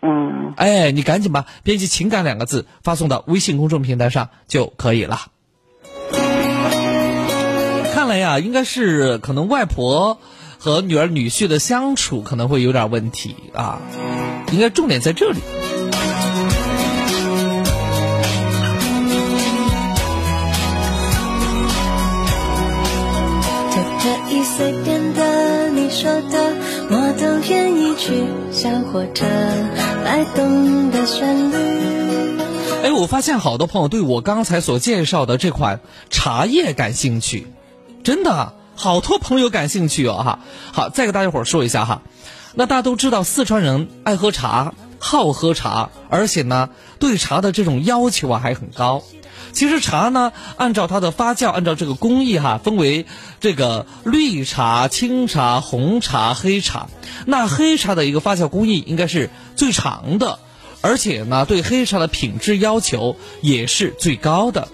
[0.03, 5.32] 嗯，哎，你赶紧吧，编辑“情感”两个字发送到微信公众平台上就可以了。
[8.13, 10.19] 看来呀，应该是可能外婆
[10.59, 13.81] 和女儿女婿的相处可能会有点问题啊，
[14.53, 15.41] 应该重点在这里。
[24.03, 26.55] 可以随便的，你说的
[26.91, 29.25] 我都愿意去，小火车
[30.05, 31.57] 摆动的旋律。
[32.83, 35.81] 哎，我发现好多朋友对我刚才所介绍的这款
[36.11, 37.47] 茶叶感兴趣。
[38.05, 40.39] 真的，好多朋友感兴趣哦哈。
[40.73, 42.03] 好，再给大家伙儿说一下哈。
[42.55, 49.03] 那大家都知道，四川人爱喝茶，好喝茶，而且呢，对茶的这种要求啊还很高。
[49.53, 53.07] 其实茶呢，按照它的发酵，按照这个工艺哈，分为
[53.39, 56.89] 这个绿茶、青茶、红茶、黑茶。
[57.27, 60.41] 那黑茶的一个发酵工艺应该是最长的，
[60.81, 64.69] 而且呢，对黑茶的品质要求也是最高的。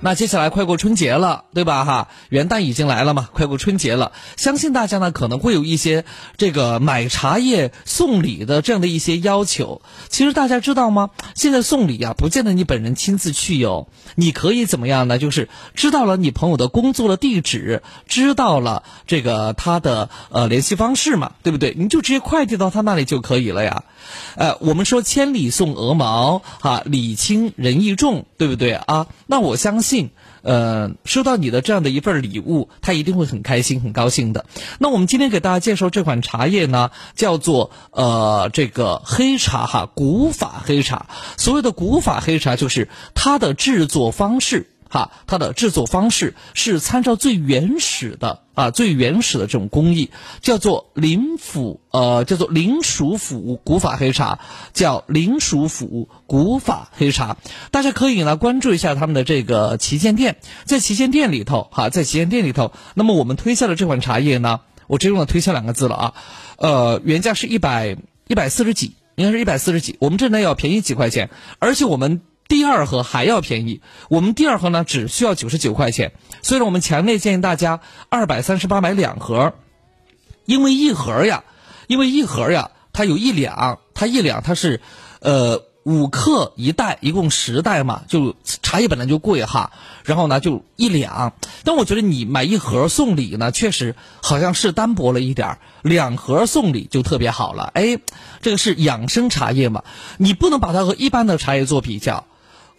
[0.00, 1.84] 那接下来快过春节了，对吧？
[1.84, 6.04] 哈，元旦已经来了嘛，快过春节了，相信大家呢可能会有一些
[6.36, 9.82] 这个买茶叶送礼的这样的一些要求。
[10.08, 11.10] 其实大家知道吗？
[11.34, 15.18] 现在送礼呀，不见得你本人亲自去哟，你可以怎么样呢？
[15.18, 21.74] 就是知道了你朋友的工作的地址，知道了这个他的呃联系方式嘛，对不对？
[21.76, 23.82] 你就直接快递到他那里就可以了呀。
[24.36, 29.06] 呃，我们说千里送鹅毛，哈，礼轻人意重，对不对啊？
[29.26, 30.10] 那我相信，
[30.42, 34.46] 呃，收到你的这样的一份礼物，他一定会很开心、很高兴的。
[34.78, 41.06] 那我们今天给大家介绍这款茶叶呢，叫做呃这个黑茶哈，古法黑茶。
[41.36, 44.66] 所谓的古法黑茶，就是它的制作方式。
[44.88, 50.10] 哈，它的制作方式是参照最原始的啊，最原始的这种工艺，
[50.40, 54.38] 叫做林府呃，叫做林蜀府古法黑茶，
[54.72, 57.36] 叫林蜀府古法黑茶。
[57.70, 66.14] 大家可以呢关注一下他们的这个旗舰店，在旗舰店里头哈，在旗舰店里头，那么我们推销的这款茶叶呢，我只用了推销两个字了啊，
[66.56, 67.96] 呃，原价是一百
[68.26, 72.22] 一百四十几，应该是一百四十几，我们这呢要便宜几块钱，而且我们。
[72.48, 79.52] 第二盒还要便宜，我们第二盒呢只需要九十九块钱，所以呢我们强烈建议大家二百三十八买两盒，
[80.46, 81.44] 因为一盒呀，
[81.88, 84.80] 因为一盒呀，它有一两，它一两它是，
[85.20, 89.72] 呃五克一袋，一共十袋嘛，就茶叶本来就贵哈，
[90.04, 91.34] 然后呢就一两，
[91.64, 97.98] 但我觉得你买一盒送礼呢，确实好像是单薄了一点两盒送礼就特别好了，哎，
[98.40, 99.84] 这个是养生茶叶嘛，
[100.16, 102.24] 你不能把它和一般的茶叶做比较。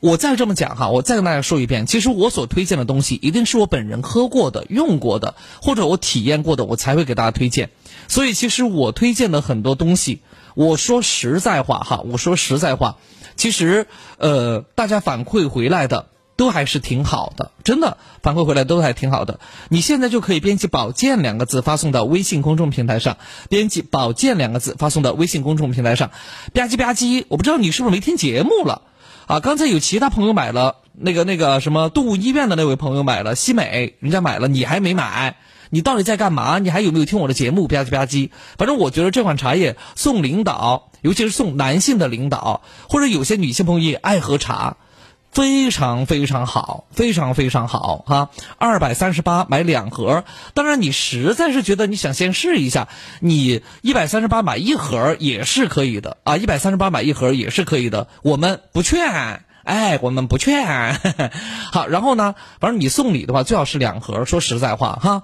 [0.02, 7.70] 我再这么讲哈，我再跟大家说一遍，其实我所推荐的东西一定是我本人喝过的、用过的，或者我体验过的，我才会给大家推荐。
[8.08, 10.22] 所以，其实我推荐的很多东西，
[10.56, 12.98] 我说实在话哈，我说实在话，
[13.36, 16.08] 其实呃，大家反馈回来的
[16.38, 19.42] 都还是挺好的，真的反馈回来都还挺好的。
[19.68, 23.18] 你现在就可以编辑“保健”两个字发送到微信公众平台上，
[23.50, 26.10] 编辑“保健”两个字发送到微信公众平台上，
[26.54, 28.84] 吧唧吧唧，我不知道你是不是没听节目了。
[29.30, 35.36] 啊，刚才有其他朋友买了，那个那个什么动物医院的那位朋友买了西美，人家买了，你还没买，
[35.70, 36.58] 你到底在干嘛？
[36.58, 37.68] 你还有没有听我的节目？
[37.68, 44.78] 吧唧吧唧，反正我觉得这款茶叶送领导，尤其是送男性的领导，或者有些女性朋友也爱喝茶。
[45.32, 48.30] 非常非常好，非常非常好哈！
[48.58, 50.24] 二百三十八买两盒，
[50.54, 52.88] 当然你实在是觉得你想先试一下，
[53.20, 56.38] 你一百三十八买一盒也是可以的啊！
[56.38, 61.00] 一百三十八买一盒也是可以的，我们不劝，哎，我们不劝。
[61.72, 65.24] 好，然后呢，反正你送礼的话最好是两盒，说实在话哈。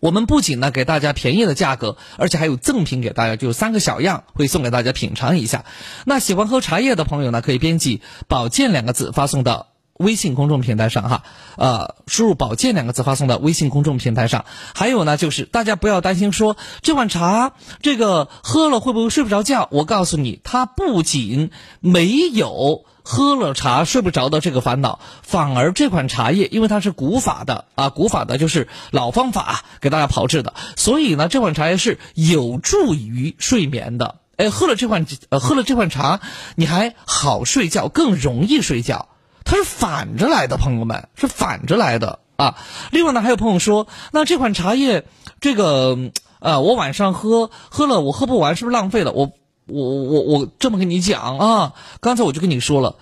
[0.00, 5.64] 我们不仅呢给大家便宜的价格，而且还有赠品给大家，就三个小样会送给大家品尝一下。
[6.06, 11.22] 那喜欢喝茶叶的朋友呢，可以编辑“保健”两个字发送到微信公众平台上哈，
[11.56, 14.46] 呃，输入“保健”两个字发送到微信公众平台上。
[14.74, 17.52] 还有呢，就是大家不要担心说这碗茶
[17.82, 19.68] 这个喝了会不会睡不着觉？
[19.70, 21.50] 我告诉你，它不仅
[21.80, 22.86] 没有。
[23.02, 34.16] 喝了茶睡不着的这个烦恼，反而这款茶叶，因为它是古法的啊，古法的就是老方法给大家炮制的，所以呢，这款茶叶是有助于睡眠的。
[34.36, 36.20] 哎，喝了这款呃，喝了这款茶，
[36.56, 39.08] 你还好睡觉，更容易睡觉。
[39.44, 42.56] 它是反着来的，朋友们是反着来的啊。
[42.90, 45.04] 另外呢，还有朋友说，那这款茶叶，
[45.40, 45.98] 这个
[46.38, 49.12] 呃，我晚上喝喝了，我喝不完，是不是浪费了？
[49.12, 49.32] 我。
[49.70, 52.96] 我我我这么跟你讲啊，刚才我就跟你说了，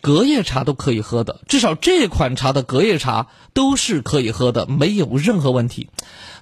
[0.00, 5.88] 隔夜茶都可以喝的，至少这款茶的隔夜茶都是可以喝的，没有任何问题。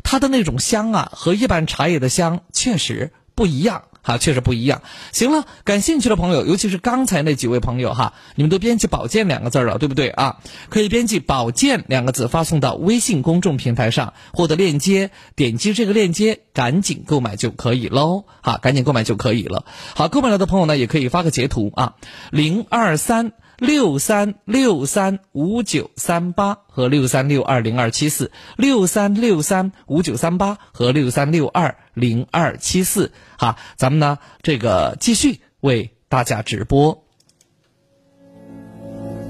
[0.02, 3.84] 它的那种香啊，和一般茶叶的香确实不一样。
[4.03, 4.83] 哈，确实不一样。
[5.12, 10.39] 行了，感兴趣的朋友，尤其是刚才那几位朋友哈，你们都编辑“保健”两个字了，对不对啊？
[10.69, 18.24] 可以编辑“保健”两个字发送到微信公众平台上，获得链接，点击这个链接，赶紧购买就可以喽。
[18.43, 19.65] 哈，赶紧购买就可以了。
[19.95, 21.95] 好，购买了的朋友呢，也可以发个截图啊，
[22.31, 23.33] 零二三。
[23.62, 37.05] 六三六三五九三八和六三六二零二七四，六三六三五九三八和六三六二零二七四，哈，咱们呢这个继续为大家直播。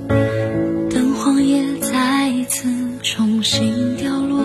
[0.08, 2.66] 当黄叶再一次
[3.02, 4.42] 重新掉落，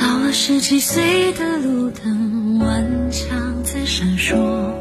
[0.00, 4.73] 老了十几岁的路灯顽强在闪烁。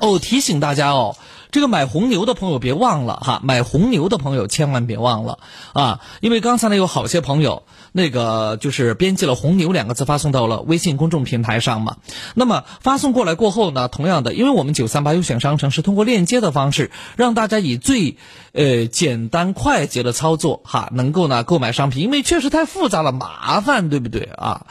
[0.00, 1.16] 哦，提醒大家哦，
[1.50, 1.60] 这。
[1.60, 5.40] 个买红牛的朋友别忘了哈，买红牛的朋友千万别忘了
[5.72, 11.96] 啊，因为刚才呢有好些朋友那个就是编辑了“红牛”两个字发送到了微信公众平台上嘛。
[12.34, 18.16] 那么发送过来过后呢，同样的，因为我们九三八优选商城是通过链接的方式，让大家以最
[18.52, 24.66] 呃简单快捷的操作哈，能够呢购买商品，因为确实太复杂了，麻烦，对不对啊？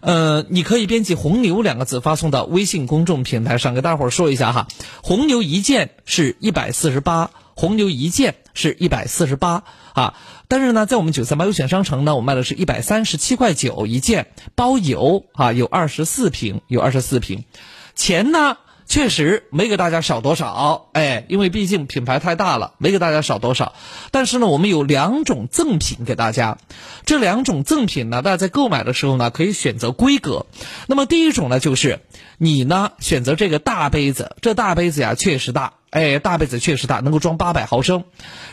[0.00, 4.68] 呃，你可以编辑“红牛”两个字发送到微信公众平台上，给大伙儿说一下哈，
[5.02, 9.64] 红牛一件是一百四十八，红牛一件是一百四十八
[9.94, 10.14] 啊。
[10.48, 17.44] 但是呢，在我们九三八优选商城呢，我卖的是一百三十七块九一件，包邮啊，有二十四瓶，有二十四瓶，
[17.94, 18.58] 钱呢？
[18.92, 23.72] 确实没给大家少多少，哎，因为毕竟品牌太大了，没给大家少多少。
[24.10, 26.58] 但是呢，我们有两种赠品给大家，
[27.06, 30.44] 这两种赠品呢，大家在购买的时候呢，可以选择规格。
[30.88, 32.00] 那么第一种呢，就是
[32.36, 35.72] 你呢选择这个大杯子，这大杯子呀确实大。
[35.92, 38.04] 哎，大杯子确实大，能够装八百毫升。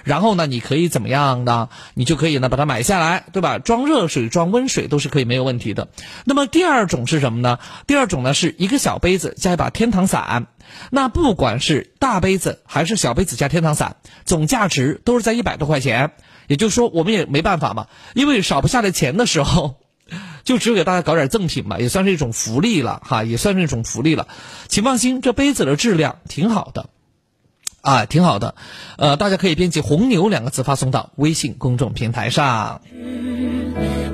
[0.04, 1.70] 然后呢，你可以怎么样呢？
[1.94, 3.60] 你就可以呢把它买下来，对吧？
[3.60, 5.88] 装热水、装温水都是可以没有问题的。
[6.26, 7.58] 那么第二种是什么呢？
[7.88, 10.48] 第二种呢是一个小杯子加一把天堂伞。
[10.92, 13.96] 那不管是大杯子还是小杯子加天堂伞，
[14.26, 16.12] 总价值都是在一百多块钱。
[16.48, 19.78] 也就是说，我们也没办法嘛，因为少不下来钱的时候，
[20.44, 24.28] 就只有给大家搞点赠品嘛，也算是一种福利了哈，也算是一种福利了。
[24.68, 26.90] 请放心，这杯子的质量挺好的。
[27.82, 28.56] 啊，挺好的，
[28.98, 32.82] 呃，大家可以编辑“红牛”两个字发送到微信公众平台上。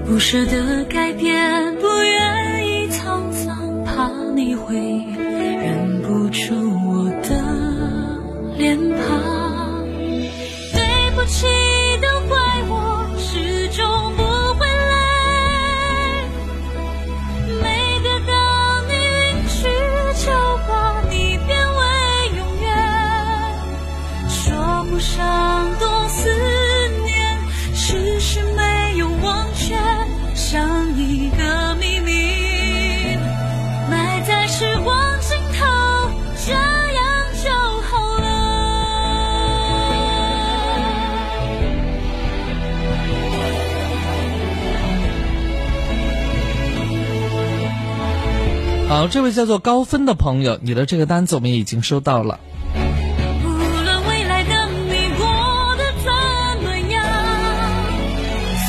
[0.06, 6.54] 不舍得改变，不愿意沧桑，怕你会认不出
[6.88, 9.15] 我的脸庞。
[48.88, 52.40] 好，这位叫做高分的朋友，你的这个单子我们已经收到了。
[52.76, 55.26] 无论未来的你过
[55.76, 56.14] 得怎
[56.64, 57.03] 么样，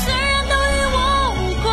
[0.03, 0.97] 虽然都与我
[1.37, 1.69] 无关，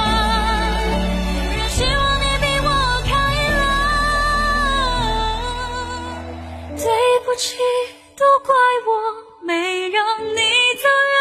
[1.57, 2.69] 仍希望你比我
[3.07, 3.11] 开
[3.57, 3.59] 朗。
[6.77, 6.85] 对
[7.25, 7.57] 不起，
[8.15, 8.55] 都怪
[8.87, 8.89] 我
[9.47, 11.17] 没让你走远，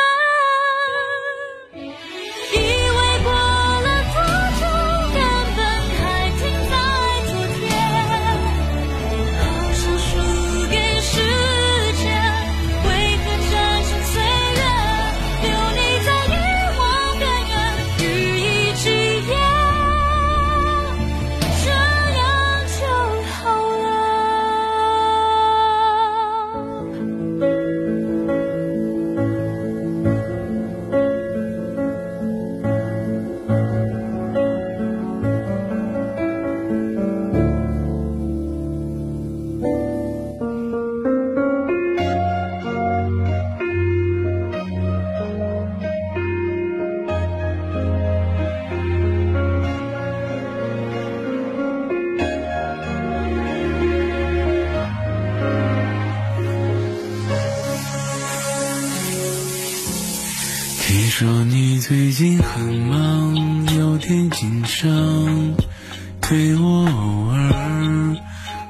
[61.15, 65.53] 说你最近很忙，有点紧张，
[66.21, 68.17] 对我偶尔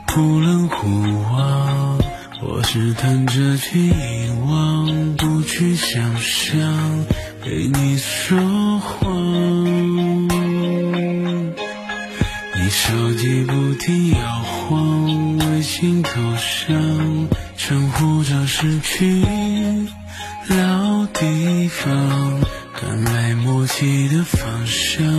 [0.07, 1.97] 忽冷忽热。
[2.41, 3.93] 我试探着去遗
[4.45, 7.05] 忘，不去想象，
[7.41, 8.37] 陪你说
[8.77, 10.27] 谎。
[12.57, 19.23] 你手机不停摇晃，微信头像称呼着失去
[20.49, 21.25] 老地
[21.73, 22.39] 方，
[22.79, 25.12] 赶来默契的方向，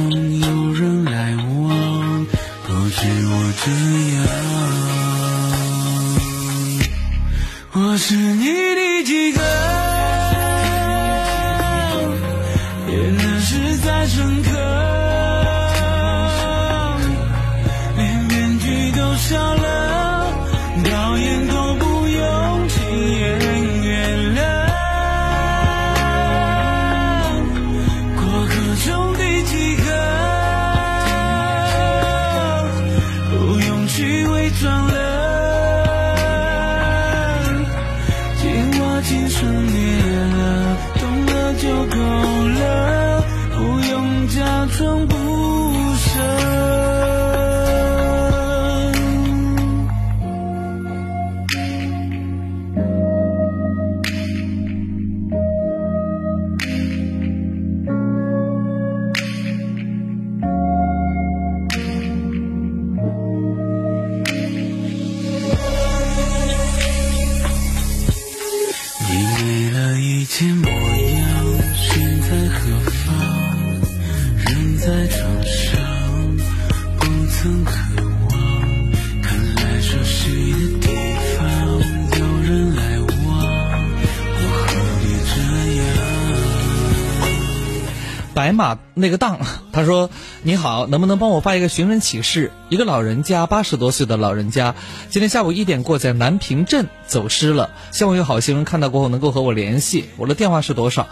[89.04, 89.38] 那个档，
[89.70, 90.08] 他说
[90.42, 92.50] ：“你好，能不能帮我发一个寻人启事？
[92.70, 94.74] 一个老人家，八十多岁的老人家，
[95.10, 97.68] 今天下午一点过在南平镇走失了。
[97.92, 100.06] 希望有好心人看到过后能够和我联系。
[100.16, 101.06] 我的电话是多少？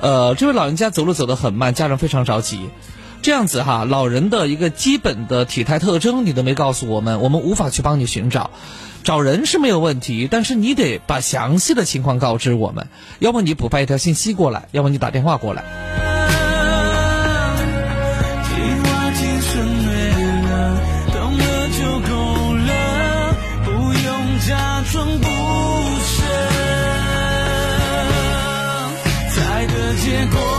[0.00, 2.68] 呃，这位老人家走路走得很慢，家人非常着急。
[3.22, 8.50] 这样子哈，老人的一个基本的体态特征你都没告诉我们，我们无法去帮你寻找。
[9.04, 12.88] 找人是没有问题，但是你得把详细的情况告知我们，
[13.20, 15.62] 要么你补发一条信息过来，要么你打电话过来。”
[30.34, 30.55] and.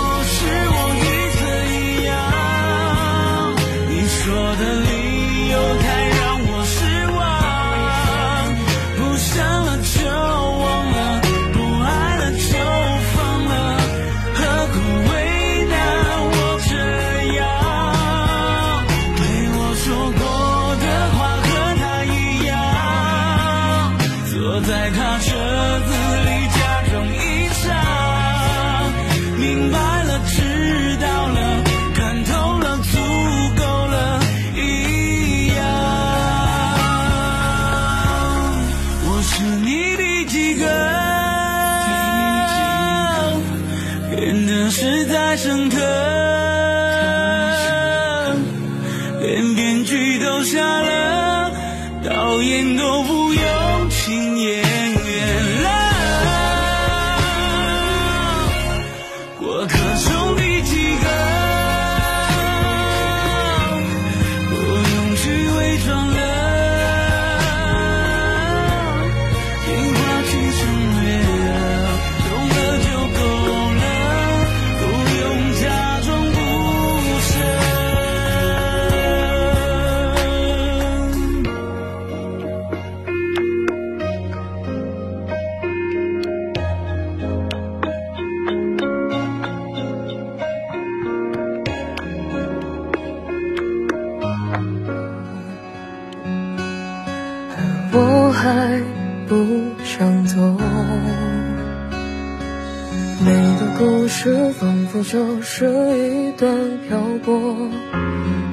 [105.04, 105.66] 就是
[105.98, 106.50] 一段
[106.88, 107.32] 漂泊，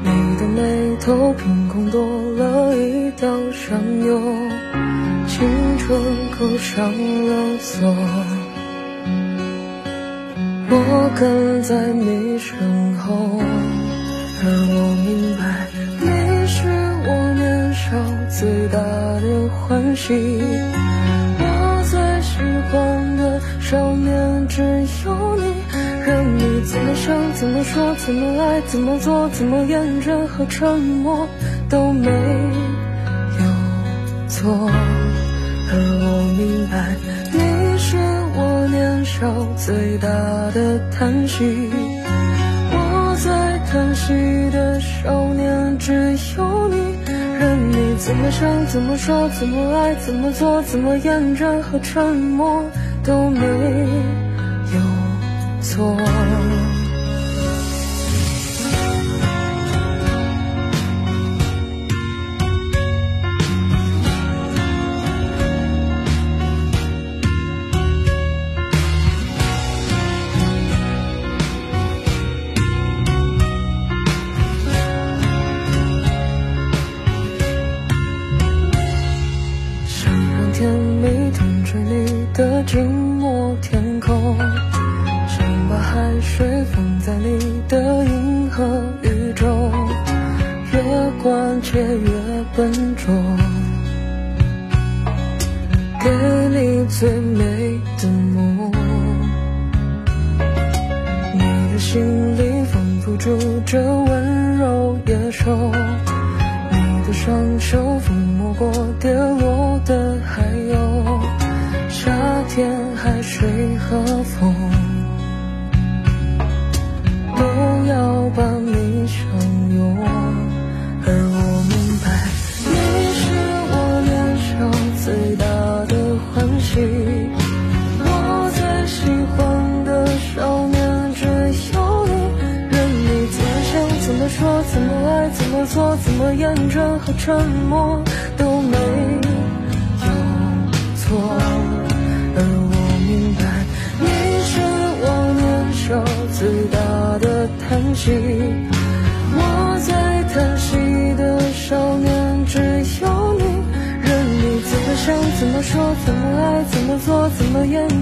[0.03, 2.01] 你的眉头凭空多
[2.33, 4.21] 了一道伤忧，
[5.27, 5.49] 青
[5.79, 6.01] 春
[6.31, 7.95] 刻上了锁。
[10.71, 13.41] 我跟在你身后，
[14.43, 15.67] 而我明白，
[16.01, 16.07] 你
[16.47, 16.69] 是
[17.07, 17.85] 我年少
[18.29, 18.79] 最大
[19.21, 20.13] 的欢喜。
[21.39, 21.43] 我
[21.91, 21.93] 最
[22.23, 22.39] 喜
[22.71, 24.34] 欢的少年
[27.45, 31.29] 怎么说，怎么爱，怎么做，怎么厌倦和沉默
[31.69, 33.45] 都没有
[34.29, 34.51] 错。
[34.51, 36.97] 而我明白，
[37.35, 37.99] 你是
[38.35, 40.09] 我年少最大
[40.55, 41.71] 的叹息。
[42.73, 43.31] 我最
[43.71, 44.15] 叹息
[44.51, 46.97] 的少年只有你。
[47.39, 52.65] 任你怎么想，怎么说，怎么爱，怎么做，怎么厌倦和沉默
[53.03, 53.47] 都没
[54.73, 54.81] 有。
[55.61, 55.95] 错。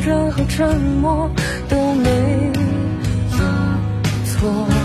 [0.01, 1.31] 任何沉默
[1.69, 2.11] 都没
[3.33, 3.43] 有
[4.25, 4.82] 错。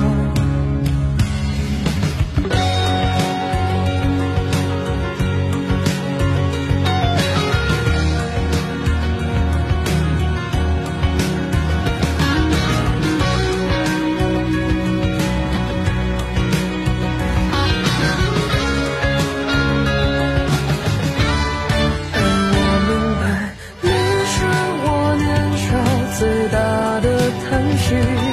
[27.89, 28.26] 去。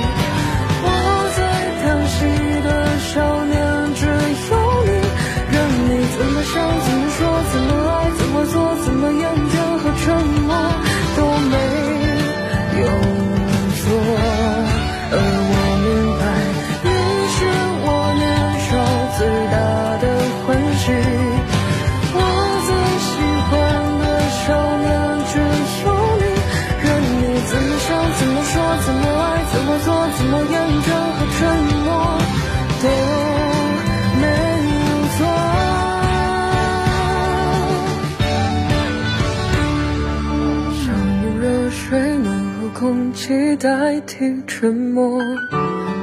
[43.56, 45.18] 代替沉默，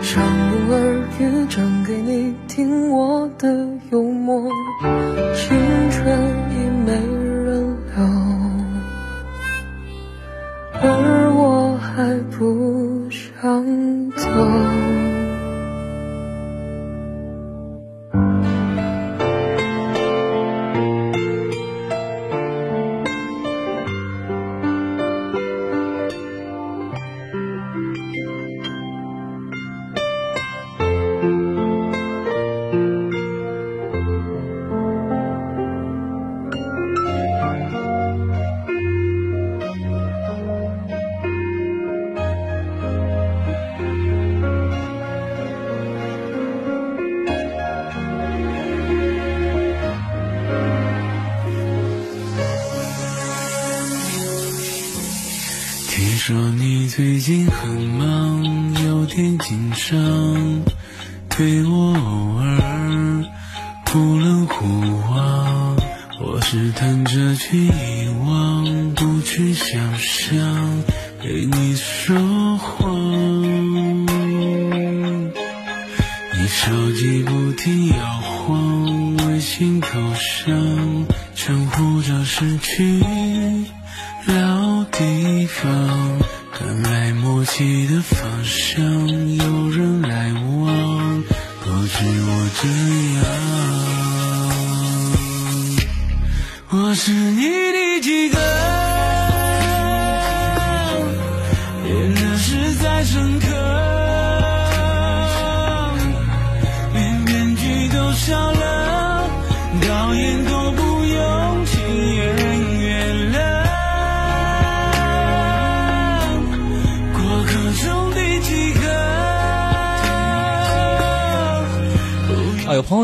[0.02, 0.82] 想用耳
[1.20, 3.68] 语讲给你听我的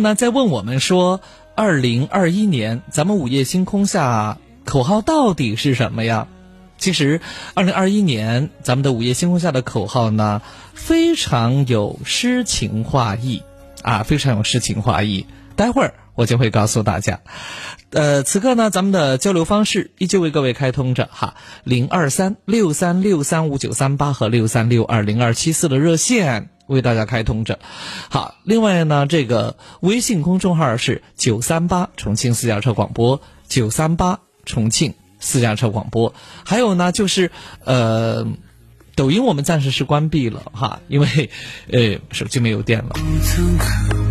[0.07, 1.19] 呢在问我们说，
[1.53, 6.29] 二零二一年咱们午夜星空下口号到底是什么呀？
[6.77, 7.19] 其实，
[7.55, 10.41] 二零二一年咱们的午夜星空下的口号呢，
[10.73, 13.43] 非常有诗情画意
[13.81, 15.25] 啊，非常有诗情画意。
[15.57, 17.19] 待会儿我就会告诉大家。
[17.89, 21.33] 呃，此刻呢，咱们的交流方式依旧为各位开通着哈，
[21.65, 26.49] 零二三六三六三五九三八和六三六二零二七四的热线。
[26.67, 27.59] 为大家开通着，
[28.09, 36.13] 好，另外呢，这个微信公众号是九三八重庆私家车广播，九三八重庆私家车广播，
[36.45, 37.31] 还有呢，就是
[37.63, 38.27] 呃，
[38.95, 41.29] 抖音我们暂时是关闭了哈，因为
[41.71, 44.06] 呃手机没有电了。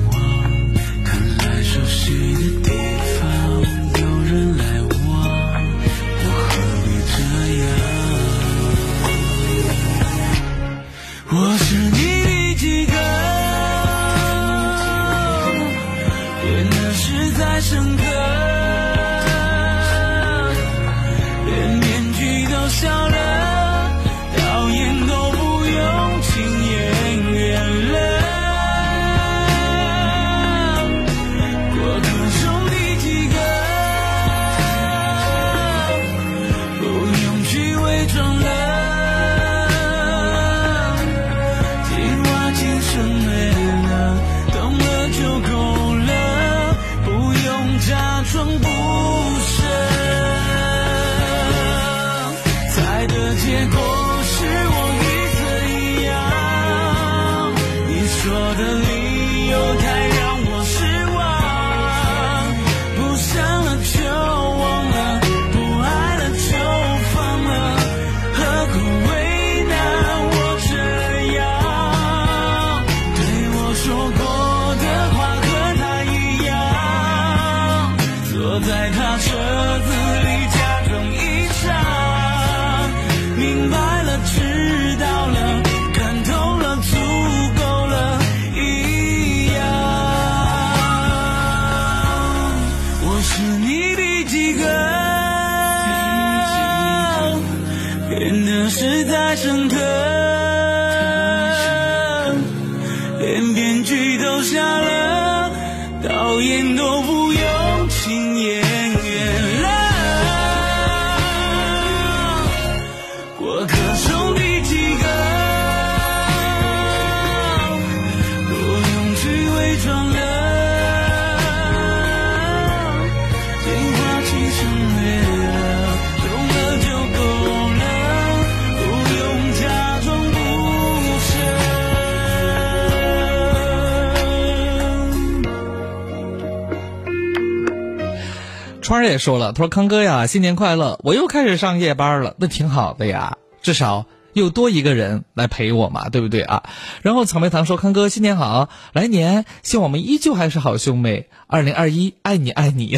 [138.86, 141.00] 川儿也说了，他说康哥呀，新年快乐！
[141.02, 146.62] 我又开始上夜班了，那挺好的呀，至少又多一个人来陪我嘛，对不对啊？
[147.02, 152.96] 然后草莓糖说，康哥新年好，来年希望我们依旧还是好兄妹，二零二一爱你爱你，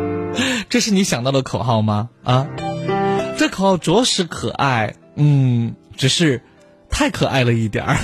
[0.70, 2.08] 这是你想到的口号吗？
[2.24, 2.46] 啊，
[3.36, 6.40] 这口号着实可爱，嗯，只是
[6.88, 7.98] 太可爱了一点儿。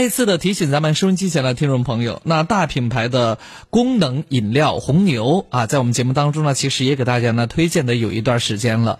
[0.00, 8.98] 再次的提醒咱们收音机前的听众朋友，那大品牌的功能饮料红牛啊，在我们节目当中呢，其实也给大家呢推荐的有一段时间了。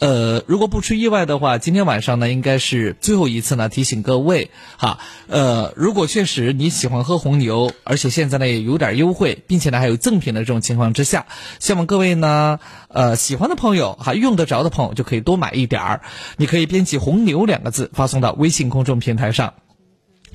[0.00, 4.98] 呃，如果不出意外的话，今天晚上呢应该是最后一次呢提醒各位哈。
[5.28, 11.26] 呃，如果确实你喜欢喝红牛，而且现在呢也有点优惠，并且呢还有赠品的这种情况之下，
[11.60, 12.58] 希望各位呢
[12.88, 16.00] 呃喜欢的朋友哈用得着的朋友就可以多买一点儿。
[16.38, 19.54] 你可以编辑“红牛”两个字发送到微信公众平台上。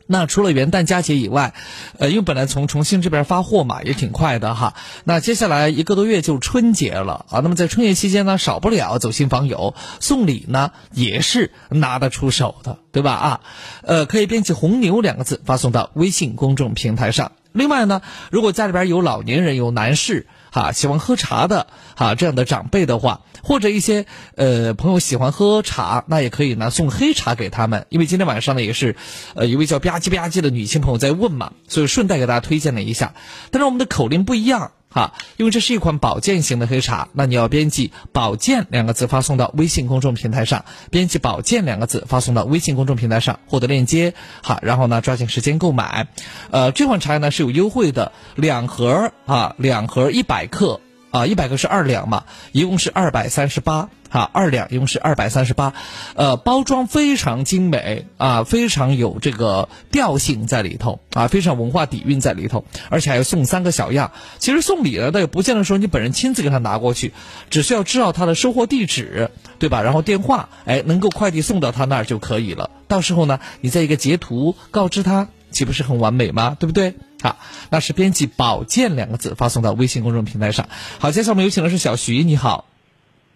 [0.07, 1.53] 那除了元旦佳节以外，
[1.98, 4.76] 呃，因为本来从重庆这边发货嘛，也挺快的哈。
[5.03, 7.40] 那接下来一个多月就春节了啊。
[7.40, 13.14] 那么在春节期间呢，少不了走亲访友，送礼呢也是拿得出手的，对吧？
[13.14, 13.41] 啊，
[13.82, 17.32] 呃，可以编辑“红牛”两个字发送到微信公众平台上。
[17.52, 18.02] 另外呢，
[18.32, 20.27] 如果家里边有老年人、有男士。
[20.56, 21.68] 哈，喜欢喝茶的
[21.98, 24.06] 哈，这样的长辈的话，或者一些
[24.38, 27.88] 呃朋友喜欢喝茶，那也可以呢送黑茶给他们。
[27.90, 28.95] 因为今天晚上呢也是，
[29.36, 33.15] 呃一位叫吧唧吧唧的女性朋友在问嘛，所以顺带给大家推荐了一下。
[33.52, 34.72] 但是我们的口令不一样。
[34.96, 44.14] 哈，因为这是一款保健型的黑茶，那你要编辑“保健”两个字发送到微信公众平台上，编辑“保健”两个字发送到微信公众平台上，获得链接。
[44.42, 46.08] 好，然后呢，抓紧时间购买。
[46.50, 50.80] 呃，这款茶叶呢是有优惠的，两盒啊，两盒一百克。
[51.16, 53.90] 啊，一百个是二两嘛，一共是二百三十八。
[54.10, 55.74] 哈，二两一共是二百三十八。
[56.16, 64.12] 呃，包装非常精美啊，非常有这个调性在里头啊，非常文化底蕴在里头，而且还要送三个小样。
[64.40, 67.14] 其实送礼呢，倒也不见得说你本人亲自给他拿过去，
[67.50, 69.82] 只需要知道他的收货地址，对吧？
[69.82, 72.70] 然后电话，哎，能够快递送到他那儿就可以了。
[72.90, 76.58] 到时候呢，你再一个截图告知他，岂不是很完美吗？
[76.60, 76.96] 对不对？
[77.26, 77.38] 好，
[77.72, 80.68] 那是编辑“保健”两个字发送到微信公众平台上。
[80.99, 82.65] 好，接下来我们有请的是小徐，你好。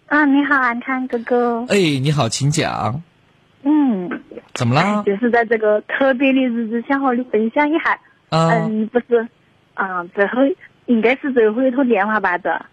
[0.06, 1.66] 啊，你好，安康哥哥。
[1.68, 3.02] 哎，你好，请讲。
[3.64, 4.22] 嗯。
[4.54, 5.02] 怎么了？
[5.04, 7.98] 就是在这个特别的日子，想和你分享一下。
[8.28, 9.26] 嗯，不是，
[9.74, 10.34] 啊，最后
[10.86, 12.38] 应该是最后一通电话吧？
[12.38, 12.64] 这。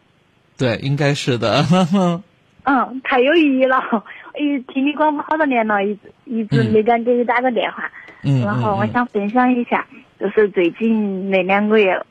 [0.56, 1.66] 对，应该是的。
[2.62, 3.80] 嗯，太有意义了。
[3.80, 7.90] 哎，听你广播好多年了，一直一直没敢给你打个电话。
[8.22, 8.42] 嗯。
[8.42, 9.88] 然后我想分享一下。
[10.20, 12.04] 就是最近那两个月，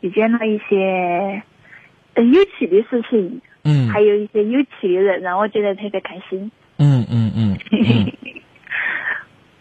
[0.00, 1.42] 遇见了一些
[2.14, 6.50] 有趣的事情，嗯，还有一些有趣的人，让我觉得特别开心。
[6.78, 7.58] 嗯嗯嗯。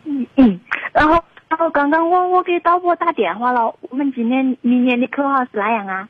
[0.05, 0.59] 嗯 嗯。
[0.93, 6.07] 然后，然后刚刚我我给导播打电话了，我们今年明年的口号是哪样啊？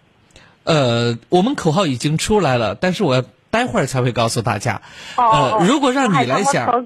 [0.64, 4.82] 呃，我们口号已经出来了，但是我要待会儿才会告诉大家。
[5.18, 5.58] 哦。
[5.60, 6.86] 呃，如果让你来想，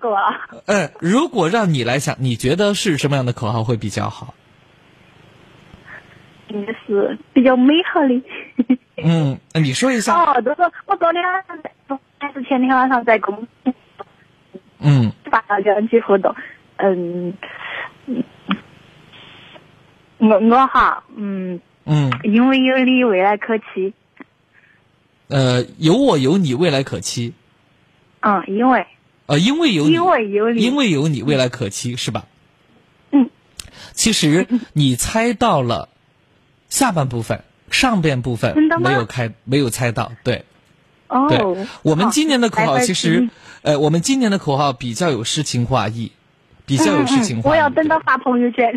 [0.99, 4.34] 如果让你来想，你觉得是什么样的口号会比较好？
[6.50, 8.78] 应该是比较美好的。
[8.98, 10.14] 嗯，你说一下。
[10.14, 11.72] 哦，就是我昨天晚上在，
[12.20, 13.74] 还是前天晚上在公司。
[14.80, 15.12] 嗯。
[15.30, 16.36] 发了这样去互动，
[16.78, 17.34] 嗯，
[20.18, 21.60] 我我哈，嗯。
[21.86, 22.12] 嗯。
[22.24, 23.94] 因为有你，未来可期。
[25.28, 27.34] 呃，有我有你，未来可期。
[28.22, 28.86] 嗯，因为。
[29.28, 29.94] 呃，因为有你。
[29.94, 30.62] 因为有你。
[30.64, 32.26] 因为有你，未来可期，是吧？
[33.12, 33.30] 嗯。
[33.94, 35.90] 其实你猜到了。
[36.70, 40.46] 下半部分，上边部分没有开，没有猜到，对。
[41.08, 41.28] 哦。
[41.28, 43.30] 对，我们今年的口号其实，
[43.64, 46.12] 呃，我们今年的口号比较有诗情画意，
[46.66, 47.52] 比较有诗情画意。
[47.52, 48.72] 我要等到发朋友圈。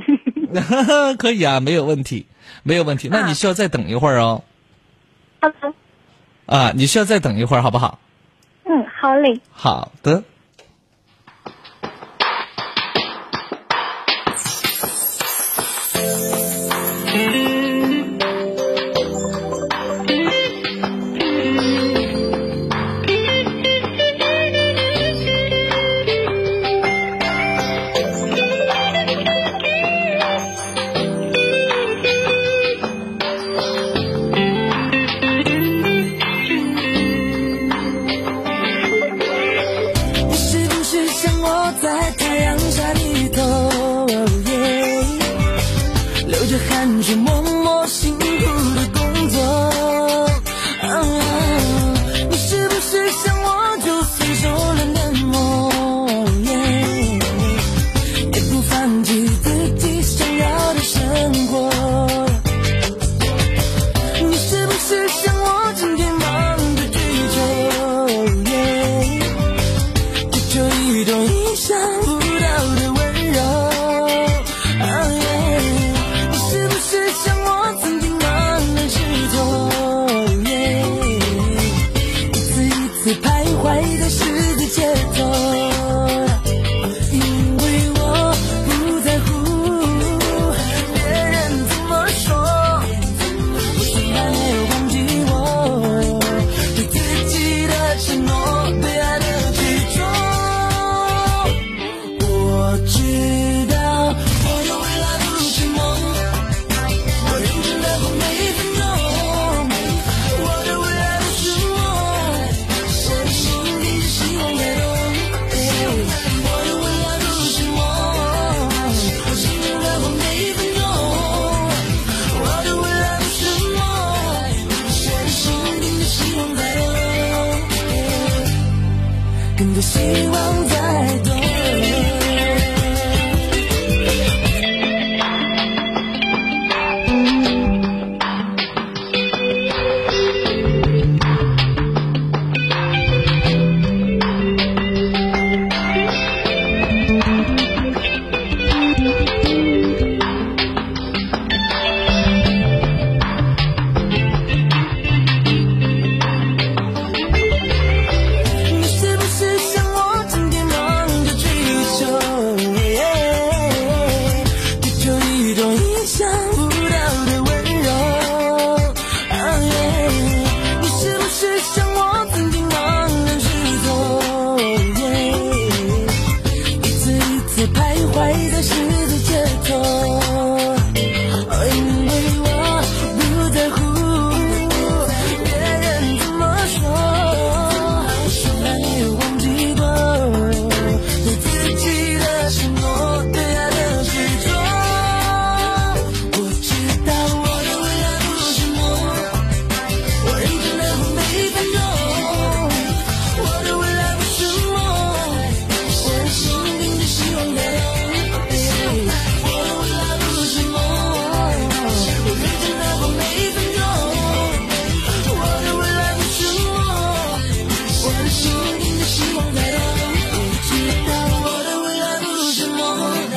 [1.19, 2.27] 可以啊，没有问题，
[2.63, 3.09] 没有问题。
[3.11, 4.43] 那你需要再等一会儿哦。
[5.41, 5.75] 好的。
[6.47, 7.99] 啊，你需要再等一会儿，好不好？
[8.65, 9.41] 嗯，好嘞。
[9.51, 10.25] 好的。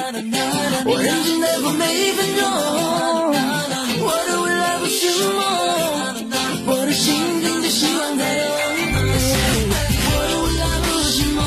[0.08, 2.46] 我认真的活每一分钟。
[4.06, 5.42] 我的未来不是梦，
[6.68, 8.46] 我的心顶着希望在动。
[10.06, 11.42] 我的未来不是梦，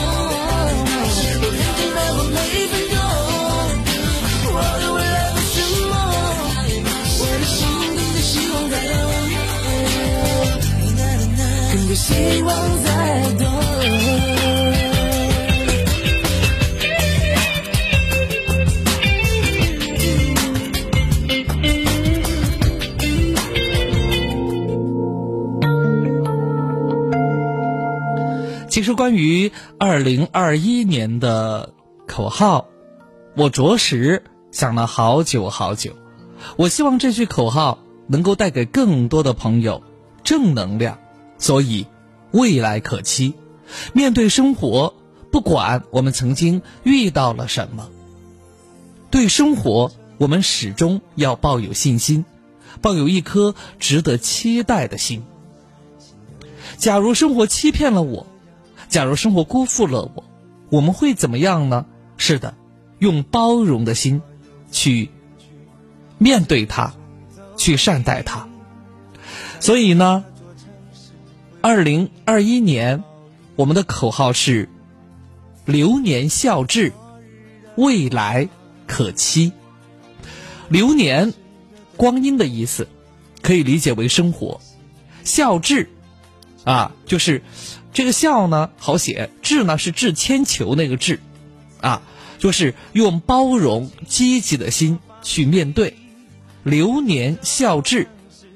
[1.41, 2.99] 我认真的活每一分钟。
[4.51, 5.55] 我的未来不是
[5.87, 5.95] 梦，
[7.21, 7.63] 我的心
[7.95, 8.99] 顶着希望在动。
[11.71, 12.51] 更多希望
[28.89, 31.75] 实关于二零二一年的
[32.07, 32.69] 口号，
[33.37, 35.93] 我着实想了好久好久。
[36.57, 39.83] 我希望这句口号能够带给更多的朋友
[40.25, 41.01] 正能量，
[41.37, 41.87] 所以
[42.31, 43.35] 未来可期。
[43.93, 44.95] 面对生活，
[45.31, 47.91] 不管我们曾经遇到了什么，
[49.11, 52.25] 对生活我们始终要抱有信心，
[52.81, 55.25] 抱有一颗值得期待的心。
[56.79, 58.27] 假如生活欺骗了我，
[58.89, 60.25] 假如生活辜负了我，
[60.71, 61.87] 我们会怎么样呢？
[62.17, 62.55] 是的，
[62.99, 64.21] 用包容的心
[64.73, 65.11] 去
[66.19, 66.93] 面对它，
[67.57, 68.49] 去善待它。
[69.61, 70.25] 所以呢，
[71.61, 73.05] 二零二一年
[73.57, 74.69] 我们的口号是
[75.67, 76.93] “流年笑掷，
[77.77, 78.49] 未来
[78.87, 79.53] 可期”。
[80.71, 81.35] 流年，
[81.97, 82.89] 光阴的意思，
[83.43, 84.61] 可以理解为生活；
[85.25, 85.89] 笑掷，
[86.65, 87.43] 啊，就是
[87.99, 91.19] 这个笑呢好写，志呢是掷铅球那个志，
[91.81, 92.03] 啊，
[92.39, 95.97] 就是用包容、积极的心去面对。
[96.63, 98.07] 流年笑至，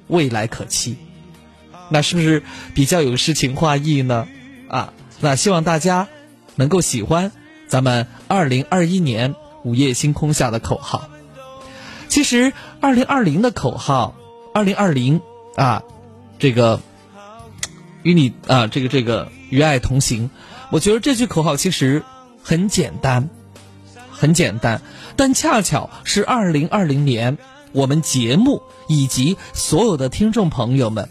[0.07, 0.97] 未来可期。
[1.89, 4.29] 那是不是比较有诗情画意呢？
[4.69, 6.07] 啊，那希望大家
[6.55, 7.33] 能够喜欢
[7.67, 11.09] 咱们二零二一年午夜星空下的口号。
[12.07, 14.15] 其实二零二零的口号，
[14.55, 15.21] 二零二零
[15.57, 15.83] 啊，
[16.39, 16.81] 这个
[18.03, 20.31] 与你啊，这个这个与爱同行。
[20.71, 22.03] 我觉得这句口号其实
[22.43, 23.29] 很简单，
[24.11, 24.81] 很简单，
[25.17, 27.39] 但恰巧是二零二零年
[27.73, 31.09] 我们节目以及所有的听众朋友们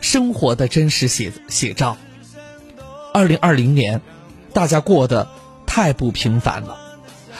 [0.00, 1.96] 生活的真实写写照。
[3.12, 4.02] 二零二零年，
[4.52, 5.28] 大家过得
[5.66, 6.76] 太不平凡了，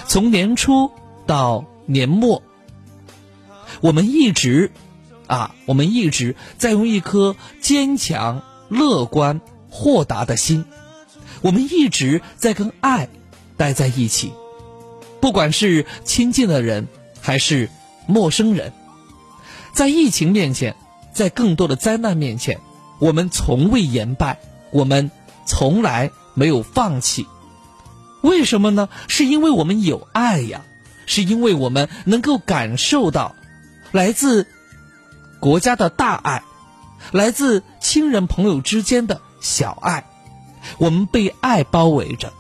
[0.07, 0.91] 从年初
[1.27, 2.43] 到年末，
[3.81, 4.71] 我们一直
[5.27, 10.65] 啊，我们一直在用一颗坚强、乐观、豁达的心，
[11.43, 13.09] 我们一直在跟爱
[13.57, 14.33] 待在一起，
[15.21, 16.89] 不管是亲近的人
[17.21, 17.69] 还是
[18.07, 18.73] 陌生人，
[19.73, 20.77] 在疫情面前，
[21.13, 22.61] 在更多的灾难面前，
[22.99, 24.39] 我们从未言败，
[24.71, 25.11] 我们
[25.47, 27.27] 从来没有放弃。
[28.23, 28.89] 为什么呢？
[29.07, 30.63] 是因为我们有爱呀，
[31.07, 33.35] 是因为我们能够感受到
[33.93, 34.47] 来自
[35.41, 36.43] 国家的大爱，
[37.13, 40.07] 来自亲人朋友之间的小爱。
[40.79, 42.33] 我们被爱包围着，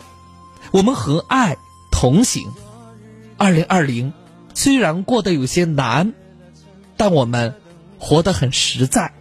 [0.72, 1.58] 我们和爱
[1.92, 2.50] 同行。
[3.36, 4.14] 二零二零
[4.54, 6.14] 虽然过得有些难，
[6.96, 7.56] 但我们
[7.98, 9.12] 活得很实在，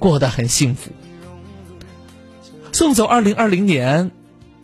[0.00, 0.90] 过得很幸福。
[2.72, 4.10] 送走二零二零年，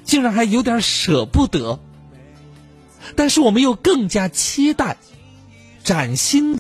[0.03, 1.79] 竟然还有点舍不得。
[3.15, 4.97] 但是我们又更加期待
[5.85, 6.59] 崭新。